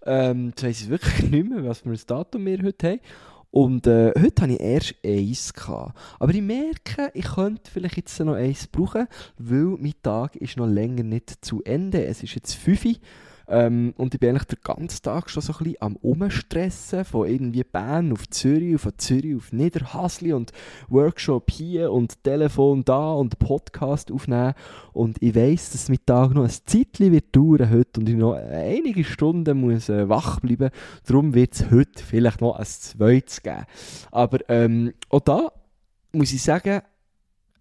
Ähm, 0.06 0.50
jetzt 0.50 0.64
weiss 0.64 0.82
ich 0.82 0.90
wirklich 0.90 1.24
nicht 1.32 1.50
mehr, 1.50 1.64
was 1.66 1.80
für 1.80 1.90
ein 1.90 2.00
Datum 2.06 2.46
wir 2.46 2.62
heute 2.62 2.88
haben. 2.88 3.00
Und 3.54 3.86
äh, 3.86 4.12
heute 4.20 4.42
hatte 4.42 4.54
ich 4.54 4.60
erst 4.60 4.96
eins. 5.06 5.54
Gehabt. 5.54 5.96
Aber 6.18 6.34
ich 6.34 6.42
merke, 6.42 7.12
ich 7.14 7.26
könnte 7.36 7.70
vielleicht 7.70 7.98
jetzt 7.98 8.20
noch 8.20 8.34
eins 8.34 8.66
brauchen, 8.66 9.08
weil 9.38 9.78
mein 9.78 9.94
Tag 10.02 10.36
ist 10.38 10.58
noch 10.58 10.66
länger 10.66 11.04
nicht 11.04 11.46
zu 11.46 11.62
Ende. 11.64 12.04
Es 12.04 12.24
ist 12.24 12.34
jetzt 12.34 12.56
5 12.56 12.86
Uhr. 12.86 12.96
Ähm, 13.48 13.94
und 13.98 14.14
ich 14.14 14.20
bin 14.20 14.30
eigentlich 14.30 14.46
den 14.46 14.60
ganzen 14.64 15.02
Tag 15.02 15.30
schon 15.30 15.44
so 15.44 15.54
ein 15.54 15.58
bisschen 15.60 15.82
am 15.82 15.96
Umstressen, 15.98 17.06
von 17.06 17.28
irgendwie 17.28 17.64
Bern 17.64 18.12
auf 18.12 18.30
Zürich, 18.30 18.80
von 18.80 18.94
Zürich 18.98 19.36
auf 19.36 19.52
Niederhasli 19.52 20.34
und 20.34 20.52
Workshop 20.90 21.52
hier 21.52 21.92
und 21.92 22.24
Telefon 22.24 22.86
da 22.86 23.14
und 23.14 23.40
Podcast 23.40 24.12
aufnehmen. 24.12 24.54
Und 24.94 25.22
ich 25.22 25.36
weiss, 25.36 25.72
dass 25.72 25.90
mein 25.90 26.06
Tag 26.06 26.34
noch 26.34 26.44
ein 26.44 26.50
Zeitchen 26.50 27.12
wird 27.12 27.36
dauern 27.36 27.70
heute 27.70 28.00
und 28.00 28.10
ich 28.10 28.16
noch 28.16 28.34
einige 28.34 29.04
Stunden 29.04 29.60
muss 29.60 29.90
äh, 29.90 30.08
wach 30.08 30.40
bleiben. 30.40 30.70
Darum 31.06 31.34
wird 31.34 31.54
es 31.54 31.72
heute 31.72 32.04
vielleicht 32.04 32.42
noch 32.42 32.56
ein 32.56 32.66
zweites 32.66 33.42
geben. 33.42 33.66
Aber 34.12 34.40
ähm, 34.50 34.94
auch 35.10 35.22
da 35.22 35.52
muss 36.12 36.32
ich 36.34 36.42
sagen, 36.42 36.82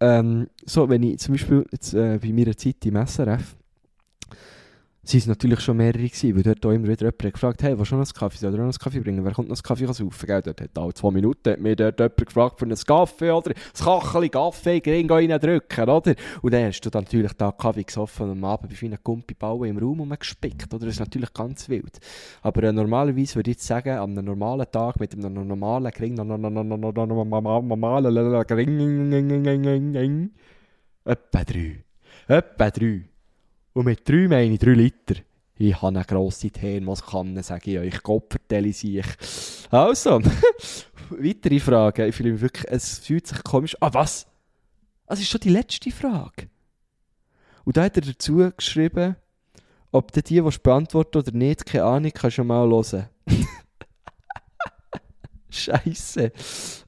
ähm, 0.00 0.48
so, 0.64 0.88
wenn 0.88 1.02
ich 1.04 1.18
zum 1.20 1.34
Beispiel 1.34 1.64
jetzt, 1.70 1.94
äh, 1.94 2.18
bei 2.20 2.32
meiner 2.32 2.56
Zeit 2.56 2.84
im 2.84 3.06
SRF 3.06 3.56
Sie 5.04 5.20
waren 5.20 5.30
natürlich 5.30 5.58
schon 5.60 5.78
mehrere, 5.78 6.04
gewesen, 6.04 6.36
weil 6.36 6.44
dort 6.44 6.64
auch 6.64 6.70
immer 6.70 6.86
wieder 6.86 7.06
jemand 7.06 7.34
gefragt 7.34 7.60
hey, 7.64 7.76
was 7.76 7.88
schon 7.88 7.98
noch 7.98 8.06
einen 8.06 8.14
Kaffee? 8.14 8.38
Soll 8.38 8.52
er 8.52 8.58
noch 8.58 8.64
einen 8.66 8.72
Kaffee 8.72 9.00
bringen? 9.00 9.24
Wer 9.24 9.32
kommt 9.32 9.48
noch 9.48 9.56
einen 9.56 9.62
Kaffee 9.62 9.86
saufen? 9.86 10.26
Gell? 10.26 10.42
Dort 10.42 10.60
hat 10.60 10.78
alle 10.78 10.94
zwei 10.94 11.10
Minuten 11.10 11.60
mir 11.60 11.74
dort 11.74 11.98
jemand 11.98 12.16
gefragt 12.24 12.60
für 12.60 12.66
einen 12.66 12.76
Kaffee, 12.76 13.32
oder? 13.32 13.52
Das 13.72 13.82
Kacheli, 13.82 14.28
Kaffee, 14.28 14.78
Gring 14.80 15.10
reindrücken, 15.10 15.88
oder? 15.88 16.14
Und 16.40 16.54
dann 16.54 16.66
hast 16.66 16.82
du 16.82 16.90
dann 16.90 17.02
natürlich 17.02 17.32
da 17.32 17.50
Kaffee 17.50 17.82
gesoffen 17.82 18.26
und 18.26 18.38
am 18.38 18.44
Abend 18.44 18.70
bei 18.70 18.76
vielen 18.76 18.96
Gumpibauen 19.02 19.70
im 19.70 19.78
Raum 19.78 19.98
rumgespickt, 19.98 20.72
oder? 20.72 20.86
Das 20.86 20.94
ist 20.94 21.00
natürlich 21.00 21.32
ganz 21.32 21.68
wild. 21.68 21.98
Aber 22.42 22.62
äh, 22.62 22.72
normalerweise 22.72 23.34
würde 23.34 23.50
ich 23.50 23.56
jetzt 23.56 23.66
sagen, 23.66 23.98
an 23.98 24.12
einem 24.12 24.26
normalen 24.26 24.70
Tag 24.70 25.00
mit 25.00 25.14
einem 25.14 25.48
normalen 25.48 25.90
Gring, 25.90 26.14
normalen 26.14 26.44
Gring, 29.92 30.30
etwa 31.04 31.42
drei. 31.42 31.84
Etwa 32.28 32.70
drei. 32.70 33.11
Und 33.72 33.86
mit 33.86 34.08
drei 34.08 34.28
meine 34.28 34.54
ich 34.54 34.58
drei 34.58 34.72
Liter. 34.72 35.14
Ich 35.56 35.74
habe 35.76 35.88
eine 35.88 36.04
grosse 36.04 36.50
Thermoskanne, 36.50 37.42
sage 37.42 37.72
ich 37.72 37.78
euch. 37.78 38.02
Gott 38.02 38.24
vertelle 38.30 38.68
ich. 38.68 39.04
Also, 39.70 40.20
weitere 41.10 41.60
Frage. 41.60 42.06
Ich 42.06 42.16
fühle 42.16 42.32
mich 42.32 42.40
wirklich, 42.40 42.70
es 42.70 42.98
fühlt 42.98 43.26
sich 43.26 43.42
komisch 43.44 43.76
Ah, 43.80 43.92
was? 43.92 44.26
Das 45.06 45.20
ist 45.20 45.28
schon 45.28 45.40
die 45.40 45.50
letzte 45.50 45.90
Frage. 45.90 46.48
Und 47.64 47.76
da 47.76 47.84
hat 47.84 47.96
er 47.96 48.02
dazu 48.02 48.50
geschrieben, 48.56 49.16
ob 49.92 50.10
du 50.12 50.22
die, 50.22 50.40
die 50.40 50.58
beantworten 50.62 51.18
oder 51.18 51.32
nicht, 51.32 51.66
keine 51.66 51.84
Ahnung, 51.84 52.10
kannst 52.14 52.38
du 52.38 52.44
mal 52.44 52.68
hören. 52.68 53.08
Scheiße. 55.50 56.32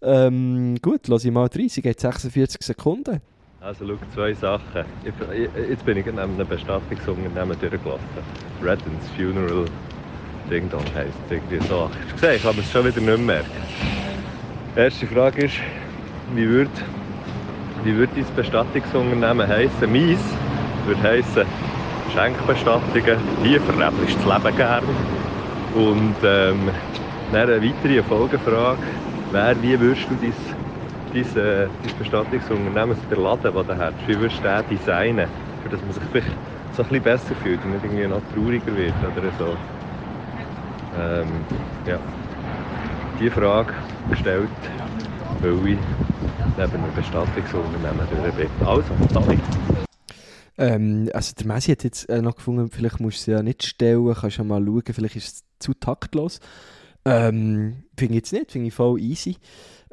Ähm, 0.00 0.78
gut, 0.80 1.06
lass 1.08 1.24
ich 1.24 1.30
mal 1.30 1.48
rein. 1.54 1.68
Sie 1.68 1.82
geht 1.82 2.00
46 2.00 2.62
Sekunden. 2.62 3.20
Also 3.64 3.86
schau, 3.86 3.98
zwei 4.14 4.34
Sachen. 4.34 4.84
Ich, 5.04 5.14
ich, 5.34 5.70
jetzt 5.70 5.86
bin 5.86 5.96
ich 5.96 6.04
neben 6.04 6.18
einem 6.18 6.46
Bestattungsunternehmen 6.46 7.58
durchgelaufen. 7.58 8.04
Reddens 8.62 9.08
Funeral 9.16 9.64
Ding 10.50 10.68
Dong 10.68 10.84
heisst 10.94 11.16
irgendwie 11.30 11.66
so. 11.66 11.88
Du 12.08 12.12
gesehen? 12.12 12.36
Ich 12.36 12.42
kann 12.42 12.58
es 12.58 12.70
schon 12.70 12.84
wieder 12.84 13.00
nicht 13.00 13.24
merken. 13.24 13.48
Erste 14.76 15.06
Frage 15.06 15.46
ist, 15.46 15.54
wie 16.34 16.46
würde 16.46 16.70
wie 17.84 17.96
würd 17.96 18.10
dein 18.14 18.26
Bestattungsunternehmen 18.36 19.48
heissen? 19.48 19.90
Meins 19.90 20.20
würde 20.84 21.02
heissen 21.02 21.46
Schenkbestattungen. 22.12 23.18
Hier 23.44 23.62
verrebelst 23.62 24.18
das 24.26 24.42
Leben 24.44 24.56
gern. 24.58 24.84
Und 25.74 26.16
ähm, 26.22 26.68
dann 27.32 27.48
eine 27.48 27.62
weitere 27.62 28.02
Folgefrage 28.02 28.82
wäre, 29.32 29.56
wie 29.62 29.80
würdest 29.80 30.06
du 30.10 30.16
dein 30.20 30.53
äh, 31.14 31.66
dein 31.66 31.98
Bestattungsunternehmen, 31.98 32.96
der 33.10 33.18
Laden, 33.18 33.54
den 33.54 33.66
du 33.66 33.78
hast, 33.78 33.94
wie 34.06 34.18
würdest 34.18 34.38
du 34.38 34.42
den 34.42 34.78
designen, 34.78 35.28
für 35.62 35.68
dass 35.68 35.80
man 35.80 35.92
sich 35.92 36.02
vielleicht 36.10 36.28
so 36.72 36.82
ein 36.82 36.88
bisschen 36.88 37.02
besser 37.04 37.34
fühlt 37.36 37.64
und 37.64 37.72
nicht 37.72 37.84
irgendwie 37.84 38.06
noch 38.06 38.22
trauriger 38.32 38.76
wird 38.76 38.94
oder 39.16 39.32
so. 39.38 39.56
Ähm, 40.98 41.28
ja. 41.86 41.98
Die 43.20 43.30
Frage 43.30 43.72
gestellt, 44.10 44.48
weil 45.40 45.68
ich 45.68 45.78
neben 46.56 46.72
einem 46.72 46.94
Bestattungsunternehmen 46.94 48.06
durch 48.10 48.34
bin. 48.34 48.66
Also, 48.66 48.94
sorry. 49.12 49.38
Ähm, 50.56 51.10
also 51.12 51.32
der 51.38 51.46
Messi 51.46 51.72
hat 51.72 51.84
jetzt 51.84 52.08
äh, 52.08 52.22
noch 52.22 52.36
gefunden, 52.36 52.70
vielleicht 52.70 53.00
musst 53.00 53.18
du 53.18 53.22
sie 53.24 53.30
ja 53.32 53.42
nicht 53.42 53.64
stellen, 53.64 54.14
kannst 54.14 54.38
ja 54.38 54.44
mal 54.44 54.64
schauen, 54.64 54.82
vielleicht 54.92 55.16
ist 55.16 55.26
es 55.26 55.44
zu 55.58 55.74
taktlos. 55.74 56.40
Ähm, 57.04 57.84
finde 57.96 58.14
ich 58.14 58.18
jetzt 58.18 58.32
nicht, 58.32 58.52
finde 58.52 58.68
ich 58.68 58.74
voll 58.74 59.00
easy. 59.00 59.36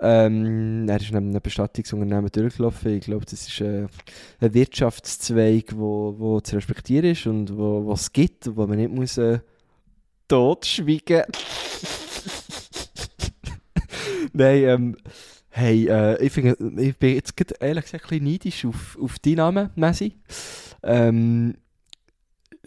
Ähm, 0.04 0.88
er 0.90 1.00
ist 1.00 1.12
neben 1.12 1.30
einem 1.30 1.42
Bestattungsunternehmen 1.42 2.32
durchgelaufen. 2.32 2.96
Ich 2.98 3.06
glaube, 3.06 3.26
das 3.26 3.48
ist 3.48 3.62
äh, 3.62 3.88
ein 4.40 4.54
Wirtschaftszweig, 4.54 5.78
wo, 5.78 6.16
wo 6.18 6.40
zu 6.40 6.56
respektieren 6.56 7.12
ist 7.12 7.28
und 7.28 7.56
wo, 7.56 7.86
wo 7.86 7.94
es 7.94 8.12
gibt, 8.12 8.56
wo 8.56 8.66
man 8.66 8.78
nicht 8.78 8.92
muss 8.92 9.20
äh, 9.20 9.40
totschweigen 10.28 11.24
Nein, 14.34 14.64
ähm, 14.64 14.98
hey, 15.50 15.88
äh, 15.88 16.26
ich, 16.26 16.32
find, 16.32 16.58
ich 16.80 16.98
bin 16.98 17.16
jetzt 17.16 17.34
ehrlich 17.60 17.84
gesagt 17.84 18.06
ein 18.06 18.10
bisschen 18.10 18.26
neidisch 18.26 18.66
auf, 18.66 18.98
auf 19.00 19.20
deinen 19.20 19.36
Namen, 19.36 19.70
Messi. 19.76 20.16
Ähm, 20.82 21.56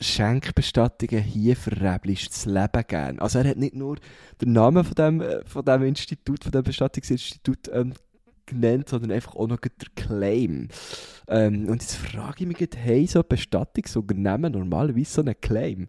Schenkbestattungen 0.01 1.23
hier 1.23 1.57
verrebelst 1.57 2.31
das 2.31 2.47
Leben 2.47 2.85
gern. 2.87 3.19
Also 3.21 3.39
er 3.39 3.51
hat 3.51 3.57
nicht 3.57 3.75
nur 3.75 3.97
den 4.41 4.53
Namen 4.53 4.85
von 4.85 4.95
dem, 4.95 5.21
äh, 5.21 5.45
von 5.45 5.65
dem 5.65 5.83
Institut, 5.83 6.43
von 6.43 6.53
dem 6.53 6.65
Bestattungsinstitut 6.65 7.71
ähm, 7.73 7.95
genannt, 8.47 8.89
sondern 8.89 9.13
einfach 9.13 9.35
auch 9.35 9.47
noch 9.47 9.59
der 9.59 9.71
Claim. 9.95 10.69
Ähm, 11.29 11.69
und 11.69 11.83
jetzt 11.83 11.97
frage 11.97 12.45
ich 12.45 12.47
mich, 12.47 12.69
hey, 12.77 13.07
so 13.07 13.23
Bestattungsunternehmen 13.23 14.53
normalerweise 14.53 15.11
so 15.11 15.21
einen 15.23 15.41
Claim? 15.41 15.89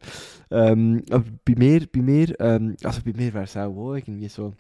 Ähm, 0.51 1.03
aber 1.10 1.26
bei 1.43 1.56
mir, 1.56 1.88
bei 1.91 2.01
mir, 2.01 2.39
ähm, 2.39 2.78
also 2.84 3.01
bei 3.03 3.14
mir 3.14 3.34
wäre 3.34 3.43
es 3.43 3.58
auch, 3.58 3.76
auch 3.76 3.95
irgendwie 3.95 4.30
so, 4.30 4.53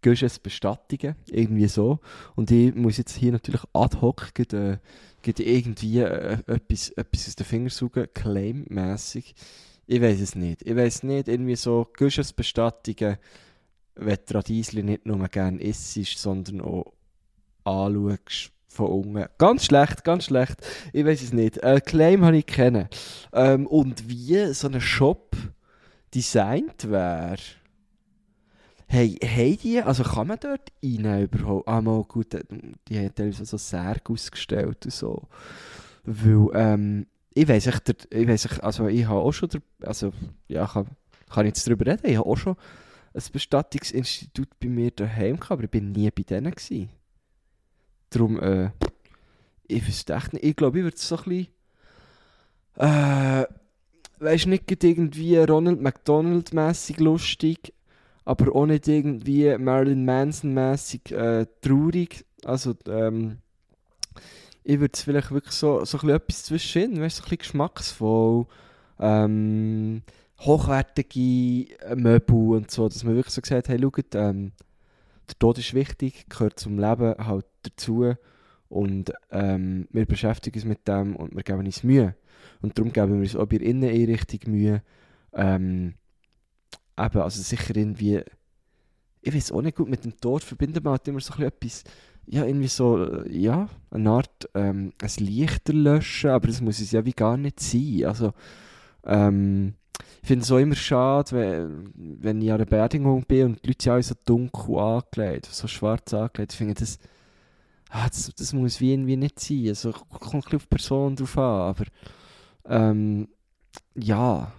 gehst 0.00 0.22
es 0.22 0.38
Bestattungen, 0.38 1.16
irgendwie 1.26 1.68
so. 1.68 1.98
Und 2.36 2.50
ich 2.50 2.74
muss 2.74 2.98
jetzt 2.98 3.16
hier 3.16 3.32
natürlich 3.32 3.62
ad 3.72 4.00
hoc 4.00 4.30
äh, 4.52 4.78
gibt 5.22 5.40
irgendwie 5.40 6.00
äh, 6.00 6.38
etwas, 6.46 6.90
etwas 6.90 7.28
aus 7.28 7.36
den 7.36 7.46
Fingern 7.46 8.08
claimmässig. 8.14 9.34
Ich 9.86 10.00
weiß 10.00 10.20
es 10.20 10.34
nicht. 10.34 10.62
Ich 10.62 10.76
weiß 10.76 11.02
nicht, 11.04 11.28
irgendwie 11.28 11.56
so 11.56 11.86
Guschesbestattungen, 11.96 13.16
wenn 13.94 14.18
du 14.26 14.34
Radiesli 14.34 14.82
nicht 14.82 15.06
nur 15.06 15.26
gerne 15.28 15.60
isst, 15.60 15.94
sondern 16.18 16.60
auch 16.60 16.92
anschaust 17.64 18.52
von 18.68 18.86
unten. 18.86 19.26
Ganz 19.38 19.64
schlecht, 19.64 20.04
ganz 20.04 20.26
schlecht. 20.26 20.56
Ich 20.92 21.04
weiß 21.04 21.22
es 21.22 21.32
nicht. 21.32 21.58
Äh, 21.58 21.80
Claim 21.84 22.24
habe 22.24 22.38
ich 22.38 22.46
kennen. 22.46 22.88
Ähm, 23.32 23.66
und 23.66 24.08
wie 24.08 24.52
so 24.54 24.68
ein 24.68 24.80
Shop 24.80 25.36
designt 26.14 26.90
wäre. 26.90 27.36
Hey, 28.90 29.18
hey 29.22 29.56
die, 29.56 29.82
also 29.82 30.02
kann 30.02 30.28
man 30.28 30.38
dort 30.40 30.72
rein 30.82 31.22
überhaupt? 31.24 31.68
Ah, 31.68 31.82
mal 31.82 32.02
gut, 32.04 32.32
äh, 32.32 32.42
die 32.88 32.98
haben 32.98 33.14
teilweise 33.14 33.44
so 33.44 33.58
Särge 33.58 34.14
ausgestellt 34.14 34.86
und 34.86 34.92
so. 34.92 35.28
Weil, 36.04 36.48
ähm, 36.54 37.06
ich 37.34 37.46
weiss 37.46 37.66
echt, 37.66 38.08
ich 38.10 38.26
weiss 38.26 38.46
echt, 38.46 38.64
also 38.64 38.88
ich 38.88 39.04
habe 39.06 39.20
auch 39.20 39.32
schon, 39.32 39.50
der, 39.50 39.60
also, 39.82 40.12
ja, 40.48 40.66
kann, 40.66 40.86
kann 41.28 41.44
ich 41.44 41.50
jetzt 41.50 41.66
darüber 41.66 41.84
reden, 41.84 42.08
ich 42.08 42.16
habe 42.16 42.26
auch 42.26 42.36
schon 42.36 42.56
ein 43.12 43.22
Bestattungsinstitut 43.30 44.48
bei 44.58 44.68
mir 44.68 44.90
daheim 44.90 45.36
gehabt, 45.36 45.52
aber 45.52 45.64
ich 45.64 45.70
bin 45.70 45.92
nie 45.92 46.10
bei 46.10 46.22
denen 46.22 46.50
gewesen. 46.50 46.88
Darum, 48.08 48.40
äh, 48.40 48.70
ich 49.66 49.86
wüsste 49.86 50.14
echt 50.14 50.32
nicht, 50.32 50.44
ich 50.46 50.56
glaube, 50.56 50.78
ich 50.78 50.84
würde 50.84 50.96
so 50.96 51.18
ein 51.18 51.24
bisschen, 51.24 51.48
äh, 52.76 53.44
weißt 54.18 54.46
nicht 54.46 54.82
irgendwie 54.82 55.36
Ronald 55.36 55.82
McDonald-mässig 55.82 56.98
lustig, 57.00 57.74
aber 58.28 58.54
auch 58.54 58.66
nicht 58.66 58.86
irgendwie 58.86 59.56
Marilyn 59.56 60.04
Manson-mäßig 60.04 61.12
äh, 61.12 61.46
traurig. 61.62 62.26
Also, 62.44 62.74
ähm, 62.86 63.38
ich 64.62 64.78
würde 64.80 64.92
es 64.92 65.02
vielleicht 65.02 65.30
wirklich 65.30 65.54
so, 65.54 65.82
so 65.86 65.98
ein 65.98 66.10
etwas 66.10 66.44
zwischen, 66.44 67.00
weißt 67.00 67.16
so 67.16 67.22
ein 67.22 67.24
bisschen 67.24 67.38
geschmacksvoll, 67.38 68.44
ähm, 69.00 70.02
hochwertige 70.40 71.74
Möbel 71.96 72.56
und 72.56 72.70
so, 72.70 72.86
dass 72.86 73.02
man 73.02 73.14
wirklich 73.16 73.32
so 73.32 73.40
gesagt 73.40 73.70
hey, 73.70 73.80
schaut, 73.80 74.14
ähm, 74.14 74.52
der 75.26 75.38
Tod 75.38 75.56
ist 75.56 75.72
wichtig, 75.72 76.26
gehört 76.28 76.60
zum 76.60 76.78
Leben 76.78 77.14
halt 77.18 77.46
dazu 77.62 78.12
und 78.68 79.10
ähm, 79.30 79.88
wir 79.90 80.04
beschäftigen 80.04 80.58
uns 80.58 80.66
mit 80.66 80.86
dem 80.86 81.16
und 81.16 81.34
wir 81.34 81.42
geben 81.42 81.64
uns 81.64 81.82
Mühe. 81.82 82.14
Und 82.60 82.76
darum 82.76 82.92
geben 82.92 83.14
wir 83.14 83.20
uns 83.20 83.36
auch 83.36 83.46
bei 83.46 83.56
der 83.56 83.68
Inneneinrichtung 83.68 84.52
Mühe. 84.52 84.82
Ähm, 85.32 85.94
eben, 86.98 87.20
also 87.20 87.42
sicher 87.42 87.76
irgendwie, 87.76 88.22
ich 89.20 89.34
weiß 89.34 89.52
auch 89.52 89.62
nicht 89.62 89.76
gut, 89.76 89.88
mit 89.88 90.04
dem 90.04 90.18
Tod 90.18 90.42
verbindet 90.42 90.84
man 90.84 90.92
halt 90.92 91.08
immer 91.08 91.20
so 91.20 91.34
etwas, 91.42 91.84
ja, 92.26 92.44
irgendwie 92.44 92.68
so, 92.68 93.04
äh, 93.04 93.36
ja, 93.36 93.68
eine 93.90 94.10
Art, 94.10 94.48
ähm, 94.54 94.92
ein 95.00 95.24
Lichter 95.24 95.72
löschen, 95.72 96.30
aber 96.30 96.46
das 96.46 96.60
muss 96.60 96.80
es 96.80 96.92
ja 96.92 97.04
wie 97.04 97.12
gar 97.12 97.36
nicht 97.36 97.60
sein. 97.60 98.04
Also, 98.04 98.32
ähm, 99.04 99.74
ich 100.22 100.28
finde 100.28 100.42
es 100.44 100.52
auch 100.52 100.58
immer 100.58 100.74
schade, 100.74 101.32
wenn, 101.32 101.92
wenn 101.94 102.42
ich 102.42 102.50
an 102.50 102.56
einer 102.56 102.66
Beerdigung 102.66 103.24
bin 103.24 103.46
und 103.46 103.64
die 103.64 103.68
Leute 103.68 103.82
sind 103.82 103.92
alle 103.92 104.02
so 104.02 104.14
dunkel 104.26 104.78
angelegt, 104.78 105.46
so 105.46 105.66
schwarz 105.66 106.12
angelegt. 106.12 106.52
Ich 106.52 106.58
finde, 106.58 106.74
das, 106.74 106.98
ah, 107.88 108.08
das, 108.08 108.30
das 108.36 108.52
muss 108.52 108.80
wie 108.80 108.92
irgendwie 108.92 109.16
nicht 109.16 109.40
sein. 109.40 109.68
Also, 109.68 109.92
kommt 109.92 110.34
ein 110.34 110.40
bisschen 110.40 110.56
auf 110.56 110.62
die 110.64 110.68
Person 110.68 111.16
drauf 111.16 111.38
an, 111.38 111.44
aber 111.44 111.84
ähm, 112.66 113.28
ja, 113.94 114.52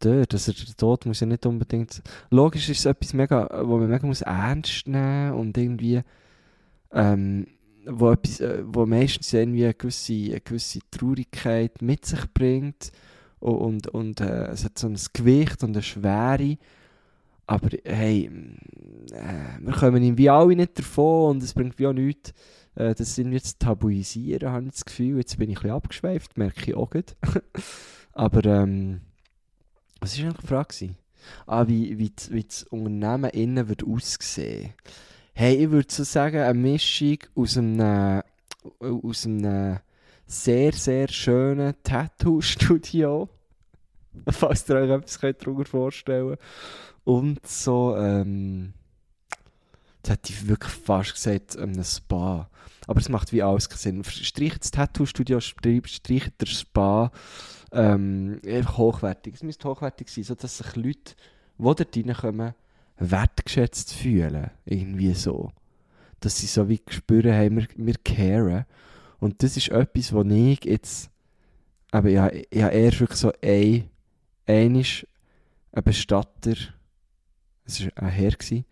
dort, 0.00 0.32
also 0.32 0.52
der 0.52 0.76
Tod 0.76 1.06
muss 1.06 1.20
ja 1.20 1.26
nicht 1.26 1.46
unbedingt... 1.46 2.02
Logisch 2.30 2.68
ist 2.68 2.80
es 2.80 2.86
etwas 2.86 3.12
mega, 3.12 3.48
wo 3.64 3.78
man 3.78 3.88
mega 3.88 4.06
muss 4.06 4.22
ernst 4.22 4.86
nehmen 4.86 5.32
und 5.32 5.56
irgendwie 5.56 6.02
ähm, 6.92 7.46
wo, 7.86 8.10
etwas, 8.10 8.40
äh, 8.40 8.62
wo 8.64 8.86
meistens 8.86 9.32
irgendwie 9.32 9.64
eine 9.64 9.74
gewisse, 9.74 10.12
eine 10.12 10.40
gewisse 10.40 10.80
Traurigkeit 10.90 11.82
mit 11.82 12.06
sich 12.06 12.32
bringt 12.32 12.92
und, 13.40 13.56
und, 13.56 13.88
und 13.88 14.20
äh, 14.20 14.48
es 14.48 14.64
hat 14.64 14.78
so 14.78 14.88
ein 14.88 14.98
Gewicht 15.12 15.62
und 15.62 15.70
eine 15.70 15.82
Schwere. 15.82 16.58
Aber 17.46 17.68
hey, 17.84 18.30
äh, 19.12 19.60
wir 19.60 19.72
kommen 19.72 20.02
ihm 20.02 20.18
wie 20.18 20.28
alle 20.28 20.54
nicht 20.54 20.78
davon 20.78 21.36
und 21.36 21.42
es 21.42 21.54
bringt 21.54 21.78
wie 21.78 21.86
auch 21.86 21.92
nichts, 21.94 22.34
äh, 22.74 22.94
das 22.94 23.16
irgendwie 23.16 23.40
zu 23.40 23.58
tabuisieren, 23.58 24.50
habe 24.50 24.66
ich 24.66 24.72
das 24.72 24.84
Gefühl. 24.84 25.18
Jetzt 25.18 25.38
bin 25.38 25.48
ich 25.50 25.58
ein 25.58 25.62
bisschen 25.62 25.76
abgeschweift, 25.76 26.36
merke 26.36 26.70
ich 26.70 26.76
auch 26.76 26.90
gut. 26.90 27.16
Aber 28.12 28.44
ähm, 28.44 29.00
was 30.00 30.18
war 30.18 30.24
eigentlich 30.26 30.40
die 30.40 30.46
Frage? 30.46 30.94
Ah, 31.46 31.66
wie, 31.66 31.98
wie, 31.98 32.10
das- 32.14 32.30
wie 32.30 32.44
das 32.44 32.62
Unternehmen 32.64 33.30
innen 33.30 33.68
wird 33.68 33.84
aussehen 33.84 34.72
Hey, 35.34 35.56
ich 35.64 35.70
würde 35.70 35.92
so 35.92 36.02
sagen, 36.02 36.38
eine 36.40 36.54
Mischung 36.58 37.18
aus 37.36 37.56
einem, 37.56 37.80
äh, 37.80 38.22
aus 38.80 39.24
einem 39.24 39.78
sehr, 40.26 40.72
sehr 40.72 41.08
schönen 41.08 41.74
Tattoo-Studio. 41.84 43.28
Falls 44.28 44.68
ihr 44.68 44.76
euch 44.76 44.90
etwas 44.90 45.20
könnt 45.20 45.40
darunter 45.42 45.64
vorstellen 45.64 46.36
Und 47.04 47.46
so, 47.46 47.96
ähm, 47.96 48.72
jetzt 49.98 50.10
hätte 50.10 50.32
ich 50.32 50.48
wirklich 50.48 50.72
fast 50.72 51.14
gesagt, 51.14 51.56
einem 51.56 51.84
Spa. 51.84 52.50
Aber 52.86 53.00
es 53.00 53.08
macht 53.08 53.32
wie 53.32 53.42
alles 53.42 53.68
keinen 53.68 54.02
Sinn. 54.02 54.04
Streicht 54.04 54.64
das 54.64 54.70
Tattoo-Studio, 54.72 55.40
streicht 55.40 56.40
der 56.40 56.46
Spa. 56.46 57.12
Ähm, 57.72 58.40
einfach 58.46 58.78
hochwertig. 58.78 59.34
Es 59.34 59.42
müsste 59.42 59.68
hochwertig 59.68 60.08
sein, 60.08 60.24
sodass 60.24 60.58
sich 60.58 60.76
Leute, 60.76 61.14
die 61.58 61.62
dort 61.62 61.96
reinkommen, 61.96 62.54
wertgeschätzt 62.98 63.92
fühlen. 63.92 64.50
Irgendwie 64.64 65.14
so. 65.14 65.52
Dass 66.20 66.38
sie 66.38 66.46
so 66.46 66.68
wie 66.68 66.80
spüren, 66.88 67.32
hey, 67.32 67.50
wir, 67.50 67.66
wir 67.76 67.94
caren. 68.04 68.64
Und 69.20 69.42
das 69.42 69.56
ist 69.56 69.68
etwas, 69.68 70.12
wo 70.12 70.22
ich 70.22 70.64
jetzt, 70.64 71.10
aber 71.90 72.08
ja, 72.08 72.30
ich 72.32 72.62
habe 72.62 72.74
eher 72.74 72.98
wirklich 73.00 73.18
so 73.18 73.32
ein, 73.42 73.90
einisch 74.46 75.06
ein 75.72 75.82
Bestatter, 75.82 76.54
es 77.64 77.84
war 77.84 78.02
ein 78.02 78.08
Herr, 78.08 78.30
gewesen, 78.30 78.64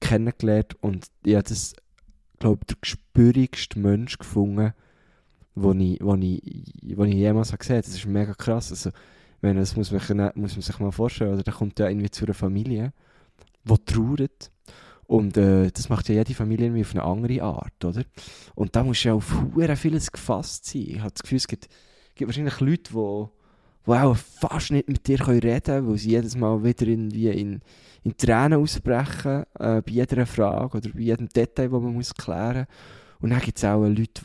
kennengelernt 0.00 0.76
und 0.82 1.06
ich 1.24 1.34
habe 1.34 1.48
das, 1.48 1.74
glaube 2.38 2.60
ich, 2.62 2.66
der 2.66 2.76
gespürigste 2.80 3.78
Mensch 3.78 4.18
gefunden, 4.18 4.74
wo 5.62 5.72
ich, 5.72 5.98
wo 6.02 6.14
ich, 6.14 6.42
wo 6.96 7.04
ich 7.04 7.14
jemals 7.14 7.56
gesehen 7.56 7.76
habe. 7.76 7.86
Das 7.86 7.94
ist 7.94 8.06
mega 8.06 8.34
krass. 8.34 8.70
Also, 8.70 8.90
wenn, 9.40 9.56
das 9.56 9.76
muss 9.76 9.92
man, 9.92 10.32
muss 10.34 10.54
man 10.54 10.62
sich 10.62 10.78
mal 10.78 10.92
vorstellen. 10.92 11.34
Oder 11.34 11.42
der 11.42 11.52
kommt 11.52 11.78
ja 11.78 11.88
irgendwie 11.88 12.10
zu 12.10 12.24
einer 12.24 12.34
Familie, 12.34 12.92
die 13.64 13.84
trauert. 13.84 14.50
Und 15.06 15.36
äh, 15.38 15.70
das 15.70 15.88
macht 15.88 16.08
ja 16.08 16.16
jede 16.16 16.34
Familie 16.34 16.78
auf 16.80 16.92
eine 16.92 17.02
andere 17.02 17.42
Art, 17.42 17.82
oder? 17.82 18.02
Und 18.54 18.76
da 18.76 18.84
musst 18.84 19.04
du 19.04 19.08
ja 19.08 19.14
auf 19.14 19.40
hure 19.54 19.74
vieles 19.74 20.12
gefasst 20.12 20.66
sein. 20.66 20.82
Ich 20.82 21.00
habe 21.00 21.12
das 21.12 21.22
Gefühl, 21.22 21.38
es 21.38 21.48
gibt, 21.48 21.68
gibt 22.14 22.28
wahrscheinlich 22.28 22.60
Leute, 22.60 22.92
die, 22.92 23.26
die 23.86 23.92
auch 23.92 24.16
fast 24.16 24.70
nicht 24.70 24.86
mit 24.86 25.06
dir 25.06 25.26
reden 25.26 25.62
können, 25.62 25.88
weil 25.88 25.96
sie 25.96 26.10
jedes 26.10 26.36
Mal 26.36 26.62
wieder 26.62 26.86
irgendwie 26.86 27.28
in, 27.28 27.62
in 28.04 28.18
Tränen 28.18 28.60
ausbrechen, 28.60 29.44
äh, 29.58 29.80
bei 29.80 29.92
jeder 29.92 30.26
Frage 30.26 30.76
oder 30.76 30.90
bei 30.90 31.00
jedem 31.00 31.30
Detail, 31.30 31.70
das 31.70 31.80
man 31.80 31.94
muss 31.94 32.14
klären 32.14 32.66
muss. 32.66 33.07
Und 33.20 33.30
dann 33.30 33.40
gibt 33.40 33.58
es 33.58 33.64
auch 33.64 33.84
Leute, 33.84 34.22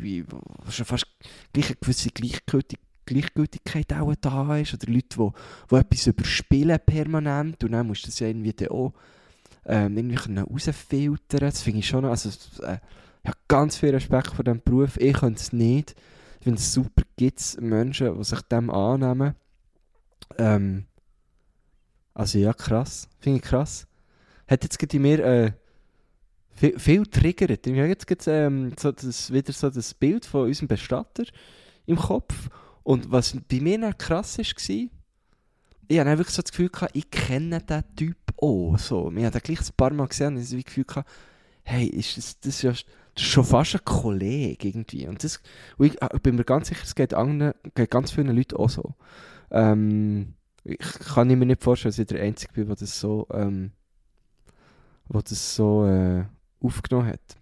die, 0.00 0.24
schon 0.70 0.86
fast 0.86 1.06
gleich 1.52 1.66
eine 1.66 1.76
gewisse 1.80 2.10
Gleichgültig 2.10 2.78
Gleichgültigkeit 3.08 3.92
auch 3.94 4.14
da 4.20 4.58
ist. 4.58 4.74
Oder 4.74 4.92
Leute, 4.92 5.16
die, 5.18 5.30
die 5.70 5.76
etwas 5.76 6.06
überspielen 6.06 6.78
permanent. 6.84 7.64
Und 7.64 7.72
dann 7.72 7.86
musst 7.86 8.02
du 8.02 8.08
das 8.08 8.18
ja 8.18 8.26
irgendwie 8.28 8.52
dann 8.52 8.68
auch 8.68 8.92
ähm, 9.64 9.96
irgendwie 9.96 10.38
rausfiltern. 10.38 11.40
Das 11.40 11.62
finde 11.62 11.80
ich 11.80 11.88
schon, 11.88 12.04
also 12.04 12.28
äh, 12.64 12.78
ich 13.22 13.28
habe 13.28 13.38
ganz 13.48 13.76
viel 13.76 13.90
Respekt 13.90 14.34
vor 14.34 14.44
diesem 14.44 14.62
Beruf. 14.62 14.96
Ich 14.98 15.14
könnte 15.14 15.40
es 15.40 15.52
nicht. 15.52 15.94
Ich 16.38 16.44
finde 16.44 16.60
es 16.60 16.72
super, 16.72 17.02
gibt 17.16 17.40
es 17.40 17.58
Menschen, 17.60 18.16
die 18.16 18.24
sich 18.24 18.42
dem 18.42 18.70
annehmen. 18.70 19.34
Ähm, 20.36 20.84
also 22.14 22.38
ja, 22.38 22.52
krass. 22.52 23.08
Finde 23.20 23.38
ich 23.38 23.44
krass. 23.44 23.86
Hat 24.46 24.62
jetzt 24.64 24.78
gerade 24.78 24.96
in 24.96 25.02
mir 25.02 25.24
äh, 25.24 25.52
viel, 26.58 26.78
viel 26.78 27.06
triggert. 27.06 27.66
Ich 27.66 27.78
habe 27.78 27.88
jetzt 27.88 28.26
ähm, 28.26 28.72
so 28.78 28.92
das, 28.92 29.32
wieder 29.32 29.52
so 29.52 29.70
das 29.70 29.94
Bild 29.94 30.26
von 30.26 30.46
unserem 30.46 30.68
Bestatter 30.68 31.24
im 31.86 31.96
Kopf. 31.96 32.48
Und 32.82 33.10
was 33.10 33.36
bei 33.48 33.60
mir 33.60 33.78
dann 33.78 33.96
krass 33.96 34.38
war, 34.38 34.44
ich 35.90 35.98
habe 35.98 36.10
dann 36.10 36.18
wirklich 36.18 36.34
so 36.34 36.42
das 36.42 36.50
Gefühl 36.50 36.68
gehabt, 36.68 36.96
ich 36.96 37.10
kenne 37.10 37.60
diesen 37.60 37.96
Typ 37.96 38.16
auch. 38.36 38.76
So. 38.78 39.06
Haben 39.06 39.16
den 39.16 39.30
gleich 39.30 39.60
ein 39.60 39.76
paar 39.76 39.92
Mal 39.92 40.08
gesehen 40.08 40.36
und 40.36 40.42
ich 40.42 40.48
habe 40.48 40.56
das 40.56 40.64
Gefühl 40.64 40.84
gehabt, 40.84 41.08
hey, 41.62 41.86
ist 41.86 42.16
das, 42.16 42.40
das, 42.40 42.54
ist 42.54 42.62
ja, 42.62 42.70
das 42.70 42.84
ist 43.16 43.22
schon 43.22 43.44
fast 43.44 43.74
ein 43.74 43.84
Kollege 43.84 44.68
irgendwie. 44.68 45.06
Und 45.06 45.22
das, 45.22 45.40
und 45.76 45.86
ich, 45.86 45.96
ich 46.02 46.22
bin 46.22 46.36
mir 46.36 46.44
ganz 46.44 46.68
sicher, 46.68 46.82
es 46.82 46.94
geht, 46.94 47.14
anderen, 47.14 47.54
geht 47.74 47.90
ganz 47.90 48.10
vielen 48.10 48.34
Leuten 48.34 48.56
auch 48.56 48.70
so. 48.70 48.94
Ähm, 49.50 50.34
ich 50.64 50.78
kann 50.78 51.28
mir 51.28 51.46
nicht 51.46 51.62
vorstellen, 51.62 51.92
dass 51.92 51.98
ich 51.98 52.06
der 52.06 52.22
Einzige 52.22 52.52
bin, 52.52 52.66
der 52.66 52.76
das 52.76 52.98
so, 52.98 53.26
ähm, 53.32 53.72
der 55.08 55.22
das 55.22 55.54
so 55.54 55.86
äh, 55.86 56.24
aufgenommen 56.60 57.08
hat. 57.08 57.36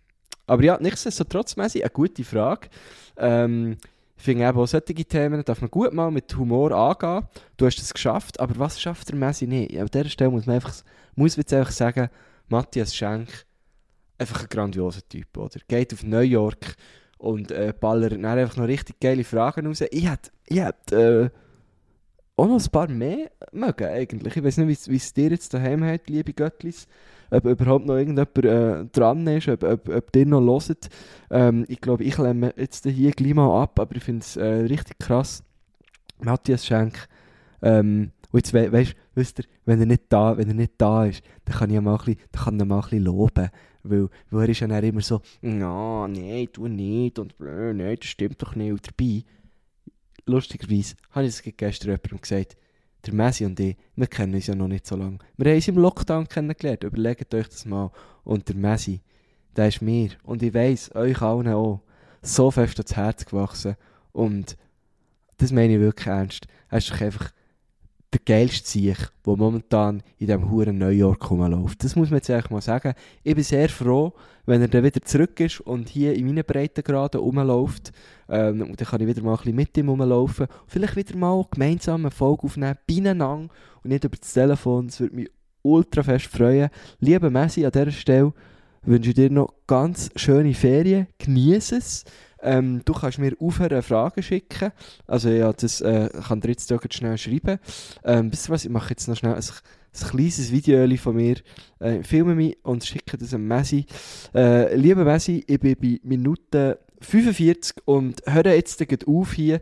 Aber 0.47 0.63
ja, 0.63 0.79
nichtsdestotrotz, 0.81 1.57
Messi, 1.57 1.83
eine 1.83 1.91
gute 1.91 2.25
Frage. 2.25 2.69
Ähm, 3.17 3.77
ich 4.17 4.23
finde 4.23 4.49
eben 4.49 4.59
auch 4.59 4.67
solche 4.67 4.95
Themen 4.95 5.45
darf 5.45 5.61
man 5.61 5.71
gut 5.71 5.93
mal 5.93 6.11
mit 6.11 6.35
Humor 6.37 6.73
angehen. 6.73 7.29
Du 7.57 7.67
hast 7.67 7.79
es 7.79 7.93
geschafft, 7.93 8.41
aber 8.41 8.59
was 8.59 8.81
schafft 8.81 9.09
der 9.09 9.17
Messi 9.17 9.47
nicht? 9.47 9.79
An 9.79 9.89
dieser 9.89 10.09
Stelle 10.09 10.31
muss 10.31 10.47
man 10.47 10.57
einfach, 10.57 10.75
muss 11.15 11.37
jetzt 11.37 11.53
einfach 11.53 11.73
sagen, 11.73 12.09
Matthias 12.49 12.95
Schenk, 12.95 13.29
einfach 14.19 14.43
ein 14.43 14.49
grandioser 14.49 15.07
Typ, 15.09 15.37
oder? 15.37 15.61
Geht 15.69 15.93
auf 15.93 16.03
New 16.03 16.21
York 16.21 16.77
und 17.19 17.51
äh, 17.51 17.75
ballert 17.79 18.13
dann 18.13 18.25
einfach 18.25 18.57
noch 18.57 18.69
richtig 18.69 19.01
geile 19.01 19.25
Fragen 19.25 19.67
raus. 19.67 19.83
Ich 19.91 20.09
hätte, 20.09 20.31
ich 20.47 20.61
hätte 20.61 21.33
äh, 21.33 21.39
auch 22.37 22.47
noch 22.47 22.63
ein 22.63 22.71
paar 22.71 22.89
mehr 22.89 23.31
mögen, 23.53 23.89
eigentlich. 23.89 24.37
Ich 24.37 24.45
weiß 24.45 24.59
nicht, 24.59 24.89
wie 24.89 24.97
es 24.97 25.13
dir 25.13 25.31
jetzt 25.31 25.53
daheim 25.53 25.85
hat, 25.85 26.09
liebe 26.09 26.33
Göttlis. 26.33 26.87
Ob 27.31 27.45
überhaupt 27.45 27.87
noch 27.87 27.97
irgendjemand 27.97 28.45
äh, 28.45 28.85
dran 28.87 29.27
ist, 29.27 29.49
ob, 29.49 29.65
ob, 29.65 29.89
ob 29.89 30.17
ihr 30.17 30.27
noch 30.27 30.41
hört. 30.41 30.89
Ähm, 31.31 31.65
ich 31.69 31.81
glaube, 31.81 32.05
ich 32.05 32.19
lehne 32.19 32.55
jetzt 32.57 32.87
hier 32.87 33.11
gleich 33.13 33.35
mal 33.35 33.63
ab, 33.63 33.79
aber 33.81 33.97
ich 33.97 34.05
finde 34.05 34.21
es 34.21 34.37
äh, 34.37 34.45
richtig 34.45 34.99
krass. 34.99 35.43
Matthias 36.23 36.67
Schenk. 36.67 37.09
Ähm, 37.63 38.13
und 38.33 38.39
jetzt 38.39 38.53
we 38.53 38.71
weißt, 38.71 38.95
wisst 39.15 39.39
ihr, 39.41 39.45
wenn 39.65 39.81
er, 39.81 39.87
nicht 39.87 40.05
da, 40.09 40.37
wenn 40.37 40.49
er 40.49 40.55
nicht 40.55 40.75
da 40.79 41.07
ist, 41.07 41.23
dann 41.45 41.57
kann 41.57 41.71
ich 41.71 41.77
ihn 41.77 41.85
mal 41.85 41.93
ein 41.93 41.99
bisschen, 41.99 42.21
dann 42.33 42.45
kann 42.45 42.61
ich 42.61 42.67
mal 42.67 42.99
loben. 42.99 43.51
Weil, 43.83 44.09
weil 44.31 44.43
er 44.45 44.49
ist 44.49 44.61
ja 44.61 44.79
immer 44.79 45.01
so, 45.01 45.21
ja, 45.43 46.09
nein, 46.09 46.49
tu 46.53 46.67
nicht 46.67 47.19
und 47.19 47.39
blö, 47.39 47.73
nein, 47.73 47.97
das 48.01 48.09
stimmt 48.09 48.43
doch 48.43 48.55
nicht. 48.57 48.73
Und 48.73 48.87
dabei, 48.87 49.25
lustigerweise, 50.27 50.97
habe 51.11 51.27
ich 51.27 51.35
es 51.35 51.57
gestern 51.57 51.91
jemandem 51.91 52.21
gesagt, 52.21 52.57
der 53.07 53.15
Messi 53.15 53.45
und 53.45 53.59
ich, 53.61 53.77
wir 53.95 54.07
kennen 54.07 54.35
uns 54.35 54.47
ja 54.47 54.55
noch 54.55 54.69
nicht 54.69 54.87
so 54.87 54.97
lange. 54.97 55.19
Wir 55.37 55.51
haben 55.51 55.57
uns 55.57 55.69
im 55.69 55.79
Lockdown 55.79 56.29
kennengelernt, 56.29 56.85
überlegt 56.85 57.35
euch 57.35 57.49
das 57.49 57.65
mal. 57.65 57.91
Und 58.25 58.49
der 58.49 58.57
Messi, 58.57 59.01
der 59.57 59.69
ist 59.69 59.83
mir, 59.83 60.11
und 60.25 60.43
ich 60.43 60.55
weiss, 60.55 60.95
euch 60.95 61.21
allen 61.23 61.49
auch, 61.49 61.81
so 62.23 62.51
fest 62.51 62.79
ans 62.79 62.97
Herz 62.97 63.25
gewachsen. 63.25 63.77
Und 64.13 64.57
das 65.39 65.53
meine 65.53 65.75
ich 65.75 65.81
wirklich 65.81 66.07
ernst. 66.07 66.47
Er 66.69 66.79
ist 66.79 66.91
einfach 67.01 67.31
der 68.17 68.37
geilste 68.39 68.69
Sieg, 68.69 68.97
der 69.27 69.37
momentan 69.37 70.03
in 70.19 70.27
diesem 70.27 70.51
huren 70.51 70.79
New 70.79 70.89
York 70.89 71.31
rumläuft. 71.31 71.85
Das 71.85 71.97
muss 71.97 72.11
man 72.11 72.19
jetzt 72.19 72.31
einfach 72.31 72.51
mal 72.51 72.61
sagen. 72.61 72.95
Ich 73.23 73.35
bin 73.35 73.45
sehr 73.45 73.69
froh, 73.69 74.13
wenn 74.47 74.63
er 74.63 74.69
dann 74.69 74.85
wieder 74.85 75.03
zurück 75.03 75.39
ist 75.41 75.61
und 75.61 75.89
hier 75.89 76.15
in 76.15 76.27
meinen 76.27 76.45
Breitengraden 76.45 77.21
rumläuft. 77.21 77.93
Ähm, 78.29 78.63
und 78.63 78.81
dann 78.81 78.89
kann 78.89 79.01
ich 79.01 79.07
wieder 79.07 79.23
mal 79.23 79.33
ein 79.33 79.37
bisschen 79.39 79.57
mit 79.57 79.77
ihm 79.77 79.89
rumlaufen. 79.89 80.47
Vielleicht 80.67 80.97
wieder 80.97 81.17
mal 81.17 81.45
gemeinsam 81.51 82.03
eine 82.03 82.11
Folge 82.11 82.45
aufnehmen, 82.45 82.77
beieinander 82.87 83.35
und 83.35 83.51
nicht 83.85 84.05
über 84.05 84.17
das 84.17 84.33
Telefon. 84.33 84.87
Das 84.87 85.01
würde 85.01 85.17
mich 85.17 85.31
ultra 85.63 86.03
fest 86.03 86.27
freuen. 86.27 86.71
Lieber 87.01 87.31
Messi, 87.31 87.65
an 87.65 87.73
dieser 87.73 87.91
Stelle 87.91 88.33
wünsche 88.83 89.11
ich 89.11 89.17
dir 89.17 89.31
noch 89.31 89.53
ganz 89.67 90.11
schöne 90.17 90.55
Ferien. 90.55 91.09
Genieße 91.19 91.77
es. 91.77 92.05
Ähm, 92.47 92.83
du 92.85 92.93
kannst 92.93 93.19
mir 93.19 93.35
aufhören, 93.41 93.83
Fragen 93.83 94.23
schicken. 94.23 94.71
Also 95.07 95.29
ja, 95.29 95.53
das 95.53 95.81
äh, 95.81 96.09
kann 96.27 96.41
dir 96.41 96.51
jetzt 96.51 96.69
gerade 96.69 96.89
schnell 96.93 97.19
schreiben. 97.19 97.59
Ähm, 98.05 98.33
wisst 98.33 98.49
ihr 98.49 98.53
was, 98.53 98.65
ich 98.65 98.71
mache 98.71 98.91
jetzt 98.91 99.09
noch 99.09 99.17
schnell 99.17 99.35
ein, 99.35 99.43
ein 99.43 100.09
kleines 100.09 100.53
Video 100.53 100.97
von 100.97 101.17
mir, 101.17 101.37
äh, 101.81 102.03
filme 102.03 102.35
mich 102.35 102.57
und 102.63 102.85
schicke 102.85 103.19
das 103.19 103.35
an 103.35 103.47
Messi. 103.47 103.85
Äh, 104.35 104.77
lieber 104.77 105.05
Messi, 105.05 105.45
ich 105.47 105.59
bin 105.59 105.77
bei 105.81 106.01
Minute 106.05 106.79
45 107.01 107.77
und 107.85 108.23
höre 108.27 108.55
jetzt 108.55 108.83
auf 109.07 109.33
hier. 109.33 109.57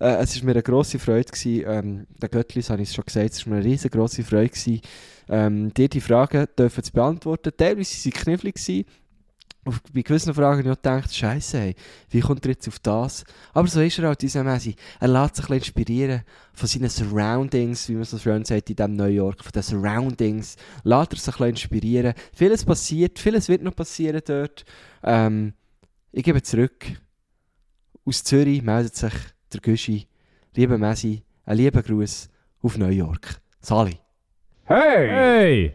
Äh, 0.00 0.16
es 0.22 0.36
war 0.38 0.46
mir 0.46 0.52
eine 0.52 0.62
grosse 0.62 0.98
Freude. 0.98 1.30
Gewesen. 1.30 1.64
Ähm, 1.66 2.06
der 2.20 2.28
Göttlis 2.30 2.70
habe 2.70 2.82
ich 2.82 2.88
es 2.88 2.94
schon 2.94 3.04
gesagt, 3.04 3.34
es 3.34 3.46
war 3.46 3.52
mir 3.52 3.60
eine 3.60 3.68
riesengroße 3.68 4.24
Freude, 4.24 4.48
gewesen, 4.48 4.80
ähm, 5.28 5.74
dir 5.74 5.88
die 5.88 6.00
Fragen 6.00 6.46
dürfen 6.58 6.82
zu 6.82 6.92
beantworten. 6.92 7.52
Teilweise 7.56 7.92
waren 7.92 8.00
sie 8.00 8.10
knifflig. 8.10 8.54
Gewesen. 8.54 8.84
Auf, 9.64 9.82
bei 9.92 10.00
gewissen 10.00 10.32
Fragen 10.32 10.62
auch 10.70 10.76
gedacht, 10.76 11.14
Scheiße, 11.14 11.58
hey, 11.58 11.74
wie 12.08 12.20
kommt 12.20 12.46
er 12.46 12.52
jetzt 12.52 12.66
auf 12.66 12.78
das? 12.78 13.24
Aber 13.52 13.68
so 13.68 13.80
ist 13.80 13.98
er 13.98 14.08
halt, 14.08 14.22
dieser 14.22 14.42
Messi. 14.42 14.74
Er 14.98 15.08
lässt 15.08 15.36
sich 15.36 15.44
ein 15.44 15.58
bisschen 15.58 15.58
inspirieren 15.58 16.22
von 16.54 16.66
seinen 16.66 16.88
Surroundings, 16.88 17.88
wie 17.90 17.94
man 17.94 18.04
so 18.04 18.18
schön 18.18 18.44
sagt 18.44 18.70
in 18.70 18.76
diesem 18.76 18.96
New 18.96 19.04
York, 19.04 19.44
von 19.44 19.52
den 19.52 19.62
Surroundings. 19.62 20.56
Lässt 20.82 21.12
er 21.12 21.18
sich 21.18 21.26
ein 21.26 21.32
bisschen 21.32 21.48
inspirieren. 21.48 22.14
Vieles 22.34 22.64
passiert, 22.64 23.18
vieles 23.18 23.48
wird 23.48 23.62
noch 23.62 23.76
passieren 23.76 24.22
dort. 24.24 24.64
Ähm, 25.02 25.52
ich 26.10 26.24
gebe 26.24 26.42
zurück. 26.42 26.86
Aus 28.06 28.24
Zürich 28.24 28.62
meldet 28.62 28.96
sich 28.96 29.12
der 29.52 29.60
Güschi. 29.60 30.08
Lieber 30.54 30.78
Messi, 30.78 31.22
ein 31.44 31.58
lieber 31.58 31.82
Gruß 31.82 32.30
auf 32.62 32.78
New 32.78 32.88
York. 32.88 33.40
Sali. 33.60 33.98
Hey! 34.64 35.74